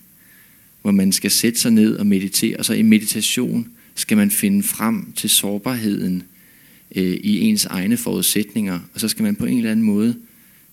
hvor 0.81 0.91
man 0.91 1.11
skal 1.11 1.31
sætte 1.31 1.59
sig 1.59 1.71
ned 1.71 1.95
og 1.95 2.07
meditere, 2.07 2.57
og 2.57 2.65
så 2.65 2.73
i 2.73 2.81
meditation 2.81 3.67
skal 3.95 4.17
man 4.17 4.31
finde 4.31 4.63
frem 4.63 5.11
til 5.11 5.29
sårbarheden 5.29 6.23
øh, 6.95 7.17
i 7.23 7.39
ens 7.39 7.65
egne 7.65 7.97
forudsætninger, 7.97 8.79
og 8.93 8.99
så 8.99 9.07
skal 9.07 9.23
man 9.23 9.35
på 9.35 9.45
en 9.45 9.57
eller 9.57 9.71
anden 9.71 9.85
måde 9.85 10.15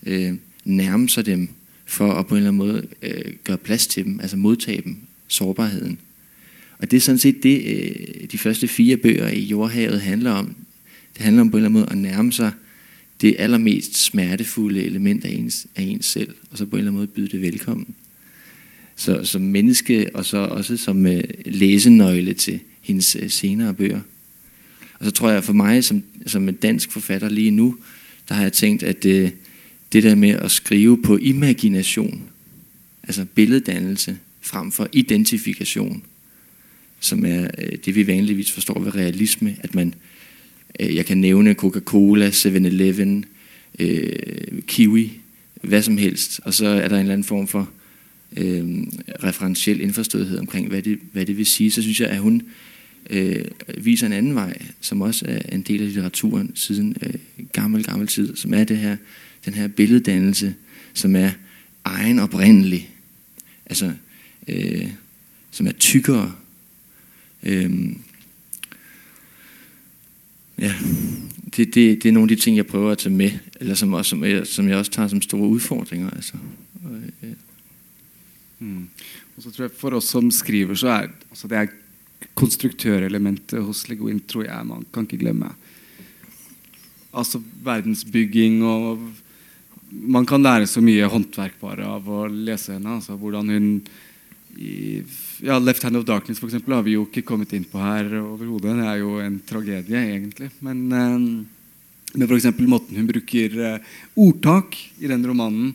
øh, 0.07 0.35
nærme 0.69 1.09
sig 1.09 1.27
dem, 1.27 1.49
for 1.87 2.12
at 2.12 2.27
på 2.27 2.35
en 2.35 2.37
eller 2.37 2.51
anden 2.51 2.66
måde 2.66 2.87
øh, 3.03 3.33
gøre 3.45 3.59
plads 3.59 3.87
til 3.87 4.05
dem, 4.05 4.21
altså 4.21 4.37
modtage 4.37 4.83
dem, 4.83 4.97
sårbarheden. 5.29 5.99
Og 6.79 6.91
det 6.91 6.97
er 6.97 7.01
sådan 7.01 7.19
set 7.19 7.43
det, 7.43 7.62
øh, 7.64 8.29
de 8.33 8.39
første 8.39 8.69
fire 8.69 8.97
bøger 8.97 9.29
i 9.29 9.41
Jordhavet 9.41 10.01
handler 10.01 10.31
om. 10.31 10.57
Det 11.14 11.23
handler 11.23 11.43
om 11.43 11.51
på 11.51 11.57
en 11.57 11.64
eller 11.64 11.69
anden 11.69 11.81
måde 11.81 11.91
at 11.91 11.99
nærme 11.99 12.33
sig 12.33 12.53
det 13.21 13.37
allermest 13.39 13.97
smertefulde 13.97 14.85
element 14.85 15.25
af 15.25 15.31
ens, 15.31 15.66
af 15.77 15.83
ens 15.83 16.07
selv, 16.07 16.35
og 16.51 16.59
så 16.59 16.66
på 16.66 16.77
en 16.77 16.79
eller 16.79 16.91
anden 16.91 16.99
måde 16.99 17.07
byde 17.07 17.29
det 17.29 17.43
velkommen. 17.43 17.95
Så 18.97 19.25
som 19.25 19.43
menneske, 19.43 20.11
og 20.14 20.25
så 20.25 20.37
også 20.39 20.77
som 20.77 21.07
øh, 21.07 21.25
læsenøgle 21.47 22.35
til 22.35 22.61
hendes 22.81 23.16
øh, 23.21 23.31
senere 23.31 23.75
bøger. 23.75 24.01
Og 24.99 25.05
så 25.05 25.11
tror 25.11 25.31
jeg 25.31 25.45
for 25.45 25.53
mig, 25.53 25.85
som, 25.85 26.03
som 26.27 26.49
en 26.49 26.55
dansk 26.55 26.91
forfatter 26.91 27.29
lige 27.29 27.51
nu, 27.51 27.77
der 28.29 28.35
har 28.35 28.43
jeg 28.43 28.53
tænkt, 28.53 28.83
at 28.83 29.05
øh, 29.05 29.31
det 29.93 30.03
der 30.03 30.14
med 30.14 30.30
at 30.30 30.51
skrive 30.51 31.03
på 31.03 31.16
imagination, 31.16 32.22
altså 33.03 33.24
billeddannelse, 33.34 34.18
frem 34.41 34.72
for 34.72 34.89
identifikation, 34.93 36.03
som 37.01 37.26
er 37.26 37.51
øh, 37.59 37.78
det, 37.84 37.95
vi 37.95 38.07
vanligvis 38.07 38.53
forstår 38.53 38.80
ved 38.80 38.95
realisme, 38.95 39.57
at 39.61 39.74
man, 39.74 39.95
øh, 40.80 40.95
jeg 40.95 41.07
kan 41.07 41.18
nævne 41.18 41.55
Coca-Cola, 41.55 42.30
7-Eleven, 42.30 43.24
øh, 43.78 44.62
Kiwi, 44.66 45.12
hvad 45.62 45.82
som 45.82 45.99
helst, 45.99 46.41
og 46.45 46.55
så 46.55 46.66
er 46.66 46.89
der 46.89 46.97
en 46.97 47.01
eller 47.01 47.12
anden 47.12 47.24
form 47.24 47.49
for 47.49 47.70
øh, 48.36 48.64
referentiel 49.24 49.80
indforståethed 49.80 50.39
omkring, 50.39 50.68
hvad 50.68 50.82
det, 50.82 50.99
hvad 51.12 51.26
det 51.26 51.36
vil 51.36 51.47
sige, 51.47 51.70
så 51.70 51.82
synes 51.82 52.01
jeg, 52.01 52.09
at 52.09 52.18
hun 52.18 52.43
øh, 53.11 53.45
viser 53.76 54.07
en 54.07 54.12
anden 54.12 54.34
vej, 54.34 54.62
som 54.80 55.01
også 55.01 55.24
er 55.28 55.55
en 55.55 55.62
del 55.62 55.80
af 55.80 55.86
litteraturen 55.86 56.53
siden 56.55 56.97
øh, 57.03 57.14
gammel, 57.53 57.84
gammel 57.84 58.07
tid, 58.07 58.36
som 58.36 58.55
er 58.55 58.64
det 58.64 58.76
her 58.76 58.97
den 59.45 59.55
her 59.55 59.68
billeddannelse, 59.68 60.55
som 60.95 61.16
er 61.16 61.30
egen 61.84 62.18
oprindelig, 62.18 62.91
altså 63.66 63.93
øh, 64.49 64.89
som 65.51 65.66
er 65.66 65.72
tykkere. 65.72 66.32
Øh, 67.43 67.70
ja, 70.59 70.74
det, 71.57 71.74
det, 71.74 72.03
det 72.03 72.07
er 72.07 72.12
nogle 72.12 72.30
af 72.30 72.36
de 72.36 72.43
ting, 72.43 72.57
jeg 72.57 72.66
prøver 72.66 72.93
at 72.93 72.99
tage 72.99 73.14
med, 73.14 73.30
eller 73.61 73.74
som, 73.74 73.93
også, 73.93 74.09
som, 74.09 74.24
jeg, 74.24 74.47
som 74.47 74.68
jeg 74.68 74.76
også 74.76 74.91
tager 74.91 75.09
som 75.09 75.22
store 75.22 75.49
udfordringer. 75.49 76.11
Altså. 76.11 76.34
Øh, 77.22 77.28
Mm. 78.59 78.89
Og 79.36 79.43
så 79.43 79.51
tror 79.51 79.64
jeg 79.64 79.70
For 79.78 79.91
os 79.91 80.05
som 80.05 80.30
skriver, 80.30 80.74
så 80.74 80.89
er 80.89 81.07
altså 81.30 81.49
det 81.49 81.59
er 81.59 81.66
konstruktørelementet 82.34 83.62
hos 83.62 83.89
Leguin 83.89 84.20
tror 84.20 84.43
jeg 84.43 84.66
man 84.66 84.86
kan 84.95 85.03
ikke 85.03 85.18
glemme. 85.18 85.51
Altså 87.14 87.43
verdensbygging 87.62 88.64
og 88.64 88.99
man 89.91 90.26
kan 90.28 90.45
lære 90.45 90.68
så 90.68 90.82
mye 90.84 91.09
håndverk 91.09 91.57
bare 91.62 91.86
av 91.89 92.09
å 92.09 92.26
lese 92.28 92.74
henne. 92.76 92.99
Altså 92.99 93.16
hvordan 93.16 93.49
hun 93.55 93.70
i, 94.59 95.03
ja, 95.41 95.59
'Left 95.59 95.82
Hand 95.82 95.97
of 95.97 96.05
Darkness' 96.05 96.41
for 96.41 96.49
eksempel, 96.49 96.74
har 96.74 96.82
vi 96.82 96.97
jo 96.97 97.07
ikke 97.07 97.26
kommet 97.26 97.53
inn 97.55 97.66
på 97.68 97.78
her 97.78 98.11
overhodet. 98.18 98.74
Det 98.74 98.86
er 98.91 98.99
jo 98.99 99.18
en 99.22 99.39
tragedie, 99.47 100.01
egentlig. 100.03 100.51
Men, 100.61 100.80
eh, 100.93 101.18
men 102.18 102.26
f.eks. 102.28 102.51
måten 102.66 102.99
hun 102.99 103.07
bruker 103.07 103.59
eh, 103.62 103.78
ordtak 104.18 104.74
i 104.99 105.07
den 105.07 105.24
romanen, 105.24 105.74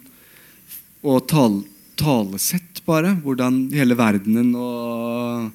og 1.04 1.28
tal, 1.28 1.62
talesett, 2.00 2.84
bare. 2.86 3.16
Hvordan 3.24 3.70
hele 3.72 3.96
verdenen 3.96 4.52
og, 4.60 5.52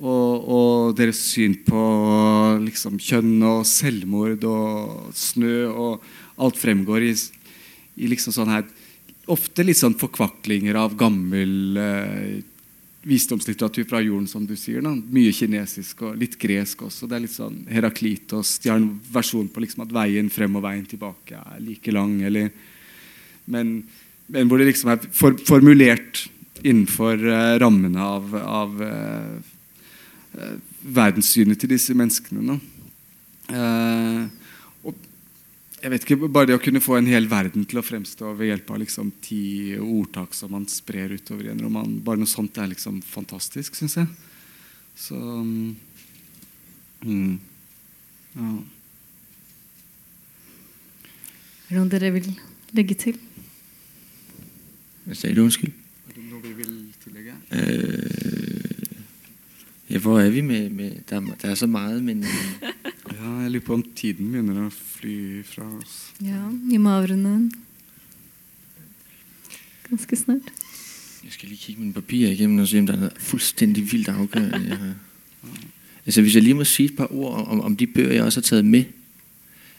og, 0.00 0.48
og 0.56 0.96
deres 0.98 1.20
syn 1.32 1.56
på 1.64 1.84
liksom, 2.66 3.00
kjønn 3.00 3.40
og 3.40 3.64
selvmord 3.68 4.44
og 4.48 5.12
snø 5.16 5.56
og 5.70 6.04
alt 6.40 6.56
fremgår 6.60 7.08
i, 7.08 7.14
i 8.00 8.08
liksom 8.10 8.36
sånn 8.36 8.54
her 8.56 8.70
Ofte 9.30 9.62
litt 9.62 9.78
sånn 9.78 9.94
forkvaklinger 9.94 10.74
av 10.80 10.96
gammel 10.98 11.76
eh, 11.78 12.40
visdomslitteratur 13.06 13.84
fra 13.88 14.00
jorden, 14.02 14.26
som 14.26 14.46
du 14.48 14.56
sier. 14.58 14.82
Da. 14.82 14.90
Mye 14.90 15.30
kinesisk 15.32 16.02
og 16.08 16.18
litt 16.18 16.34
gresk 16.40 16.82
også. 16.88 17.06
Det 17.06 17.16
er 17.16 17.22
litt 17.24 17.34
sånn 17.36 17.60
Heraklitos. 17.70 18.56
De 18.64 18.72
har 18.72 18.80
en 18.80 18.90
versjon 19.12 19.46
på 19.52 19.62
liksom 19.62 19.84
at 19.86 19.94
veien 19.94 20.32
frem 20.32 20.58
og 20.58 20.64
veien 20.66 20.88
tilbake 20.88 21.38
er 21.38 21.62
like 21.62 21.94
lang. 21.94 22.18
Eller, 22.26 22.50
men, 23.46 23.76
men 24.26 24.50
hvor 24.50 24.60
det 24.60 24.72
liksom 24.72 24.92
er 24.96 25.06
for, 25.06 25.38
formulert 25.46 26.26
innenfor 26.60 27.22
eh, 27.22 27.54
rammene 27.62 28.02
av, 28.04 28.34
av 28.40 28.82
eh, 28.84 29.30
eh, 30.36 30.58
verdenssynet 30.82 31.60
til 31.60 31.72
disse 31.72 31.96
menneskene. 31.96 32.44
Da. 32.50 32.58
Eh, 33.54 34.39
jeg 35.80 35.92
vet 35.94 36.04
ikke, 36.04 36.28
Bare 36.28 36.50
det 36.50 36.56
å 36.58 36.62
kunne 36.62 36.82
få 36.84 36.98
en 36.98 37.08
hel 37.08 37.28
verden 37.30 37.64
til 37.68 37.80
å 37.80 37.84
fremstå 37.84 38.34
ved 38.36 38.50
hjelp 38.50 38.72
av 38.74 38.80
liksom 38.82 39.12
ti 39.24 39.76
ordtak 39.80 40.34
som 40.36 40.52
man 40.52 40.66
sprer 40.68 41.14
utover 41.16 41.48
i 41.48 41.52
en 41.54 41.62
roman, 41.64 41.94
bare 42.04 42.20
noe 42.20 42.28
sånt 42.28 42.58
er 42.60 42.68
liksom 42.72 43.00
fantastisk, 43.06 43.78
syns 43.78 43.96
jeg. 43.96 44.10
Så 45.00 45.16
mm, 47.06 47.38
ja. 48.36 48.50
Er 51.70 51.76
det 51.76 51.78
noe 51.78 51.92
dere 51.92 52.12
vil 52.18 52.28
legge 52.76 52.98
til? 52.98 53.16
Hvad 55.06 55.16
sagde 55.16 55.38
du, 55.38 55.44
undskyld? 55.46 55.72
Er 56.10 56.16
det 56.18 56.26
noe 56.26 56.42
vi 56.44 56.52
vil 56.58 56.74
tillegge? 57.04 57.38
Øh, 57.56 59.00
ja, 59.90 59.98
hvor 60.02 60.20
er 60.20 60.30
vi 60.34 60.44
med, 60.44 60.68
med 60.70 61.00
der, 61.08 61.24
der 61.40 61.54
er 61.54 61.54
så 61.54 61.66
meget, 61.66 62.02
men 62.04 62.24
øh, 62.24 62.69
Ja, 63.20 63.30
jeg 63.42 63.50
lurer 63.50 63.64
på 63.64 63.74
om 63.74 63.82
tiden 63.96 64.30
begynner 64.32 64.62
å 64.64 64.70
fly 64.72 65.42
fra 65.44 65.66
oss. 65.76 65.96
Ja, 66.24 66.46
vi 66.48 66.78
må 66.80 66.94
avrunde 66.96 67.50
ganske 69.90 70.16
snart. 70.16 70.52
jeg 71.24 71.32
skal 71.32 71.48
lige 71.48 71.58
kigge 71.58 71.80
mine 71.80 71.92
papirer 71.92 72.30
igennem 72.30 72.58
og 72.58 72.68
se, 72.68 72.78
om 72.78 72.86
der 72.86 72.94
er 72.94 72.98
noget 72.98 73.12
fuldstændig 73.18 73.92
vildt 73.92 74.08
afgørende. 74.08 74.68
Jeg 74.68 74.76
har. 74.76 74.94
Altså, 76.06 76.22
hvis 76.22 76.34
jeg 76.34 76.42
lige 76.42 76.54
må 76.54 76.64
sige 76.64 76.88
et 76.88 76.96
par 76.96 77.12
ord 77.12 77.46
om, 77.46 77.60
om 77.60 77.76
de 77.76 77.86
bøger, 77.86 78.12
jeg 78.12 78.24
også 78.24 78.40
har 78.40 78.42
taget 78.42 78.64
med. 78.64 78.84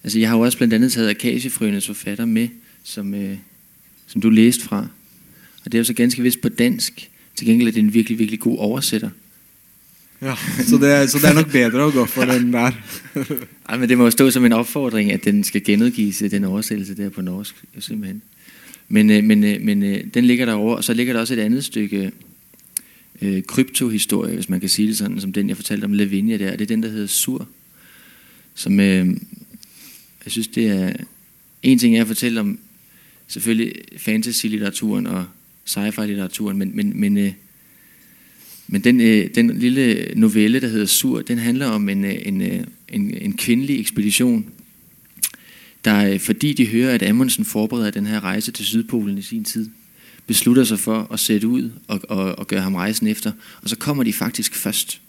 Altså, 0.04 0.20
jeg 0.20 0.30
har 0.30 0.38
jo 0.38 0.44
også 0.44 0.58
blandt 0.58 0.74
andet 0.74 0.92
taget 0.92 1.10
Akasiefrøenes 1.10 1.88
forfatter 1.88 2.26
med, 2.26 2.48
som, 2.84 3.14
øh, 3.14 3.38
som 4.08 4.22
du 4.22 4.30
læste 4.30 4.64
fra. 4.64 4.88
Og 5.66 5.72
det 5.72 5.74
er 5.74 5.80
jo 5.80 5.84
så 5.84 5.94
ganske 5.94 6.24
vist 6.24 6.42
på 6.42 6.50
dansk. 6.50 7.10
Til 7.36 7.48
gengæld 7.48 7.68
er 7.68 7.72
det 7.72 7.80
en 7.80 7.94
virkelig, 7.94 8.20
virkelig 8.20 8.40
god 8.40 8.58
oversætter. 8.58 9.10
Ja, 10.22 10.36
så 10.68 10.78
det, 10.78 11.12
så 11.12 11.18
det 11.18 11.30
er 11.30 11.34
nok 11.34 11.52
bedre 11.52 11.86
å 11.88 11.92
gå 11.92 12.04
for 12.06 12.30
den 12.30 12.52
der. 12.54 12.76
Ej, 13.70 13.78
men 13.78 13.90
det 13.90 13.98
må 13.98 14.06
jo 14.06 14.14
stå 14.14 14.28
som 14.32 14.46
en 14.46 14.54
opfordring, 14.54 15.12
at 15.12 15.26
den 15.26 15.44
skal 15.44 15.64
genudgives, 15.64 16.24
den 16.32 16.44
oversættelse 16.44 16.94
der 16.98 17.10
på 17.10 17.22
norsk, 17.22 17.56
simpelthen. 17.80 18.22
Men, 18.88 19.10
øh, 19.10 19.24
men, 19.24 19.44
øh, 19.44 19.62
men 19.62 19.84
øh, 19.84 20.04
den 20.14 20.26
ligger 20.26 20.46
derovre, 20.46 20.78
og 20.78 20.84
så 20.84 20.94
ligger 20.94 21.14
der 21.14 21.20
også 21.20 21.34
et 21.34 21.40
andet 21.40 21.64
stykke 21.64 22.12
øh, 23.22 23.44
kryptohistorie, 23.44 24.36
hvis 24.36 24.50
man 24.50 24.60
kan 24.60 24.70
sige 24.70 24.88
det 24.88 24.98
sådan, 24.98 25.22
som 25.22 25.34
den, 25.34 25.50
jeg 25.50 25.58
fortalte 25.58 25.86
om 25.86 25.94
Lavinia 25.94 26.38
der, 26.38 26.52
det 26.52 26.62
er 26.62 26.66
den, 26.66 26.84
der 26.84 26.90
hedder 26.90 27.08
Sur, 27.08 27.48
som 28.56 28.80
øh, 28.80 29.08
jeg 30.26 30.32
synes, 30.32 30.48
det 30.48 30.68
er 30.68 30.94
en 31.64 31.80
ting, 31.80 31.96
jeg 31.96 32.08
fortæller 32.08 32.42
om 32.42 32.60
selvfølgelig 33.28 33.74
fantasy-litteraturen 33.98 35.08
og 35.08 35.26
sci-fi-litteraturen, 35.66 36.58
men, 36.58 36.72
men, 36.76 37.00
men, 37.00 37.18
øh, 37.18 37.32
men 38.74 38.84
den, 38.84 39.02
øh, 39.02 39.30
den 39.36 39.60
lille 39.60 40.14
novelle, 40.16 40.62
der 40.62 40.68
hedder 40.68 40.86
Sur, 40.86 41.22
den 41.22 41.38
handler 41.38 41.68
om 41.68 41.90
en, 41.90 42.06
øh, 42.06 42.16
en, 42.26 42.42
øh, 42.42 42.64
en, 42.90 43.18
en 43.18 43.38
kvindelig 43.38 43.80
ekspedition, 43.80 44.46
der 45.86 46.14
øh, 46.14 46.20
fordi 46.20 46.54
de 46.54 46.68
hører, 46.68 46.94
at 46.94 47.04
Amundsen 47.04 47.46
forbereder 47.46 47.92
den 47.92 48.06
her 48.06 48.24
rejse 48.24 48.52
til 48.52 48.66
Sydpolen 48.66 49.18
i 49.18 49.22
sin 49.22 49.44
tid, 49.44 49.70
beslutter 50.28 50.64
sig 50.64 50.80
for 50.80 51.08
at 51.14 51.20
sætte 51.20 51.48
ud 51.48 51.72
og, 51.88 52.02
og, 52.10 52.40
og 52.40 52.48
gøre 52.48 52.62
ham 52.62 52.76
rejsen 52.76 53.08
efter, 53.08 53.32
og 53.62 53.70
så 53.70 53.76
kommer 53.76 54.04
de 54.04 54.14
faktisk 54.14 54.56
først. 54.56 55.02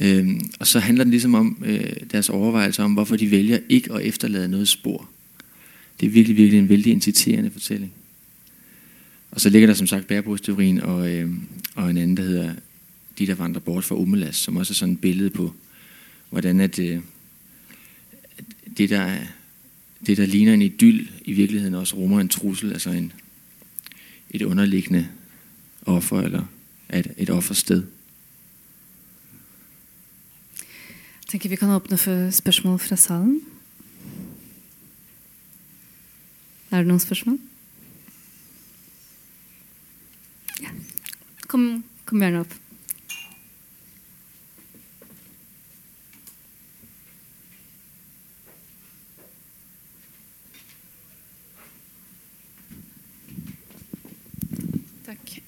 Øhm, 0.00 0.40
og 0.60 0.66
så 0.66 0.78
handler 0.78 1.04
den 1.04 1.10
ligesom 1.10 1.34
om 1.34 1.62
øh, 1.66 1.92
deres 2.12 2.28
overvejelser 2.28 2.84
om, 2.84 2.92
hvorfor 2.92 3.16
de 3.16 3.30
vælger 3.30 3.58
ikke 3.68 3.92
at 3.92 4.02
efterlade 4.02 4.48
noget 4.48 4.68
spor. 4.68 5.08
Det 6.00 6.06
er 6.06 6.10
virkelig, 6.10 6.36
virkelig 6.36 6.58
en 6.58 6.68
vældig 6.68 6.92
inciterende 6.92 7.50
fortælling. 7.50 7.92
Og 9.30 9.40
så 9.40 9.50
ligger 9.50 9.66
der 9.66 9.74
som 9.74 9.86
sagt 9.86 10.06
bærebrugsteorien 10.06 10.80
og, 10.80 11.10
øh, 11.10 11.32
og 11.74 11.90
en 11.90 11.96
anden, 11.96 12.16
der 12.16 12.22
hedder 12.22 12.54
De, 13.18 13.26
der 13.26 13.34
vandrer 13.34 13.60
bort 13.60 13.84
fra 13.84 13.94
Umelas, 13.96 14.36
som 14.36 14.56
også 14.56 14.72
er 14.72 14.74
sådan 14.74 14.94
et 14.94 15.00
billede 15.00 15.30
på, 15.30 15.54
hvordan 16.30 16.60
at, 16.60 16.78
øh, 16.78 17.00
det, 18.76 18.90
der, 18.90 19.00
er- 19.00 19.26
det, 20.06 20.16
der 20.16 20.26
ligner 20.26 20.54
en 20.54 20.62
idyll, 20.62 21.10
i 21.24 21.32
virkeligheden 21.32 21.74
også 21.74 21.96
rummer 21.96 22.20
en 22.20 22.28
trussel, 22.28 22.72
altså 22.72 22.90
en, 22.90 23.12
et 24.30 24.42
underliggende 24.42 25.08
offer, 25.86 26.20
eller 26.20 26.44
et, 26.94 27.12
et 27.16 27.30
offersted. 27.30 27.82
Jeg 31.22 31.28
tænker, 31.28 31.48
vi 31.48 31.56
kan 31.56 31.68
åbne 31.70 31.98
for 31.98 32.30
spørgsmål 32.30 32.78
fra 32.78 32.96
salen. 32.96 33.40
Er 36.70 36.76
det 36.78 36.86
nogle 36.86 37.00
spørgsmål? 37.00 37.38
Ja. 40.60 40.70
Kom, 41.48 41.84
kom 42.04 42.20
gerne 42.20 42.44
op. 42.44 42.54
Takk. 55.06 55.40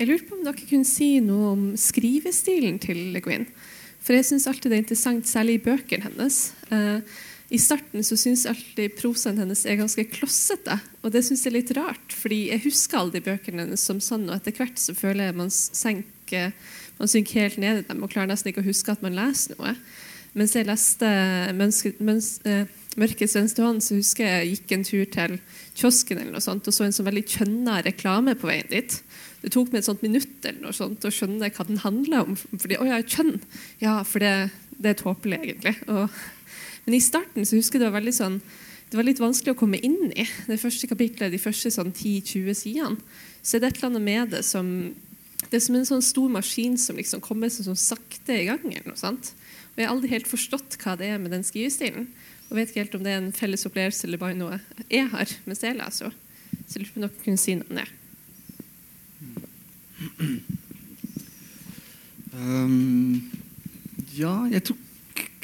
Jeg 0.00 0.08
lurte 0.08 0.26
på 0.28 0.36
om 0.36 0.44
dere 0.44 0.66
kunne 0.66 0.88
si 0.88 1.12
noe 1.24 1.52
om 1.54 1.66
skrivestilen 1.78 2.80
til 2.82 2.98
Le 3.14 3.22
Guin. 3.24 3.46
For 4.00 4.16
jeg 4.16 4.26
syns 4.26 4.46
alltid 4.48 4.72
det 4.72 4.78
er 4.78 4.82
interessant, 4.82 5.28
særlig 5.28 5.58
i 5.58 5.64
bøkene 5.64 6.08
hennes. 6.08 6.38
Eh, 6.72 7.20
i 7.50 7.58
starten 7.58 8.04
så 8.06 8.14
syns 8.18 8.44
jeg 8.46 8.54
alltid 8.54 8.94
prosaen 8.98 9.40
hennes 9.42 9.64
er 9.66 9.80
ganske 9.80 10.04
klossete. 10.12 10.76
Og 11.02 11.10
det 11.14 11.24
syns 11.26 11.42
jeg 11.42 11.50
er 11.50 11.56
litt 11.58 11.72
rart, 11.74 12.14
fordi 12.14 12.44
jeg 12.52 12.62
husker 12.68 13.00
alle 13.00 13.16
de 13.16 13.24
bøkene 13.26 13.64
hennes 13.64 13.82
som 13.82 13.98
sånn, 14.02 14.28
og 14.28 14.36
etter 14.36 14.54
hvert 14.54 14.78
så 14.78 14.94
føler 14.94 15.28
jeg 15.28 15.38
man 15.40 15.50
senker 15.50 16.54
man 17.00 17.08
synker 17.08 17.46
helt 17.46 17.56
ned 17.58 17.80
i 17.80 17.86
dem 17.88 18.02
og 18.04 18.12
klarer 18.12 18.28
nesten 18.28 18.50
ikke 18.50 18.60
å 18.60 18.68
huske 18.68 18.92
at 18.92 19.00
man 19.00 19.16
leser 19.16 19.56
noe. 19.56 19.72
Mens 20.36 20.52
jeg 20.54 20.68
leste 20.68 21.08
Mønske, 21.56 21.94
eh, 22.46 22.66
'Mørkets 22.96 23.34
venstre 23.34 23.64
hånd', 23.64 23.82
så 23.82 23.96
husker 23.96 24.26
jeg 24.26 24.46
jeg 24.46 24.50
gikk 24.50 24.72
en 24.72 24.84
tur 24.84 25.04
til 25.06 25.38
kiosken 25.74 26.18
eller 26.18 26.32
noe 26.32 26.44
sånt, 26.44 26.66
og 26.68 26.74
så 26.74 26.84
en 26.84 26.92
sånn 26.92 27.06
veldig 27.06 27.24
kjønna 27.24 27.82
reklame 27.86 28.34
på 28.34 28.50
veien 28.50 28.68
dit. 28.70 29.00
Det 29.42 29.50
tok 29.50 29.72
meg 29.72 29.80
et 29.80 29.88
sånt 29.88 30.02
minutt 30.02 30.44
eller 30.44 30.60
noe 30.60 30.76
sånt 30.76 31.00
å 31.00 31.10
skjønne 31.10 31.50
hva 31.50 31.66
den 31.66 31.78
handla 31.78 32.22
om. 32.26 32.36
Fordi, 32.36 32.76
å 32.76 32.84
ja, 32.84 33.00
kjønn. 33.00 33.40
Ja, 33.80 34.02
for 34.04 34.18
det, 34.18 34.50
det 34.76 34.90
er 34.90 35.00
tåpelig, 35.00 35.40
egentlig. 35.40 35.76
Og, 35.88 36.10
men 36.86 36.96
i 36.96 37.04
starten 37.04 37.46
så 37.46 37.58
husker 37.58 37.78
jeg 37.78 37.84
det 37.84 37.90
var 37.90 38.00
veldig 38.00 38.16
sånn 38.16 38.40
det 38.90 38.98
var 38.98 39.06
litt 39.06 39.20
vanskelig 39.22 39.52
å 39.54 39.58
komme 39.58 39.78
inn 39.86 40.10
i. 40.18 40.24
Det 40.50 40.56
første 40.58 40.88
kapitlet, 40.90 41.30
de 41.30 41.38
første 41.38 41.70
sånn 41.70 41.92
10-20 41.92 42.56
sidene. 42.58 42.96
Så 43.38 43.56
er 43.56 43.62
det 43.62 43.70
et 43.70 43.78
eller 43.78 43.92
annet 43.92 44.08
med 44.08 44.34
det 44.34 44.42
som 44.46 44.66
Det 45.40 45.56
er 45.56 45.62
som 45.64 45.76
en 45.78 45.88
sånn 45.88 46.02
stor 46.04 46.28
maskin 46.28 46.74
som 46.76 46.98
liksom 47.00 47.20
kommer 47.24 47.48
seg 47.48 47.64
sånn 47.64 47.78
sakte 47.78 48.34
i 48.34 48.44
gang. 48.44 48.60
eller 48.60 48.90
noe 48.90 49.00
sånt. 49.00 49.32
Og 49.72 49.78
jeg 49.78 49.86
har 49.86 49.94
aldri 49.94 50.10
helt 50.10 50.28
forstått 50.28 50.76
hva 50.82 50.98
det 51.00 51.08
er 51.08 51.18
med 51.18 51.30
den 51.32 51.46
skrivestilen. 51.46 52.08
Og 52.50 52.56
vet 52.58 52.68
ikke 52.68 52.82
helt 52.82 52.98
om 52.98 53.04
det 53.06 53.12
er 53.14 53.22
en 53.22 53.32
felles 53.32 53.64
opplevelse 53.64 54.04
eller 54.04 54.20
bare 54.20 54.36
noe 54.36 54.60
jeg 54.90 55.08
har 55.08 55.28
mens 55.46 55.62
jeg 55.64 55.78
leser. 55.78 56.12
Så 56.66 56.76
jeg 56.76 56.82
lurer 56.82 56.92
på 56.92 57.00
om 57.00 57.04
dere 57.06 57.24
kunne 57.24 57.40
si 57.40 57.54
noe 57.56 57.68
om 57.70 57.76
det. 57.80 57.88
Um, 62.30 63.26
ja, 64.14 64.46
jeg 64.46 64.62
tror 64.62 64.78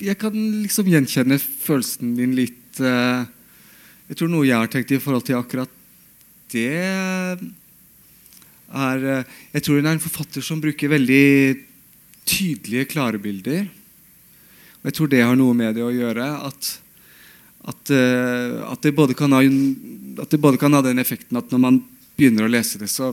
jeg 0.03 0.19
kan 0.21 0.35
liksom 0.63 0.89
gjenkjenne 0.93 1.39
følelsen 1.41 2.17
din 2.19 2.35
litt 2.37 2.81
eh, 2.85 3.25
Jeg 4.11 4.19
tror 4.19 4.29
noe 4.29 4.47
jeg 4.47 4.59
har 4.61 4.69
tenkt 4.71 4.93
i 4.93 5.01
forhold 5.01 5.25
til 5.25 5.39
akkurat 5.39 5.73
det 6.53 6.69
er 8.69 9.07
eh, 9.13 9.25
Jeg 9.55 9.63
tror 9.65 9.81
hun 9.81 9.89
er 9.89 9.97
en 9.97 10.03
forfatter 10.03 10.45
som 10.45 10.61
bruker 10.61 10.93
veldig 10.93 11.57
tydelige, 12.27 12.89
klare 12.91 13.19
bilder. 13.23 13.69
Og 14.83 14.89
jeg 14.91 14.97
tror 14.99 15.11
det 15.11 15.23
har 15.23 15.37
noe 15.39 15.55
med 15.55 15.77
det 15.79 15.85
å 15.87 15.93
gjøre. 15.95 16.27
At, 16.49 16.71
at, 17.71 17.93
eh, 17.95 18.57
at, 18.67 18.83
det 18.83 18.93
både 18.99 19.15
kan 19.15 19.33
ha, 19.33 19.41
at 19.47 20.35
det 20.35 20.43
både 20.43 20.59
kan 20.59 20.75
ha 20.75 20.83
den 20.83 20.99
effekten 20.99 21.39
at 21.39 21.55
når 21.55 21.63
man 21.63 21.79
begynner 22.19 22.49
å 22.49 22.51
lese 22.51 22.81
det, 22.83 22.91
så 22.91 23.13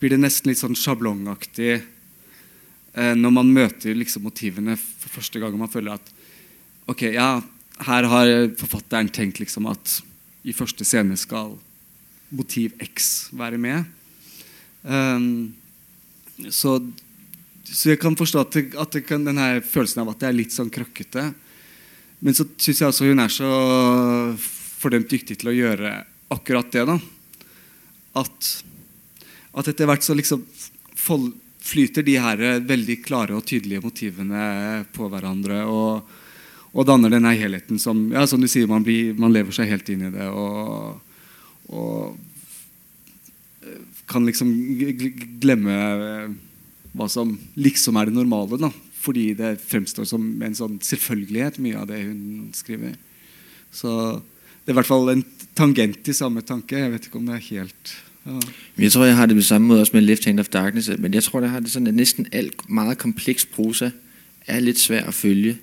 blir 0.00 0.14
det 0.14 0.22
nesten 0.22 0.50
litt 0.50 0.62
sånn 0.62 0.78
sjablongaktig 0.78 1.72
eh, 1.76 3.14
når 3.18 3.36
man 3.36 3.52
møter 3.52 3.96
liksom, 3.96 4.24
motivene 4.26 4.78
for 4.80 5.20
første 5.20 5.42
gang. 5.42 5.52
og 5.52 5.66
Man 5.66 5.72
føler 5.72 5.98
at 5.98 6.13
ok, 6.90 7.02
ja, 7.14 7.28
her 7.84 8.08
har 8.10 8.32
forfatteren 8.58 9.10
tenkt 9.12 9.40
liksom, 9.42 9.66
at 9.70 10.00
i 10.44 10.54
første 10.54 10.84
scene 10.86 11.16
skal 11.18 11.54
motiv 12.34 12.74
X 12.82 13.28
være 13.36 13.58
med. 13.60 13.86
Um, 14.82 15.54
så, 16.50 16.76
så, 17.64 17.92
jeg 17.92 18.00
kan 18.02 18.16
forstå 18.18 18.42
at, 18.42 18.56
det, 18.56 18.64
at 18.80 18.98
det 18.98 19.04
kan, 19.08 19.24
denne 19.24 19.62
følelsen 19.64 20.02
av 20.02 20.12
at 20.12 20.20
det 20.22 20.28
er 20.28 20.36
litt 20.36 20.54
sånn 20.54 20.72
krøkkete. 20.72 21.30
Men 22.24 22.36
så 22.36 22.46
syns 22.56 22.82
jeg 22.82 22.90
også 22.90 23.08
hun 23.08 23.22
er 23.22 23.32
så 23.32 23.50
fordømt 24.80 25.10
dyktig 25.12 25.38
til 25.40 25.52
å 25.52 25.56
gjøre 25.56 25.96
akkurat 26.34 26.70
det. 26.74 26.84
da 26.88 26.98
At, 28.20 28.50
at 29.54 29.70
etter 29.72 29.88
hvert 29.88 30.04
så 30.04 30.16
liksom 30.16 30.44
flyter 31.64 32.04
de 32.04 32.18
her 32.20 32.42
veldig 32.64 32.98
klare 33.04 33.36
og 33.36 33.46
tydelige 33.48 33.84
motivene 33.84 34.84
på 34.92 35.08
hverandre. 35.12 35.62
Og, 35.68 36.20
og 36.74 36.86
danner 36.88 37.12
denne 37.12 37.32
helheten 37.38 37.78
som 37.78 38.08
ja, 38.12 38.26
som 38.26 38.42
du 38.42 38.48
sier, 38.50 38.66
man, 38.70 38.82
blir, 38.84 39.14
man 39.14 39.32
lever 39.32 39.54
seg 39.54 39.70
helt 39.70 39.88
inn 39.94 40.08
i 40.08 40.14
det. 40.14 40.28
og 40.28 41.00
og 41.72 42.16
eh, 43.64 43.80
kan 44.10 44.26
liksom 44.26 44.50
glemme 45.40 45.74
eh, 45.74 46.34
hva 46.94 47.08
som 47.10 47.32
liksom 47.56 47.98
er 47.98 48.10
det 48.10 48.16
normale. 48.18 48.58
Da. 48.60 48.70
Fordi 49.04 49.32
det 49.38 49.56
fremstår 49.64 50.06
som 50.08 50.26
en 50.42 50.56
sånn 50.56 50.78
selvfølgelighet, 50.84 51.60
mye 51.62 51.80
av 51.80 51.88
det 51.90 52.02
hun 52.04 52.50
skriver. 52.56 52.94
Så 53.74 53.90
det 54.64 54.72
er 54.72 54.76
i 54.76 54.78
hvert 54.78 54.88
fall 54.88 55.10
en 55.12 55.24
tangent 55.56 56.08
i 56.08 56.16
samme 56.16 56.44
tanke. 56.46 56.78
Jeg 56.78 56.92
vet 56.92 57.08
ikke 57.08 57.20
om 57.20 57.30
det 57.30 57.38
er 57.38 57.48
helt 57.50 57.94
ja. 58.24 58.38
Jeg 58.80 58.94
tror 58.94 59.04
jeg 59.04 59.16
har 59.18 59.28
det 59.28 59.36
på 59.36 59.42
samme 59.44 59.68
måde 59.68 59.82
også 59.84 59.92
med 59.92 60.02
'Left 60.02 60.24
Hand 60.24 60.40
of 60.40 60.48
Darkness'. 60.48 60.96
Men 60.96 61.12
jeg 61.14 61.22
tror 61.22 61.40
det 61.40 61.50
har 61.50 61.60
det 61.60 61.70
sådan, 61.70 61.86
at 61.86 61.94
næsten 61.94 62.26
alt 62.32 62.70
meget 62.70 62.98
kompleks 62.98 63.44
prosa 63.44 63.90
er 64.46 64.60
lidt 64.60 64.78
svær 64.78 65.04
at 65.04 65.14
følge. 65.14 65.58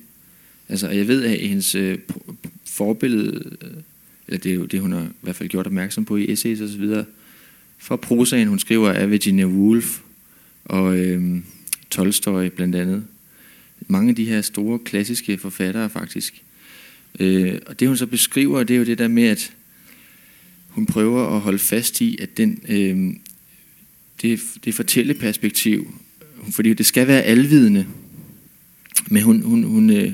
Altså, 0.72 0.90
jeg 0.90 1.08
ved 1.08 1.24
at 1.24 1.40
hendes 1.40 1.76
øh, 1.76 1.98
forbillede 2.66 3.58
øh, 3.62 3.72
eller 4.32 4.40
det 4.40 4.52
er 4.52 4.56
jo 4.56 4.66
det, 4.66 4.82
hun 4.82 4.92
har 4.92 5.02
i 5.02 5.22
hvert 5.22 5.36
fald 5.36 5.50
gjort 5.50 5.66
opmærksom 5.66 6.06
på 6.06 6.18
i 6.18 6.32
essays 6.32 6.62
osv., 6.62 7.04
fra 7.78 7.96
prosaen, 7.96 8.48
hun 8.48 8.60
skriver, 8.60 8.90
er 8.90 9.06
Virginia 9.06 9.46
Woolf 9.46 10.00
og 10.66 10.98
øh, 10.98 11.42
Tolstoy 11.90 12.46
blandt 12.46 12.76
andet. 12.76 13.04
Mange 13.88 14.10
af 14.10 14.16
de 14.16 14.26
her 14.26 14.42
store 14.42 14.80
klassiske 14.80 15.38
forfattere 15.38 15.90
faktisk. 15.90 16.44
Øh, 17.20 17.60
og 17.66 17.80
det 17.80 17.88
hun 17.88 17.98
så 17.98 18.06
beskriver, 18.06 18.64
det 18.64 18.74
er 18.74 18.78
jo 18.78 18.86
det 18.86 18.98
der 18.98 19.08
med, 19.08 19.24
at 19.24 19.54
hun 20.68 20.86
prøver 20.86 21.36
at 21.36 21.42
holde 21.42 21.60
fast 21.60 22.02
i, 22.02 22.18
at 22.22 22.38
den, 22.38 22.60
øh, 22.68 23.14
det, 24.22 24.42
det 24.66 24.76
fortælleperspektiv, 24.76 26.00
fordi 26.52 26.74
det 26.74 26.86
skal 26.86 27.08
være 27.08 27.22
alvidende, 27.22 27.88
men 29.08 29.24
hun, 29.24 29.42
hun, 29.42 29.64
hun, 29.64 29.90
øh, 29.90 30.14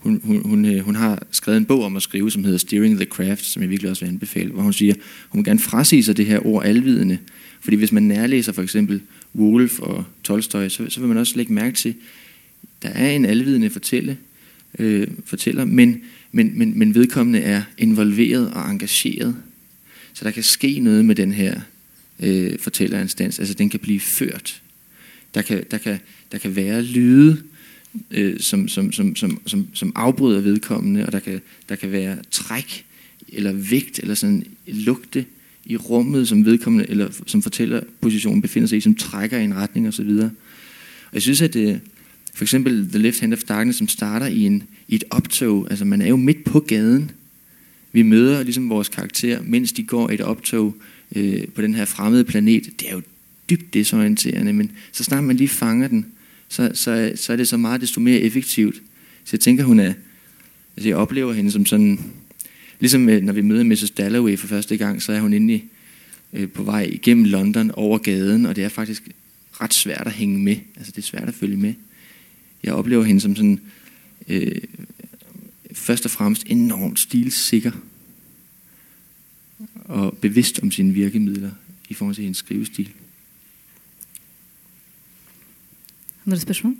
hun, 0.00 0.20
hun, 0.24 0.42
hun, 0.44 0.64
øh, 0.64 0.80
hun 0.80 0.94
har 0.94 1.22
skrevet 1.30 1.56
en 1.56 1.64
bog 1.64 1.84
om 1.84 1.96
at 1.96 2.02
skrive, 2.02 2.30
som 2.30 2.44
hedder 2.44 2.58
Steering 2.58 2.96
the 2.96 3.06
Craft, 3.06 3.44
som 3.44 3.62
jeg 3.62 3.70
virkelig 3.70 3.90
også 3.90 4.04
vil 4.04 4.12
anbefale, 4.12 4.50
hvor 4.50 4.62
hun 4.62 4.72
siger, 4.72 4.94
hun 5.28 5.38
vil 5.38 5.44
gerne 5.44 5.60
frasige 5.60 6.04
sig 6.04 6.16
det 6.16 6.26
her 6.26 6.46
ord 6.46 6.64
alvidende. 6.64 7.18
Fordi 7.60 7.76
hvis 7.76 7.92
man 7.92 8.02
nærlæser 8.02 8.52
for 8.52 8.62
eksempel 8.62 9.00
Wolf 9.34 9.78
og 9.78 10.04
Tolstoy, 10.24 10.68
så, 10.68 10.86
så 10.88 11.00
vil 11.00 11.08
man 11.08 11.18
også 11.18 11.36
lægge 11.36 11.52
mærke 11.52 11.76
til, 11.76 11.94
der 12.82 12.88
er 12.88 13.10
en 13.10 13.24
alvidende 13.24 13.70
fortælle, 13.70 14.16
øh, 14.78 15.06
fortæller, 15.24 15.64
men, 15.64 16.00
men, 16.32 16.58
men, 16.58 16.78
men 16.78 16.94
vedkommende 16.94 17.40
er 17.40 17.62
involveret 17.78 18.50
og 18.50 18.70
engageret. 18.70 19.36
Så 20.12 20.24
der 20.24 20.30
kan 20.30 20.42
ske 20.42 20.78
noget 20.78 21.04
med 21.04 21.14
den 21.14 21.32
her 21.32 21.60
øh, 22.20 22.58
fortællerinstans. 22.58 23.38
Altså 23.38 23.54
den 23.54 23.70
kan 23.70 23.80
blive 23.80 24.00
ført. 24.00 24.62
Der 25.34 25.42
kan, 25.42 25.64
der 25.70 25.78
kan, 25.78 25.98
der 26.32 26.38
kan 26.38 26.56
være 26.56 26.82
lyde, 26.82 27.42
øh, 28.10 28.40
som, 28.40 28.68
som, 28.68 28.92
som, 28.92 29.16
som, 29.16 29.40
som, 29.46 29.66
som 29.74 29.92
afbryder 29.94 30.40
vedkommende, 30.40 31.06
og 31.06 31.12
der 31.12 31.18
kan, 31.18 31.40
der 31.68 31.76
kan 31.76 31.92
være 31.92 32.16
træk 32.30 32.84
eller 33.28 33.52
vægt 33.52 33.98
eller 33.98 34.14
sådan 34.14 34.44
lugte 34.66 35.24
i 35.64 35.76
rummet, 35.76 36.28
som 36.28 36.44
vedkommende 36.44 36.90
eller 36.90 37.08
som 37.26 37.42
fortæller 37.42 37.80
positionen 38.00 38.42
befinder 38.42 38.68
sig 38.68 38.78
i, 38.78 38.80
som 38.80 38.94
trækker 38.94 39.38
i 39.38 39.44
en 39.44 39.54
retning 39.54 39.88
osv. 39.88 40.08
Og 40.08 40.30
jeg 41.12 41.22
synes, 41.22 41.42
at 41.42 41.54
det, 41.54 41.80
for 42.34 42.44
eksempel 42.44 42.88
The 42.88 42.98
Left 42.98 43.20
Hand 43.20 43.32
of 43.32 43.42
Darkness, 43.42 43.78
som 43.78 43.88
starter 43.88 44.26
i, 44.26 44.40
en, 44.40 44.62
i 44.88 44.94
et 44.94 45.04
optog, 45.10 45.66
altså 45.70 45.84
man 45.84 46.02
er 46.02 46.08
jo 46.08 46.16
midt 46.16 46.44
på 46.44 46.60
gaden. 46.60 47.10
Vi 47.92 48.02
møder 48.02 48.42
ligesom 48.42 48.70
vores 48.70 48.88
karakter, 48.88 49.42
mens 49.42 49.72
de 49.72 49.82
går 49.82 50.10
et 50.10 50.20
optog 50.20 50.76
øh, 51.16 51.48
på 51.48 51.62
den 51.62 51.74
her 51.74 51.84
fremmede 51.84 52.24
planet. 52.24 52.64
Det 52.80 52.88
er 52.88 52.92
jo 52.92 53.02
dybt 53.50 53.74
desorienterende, 53.74 54.52
men 54.52 54.72
så 54.92 55.04
snart 55.04 55.24
man 55.24 55.36
lige 55.36 55.48
fanger 55.48 55.88
den, 55.88 56.06
så, 56.50 56.70
så, 56.74 57.12
så 57.14 57.32
er 57.32 57.36
det 57.36 57.48
så 57.48 57.56
meget 57.56 57.80
desto 57.80 58.00
mere 58.00 58.20
effektivt. 58.20 58.74
Så 59.24 59.30
jeg 59.32 59.40
tænker, 59.40 59.64
hun 59.64 59.80
er, 59.80 59.92
altså 60.76 60.88
jeg 60.88 60.96
oplever 60.96 61.32
hende 61.32 61.50
som 61.50 61.66
sådan, 61.66 62.00
ligesom 62.80 63.08
øh, 63.08 63.22
når 63.22 63.32
vi 63.32 63.40
møder 63.40 63.64
Mrs. 63.64 63.90
Dalloway 63.90 64.38
for 64.38 64.46
første 64.46 64.76
gang, 64.76 65.02
så 65.02 65.12
er 65.12 65.20
hun 65.20 65.32
inde 65.32 65.54
i, 65.54 65.64
øh, 66.32 66.48
på 66.48 66.62
vej 66.62 66.82
igennem 66.92 67.24
London 67.24 67.70
over 67.70 67.98
gaden, 67.98 68.46
og 68.46 68.56
det 68.56 68.64
er 68.64 68.68
faktisk 68.68 69.08
ret 69.60 69.74
svært 69.74 70.06
at 70.06 70.12
hænge 70.12 70.38
med. 70.38 70.56
Altså 70.76 70.92
det 70.92 70.98
er 70.98 71.06
svært 71.06 71.28
at 71.28 71.34
følge 71.34 71.56
med. 71.56 71.74
Jeg 72.62 72.74
oplever 72.74 73.04
hende 73.04 73.20
som 73.20 73.36
sådan, 73.36 73.60
øh, 74.28 74.60
først 75.72 76.04
og 76.04 76.10
fremmest 76.10 76.42
enormt 76.46 76.98
stilsikker, 76.98 77.72
og 79.84 80.18
bevidst 80.20 80.60
om 80.62 80.70
sine 80.70 80.92
virkemidler 80.92 81.50
i 81.88 81.94
forhold 81.94 82.14
til 82.14 82.24
hendes 82.24 82.38
skrivestil. 82.38 82.88
Andre 86.30 86.40
spørsmål? 86.40 86.74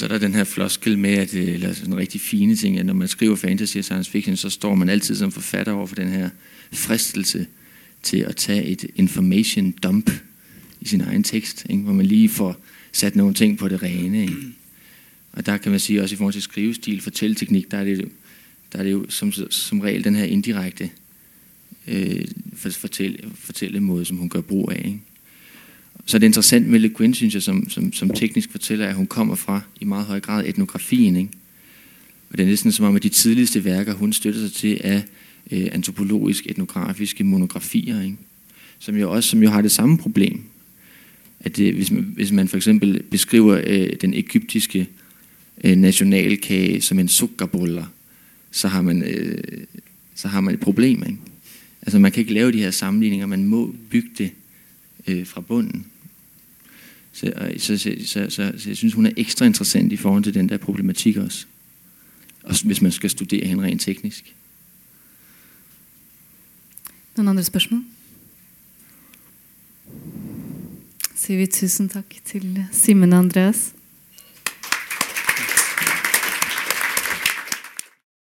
Så 0.00 0.06
er 0.06 0.08
der 0.08 0.18
den 0.18 0.34
her 0.34 0.44
floskel 0.44 0.98
med, 0.98 1.10
at 1.10 1.34
eller 1.34 1.72
sådan 1.72 1.92
en 1.92 1.98
rigtig 1.98 2.20
fine 2.20 2.56
ting, 2.56 2.78
at 2.78 2.86
når 2.86 2.94
man 2.94 3.08
skriver 3.08 3.36
fantasy 3.36 3.76
og 3.76 3.84
science 3.84 4.10
fiction, 4.10 4.36
så 4.36 4.50
står 4.50 4.74
man 4.74 4.88
altid 4.88 5.16
som 5.16 5.32
forfatter 5.32 5.72
over 5.72 5.86
for 5.86 5.94
den 5.94 6.08
her 6.08 6.30
fristelse 6.72 7.46
til 8.02 8.16
at 8.16 8.36
tage 8.36 8.64
et 8.64 8.86
information 8.96 9.70
dump 9.72 10.10
i 10.80 10.88
sin 10.88 11.00
egen 11.00 11.22
tekst, 11.22 11.66
ikke? 11.70 11.82
hvor 11.82 11.92
man 11.92 12.06
lige 12.06 12.28
får 12.28 12.56
sat 12.92 13.16
nogle 13.16 13.34
ting 13.34 13.58
på 13.58 13.68
det 13.68 13.82
rene. 13.82 14.22
Ikke? 14.22 14.36
Og 15.32 15.46
der 15.46 15.56
kan 15.56 15.70
man 15.70 15.80
sige, 15.80 16.02
også 16.02 16.14
i 16.14 16.16
forhold 16.16 16.32
til 16.32 16.42
skrivestil, 16.42 17.00
fortælleteknik, 17.00 17.70
der 17.70 17.78
er 17.78 17.84
det, 17.84 18.08
der 18.72 18.78
er 18.78 18.82
det 18.82 18.92
jo 18.92 19.06
som, 19.08 19.32
som 19.50 19.80
regel 19.80 20.04
den 20.04 20.14
her 20.14 20.24
indirekte 20.24 20.90
øh, 21.88 22.24
fortælle, 22.56 23.18
fortælle 23.34 23.80
måde, 23.80 24.04
som 24.04 24.16
hun 24.16 24.28
gør 24.28 24.40
brug 24.40 24.72
af. 24.72 24.82
Ikke? 24.84 25.00
Så 26.06 26.18
det 26.18 26.24
er 26.24 26.28
interessant 26.28 26.68
med 26.68 26.78
Le 26.78 26.88
Guin, 26.88 27.14
synes 27.14 27.34
jeg, 27.34 27.42
som, 27.42 27.70
som, 27.70 27.92
som 27.92 28.10
teknisk 28.10 28.50
fortæller, 28.50 28.86
at 28.86 28.94
hun 28.94 29.06
kommer 29.06 29.34
fra 29.34 29.60
i 29.80 29.84
meget 29.84 30.04
høj 30.04 30.20
grad 30.20 30.46
etnografien. 30.46 31.16
Ikke? 31.16 31.30
Og 32.30 32.38
det 32.38 32.42
er 32.42 32.46
næsten 32.46 32.72
som 32.72 32.86
om, 32.86 32.96
at 32.96 33.02
de 33.02 33.08
tidligste 33.08 33.64
værker, 33.64 33.94
hun 33.94 34.12
støtter 34.12 34.40
sig 34.40 34.52
til, 34.52 34.80
er 34.84 35.00
øh, 35.50 35.68
antropologisk 35.72 36.46
etnografiske 36.46 37.24
monografier, 37.24 38.02
ikke? 38.02 38.16
Som, 38.78 38.96
jo 38.96 39.12
også, 39.12 39.30
som 39.30 39.42
jo 39.42 39.50
har 39.50 39.62
det 39.62 39.70
samme 39.70 39.98
problem. 39.98 40.42
At 41.40 41.56
det, 41.56 41.74
hvis, 41.74 41.90
man, 41.90 42.12
hvis 42.14 42.32
man 42.32 42.48
for 42.48 42.56
eksempel 42.56 43.02
beskriver 43.02 43.60
øh, 43.66 43.88
den 44.00 44.14
egyptiske 44.14 44.88
øh, 45.64 45.76
nationalkage 45.76 46.80
som 46.80 46.98
en 46.98 47.08
sukkerboller, 47.08 47.84
så 48.50 48.68
har 48.68 48.82
man, 48.82 49.02
øh, 49.02 49.64
så 50.14 50.28
har 50.28 50.40
man 50.40 50.54
et 50.54 50.60
problem. 50.60 51.02
Ikke? 51.06 51.18
Altså 51.82 51.98
man 51.98 52.12
kan 52.12 52.20
ikke 52.20 52.34
lave 52.34 52.52
de 52.52 52.58
her 52.58 52.70
sammenligninger, 52.70 53.26
man 53.26 53.44
må 53.44 53.74
bygge 53.90 54.10
det 54.18 54.30
øh, 55.06 55.26
fra 55.26 55.40
bunden. 55.40 55.86
Så, 57.12 57.26
øh, 57.26 57.58
så, 57.58 57.78
så, 57.78 57.94
så, 58.06 58.26
så, 58.30 58.52
så 58.58 58.68
jeg 58.68 58.76
synes, 58.76 58.94
hun 58.94 59.06
er 59.06 59.10
ekstra 59.16 59.44
interessant 59.44 59.92
i 59.92 59.96
forhold 59.96 60.24
til 60.24 60.34
den 60.34 60.48
der 60.48 60.56
problematik 60.56 61.16
også. 61.16 61.46
Også 62.42 62.66
hvis 62.66 62.82
man 62.82 62.92
skal 62.92 63.10
studere 63.10 63.46
hende 63.46 63.62
rent 63.64 63.82
teknisk. 63.82 64.34
Noen 67.16 67.28
andre 67.28 67.44
spørsmål? 67.44 67.82
Sier 71.14 71.36
vi 71.36 71.46
tusen 71.46 71.88
takk 71.88 72.16
til 72.24 72.64
Simen 72.72 73.12
og 73.12 73.18
Andreas. 73.18 73.74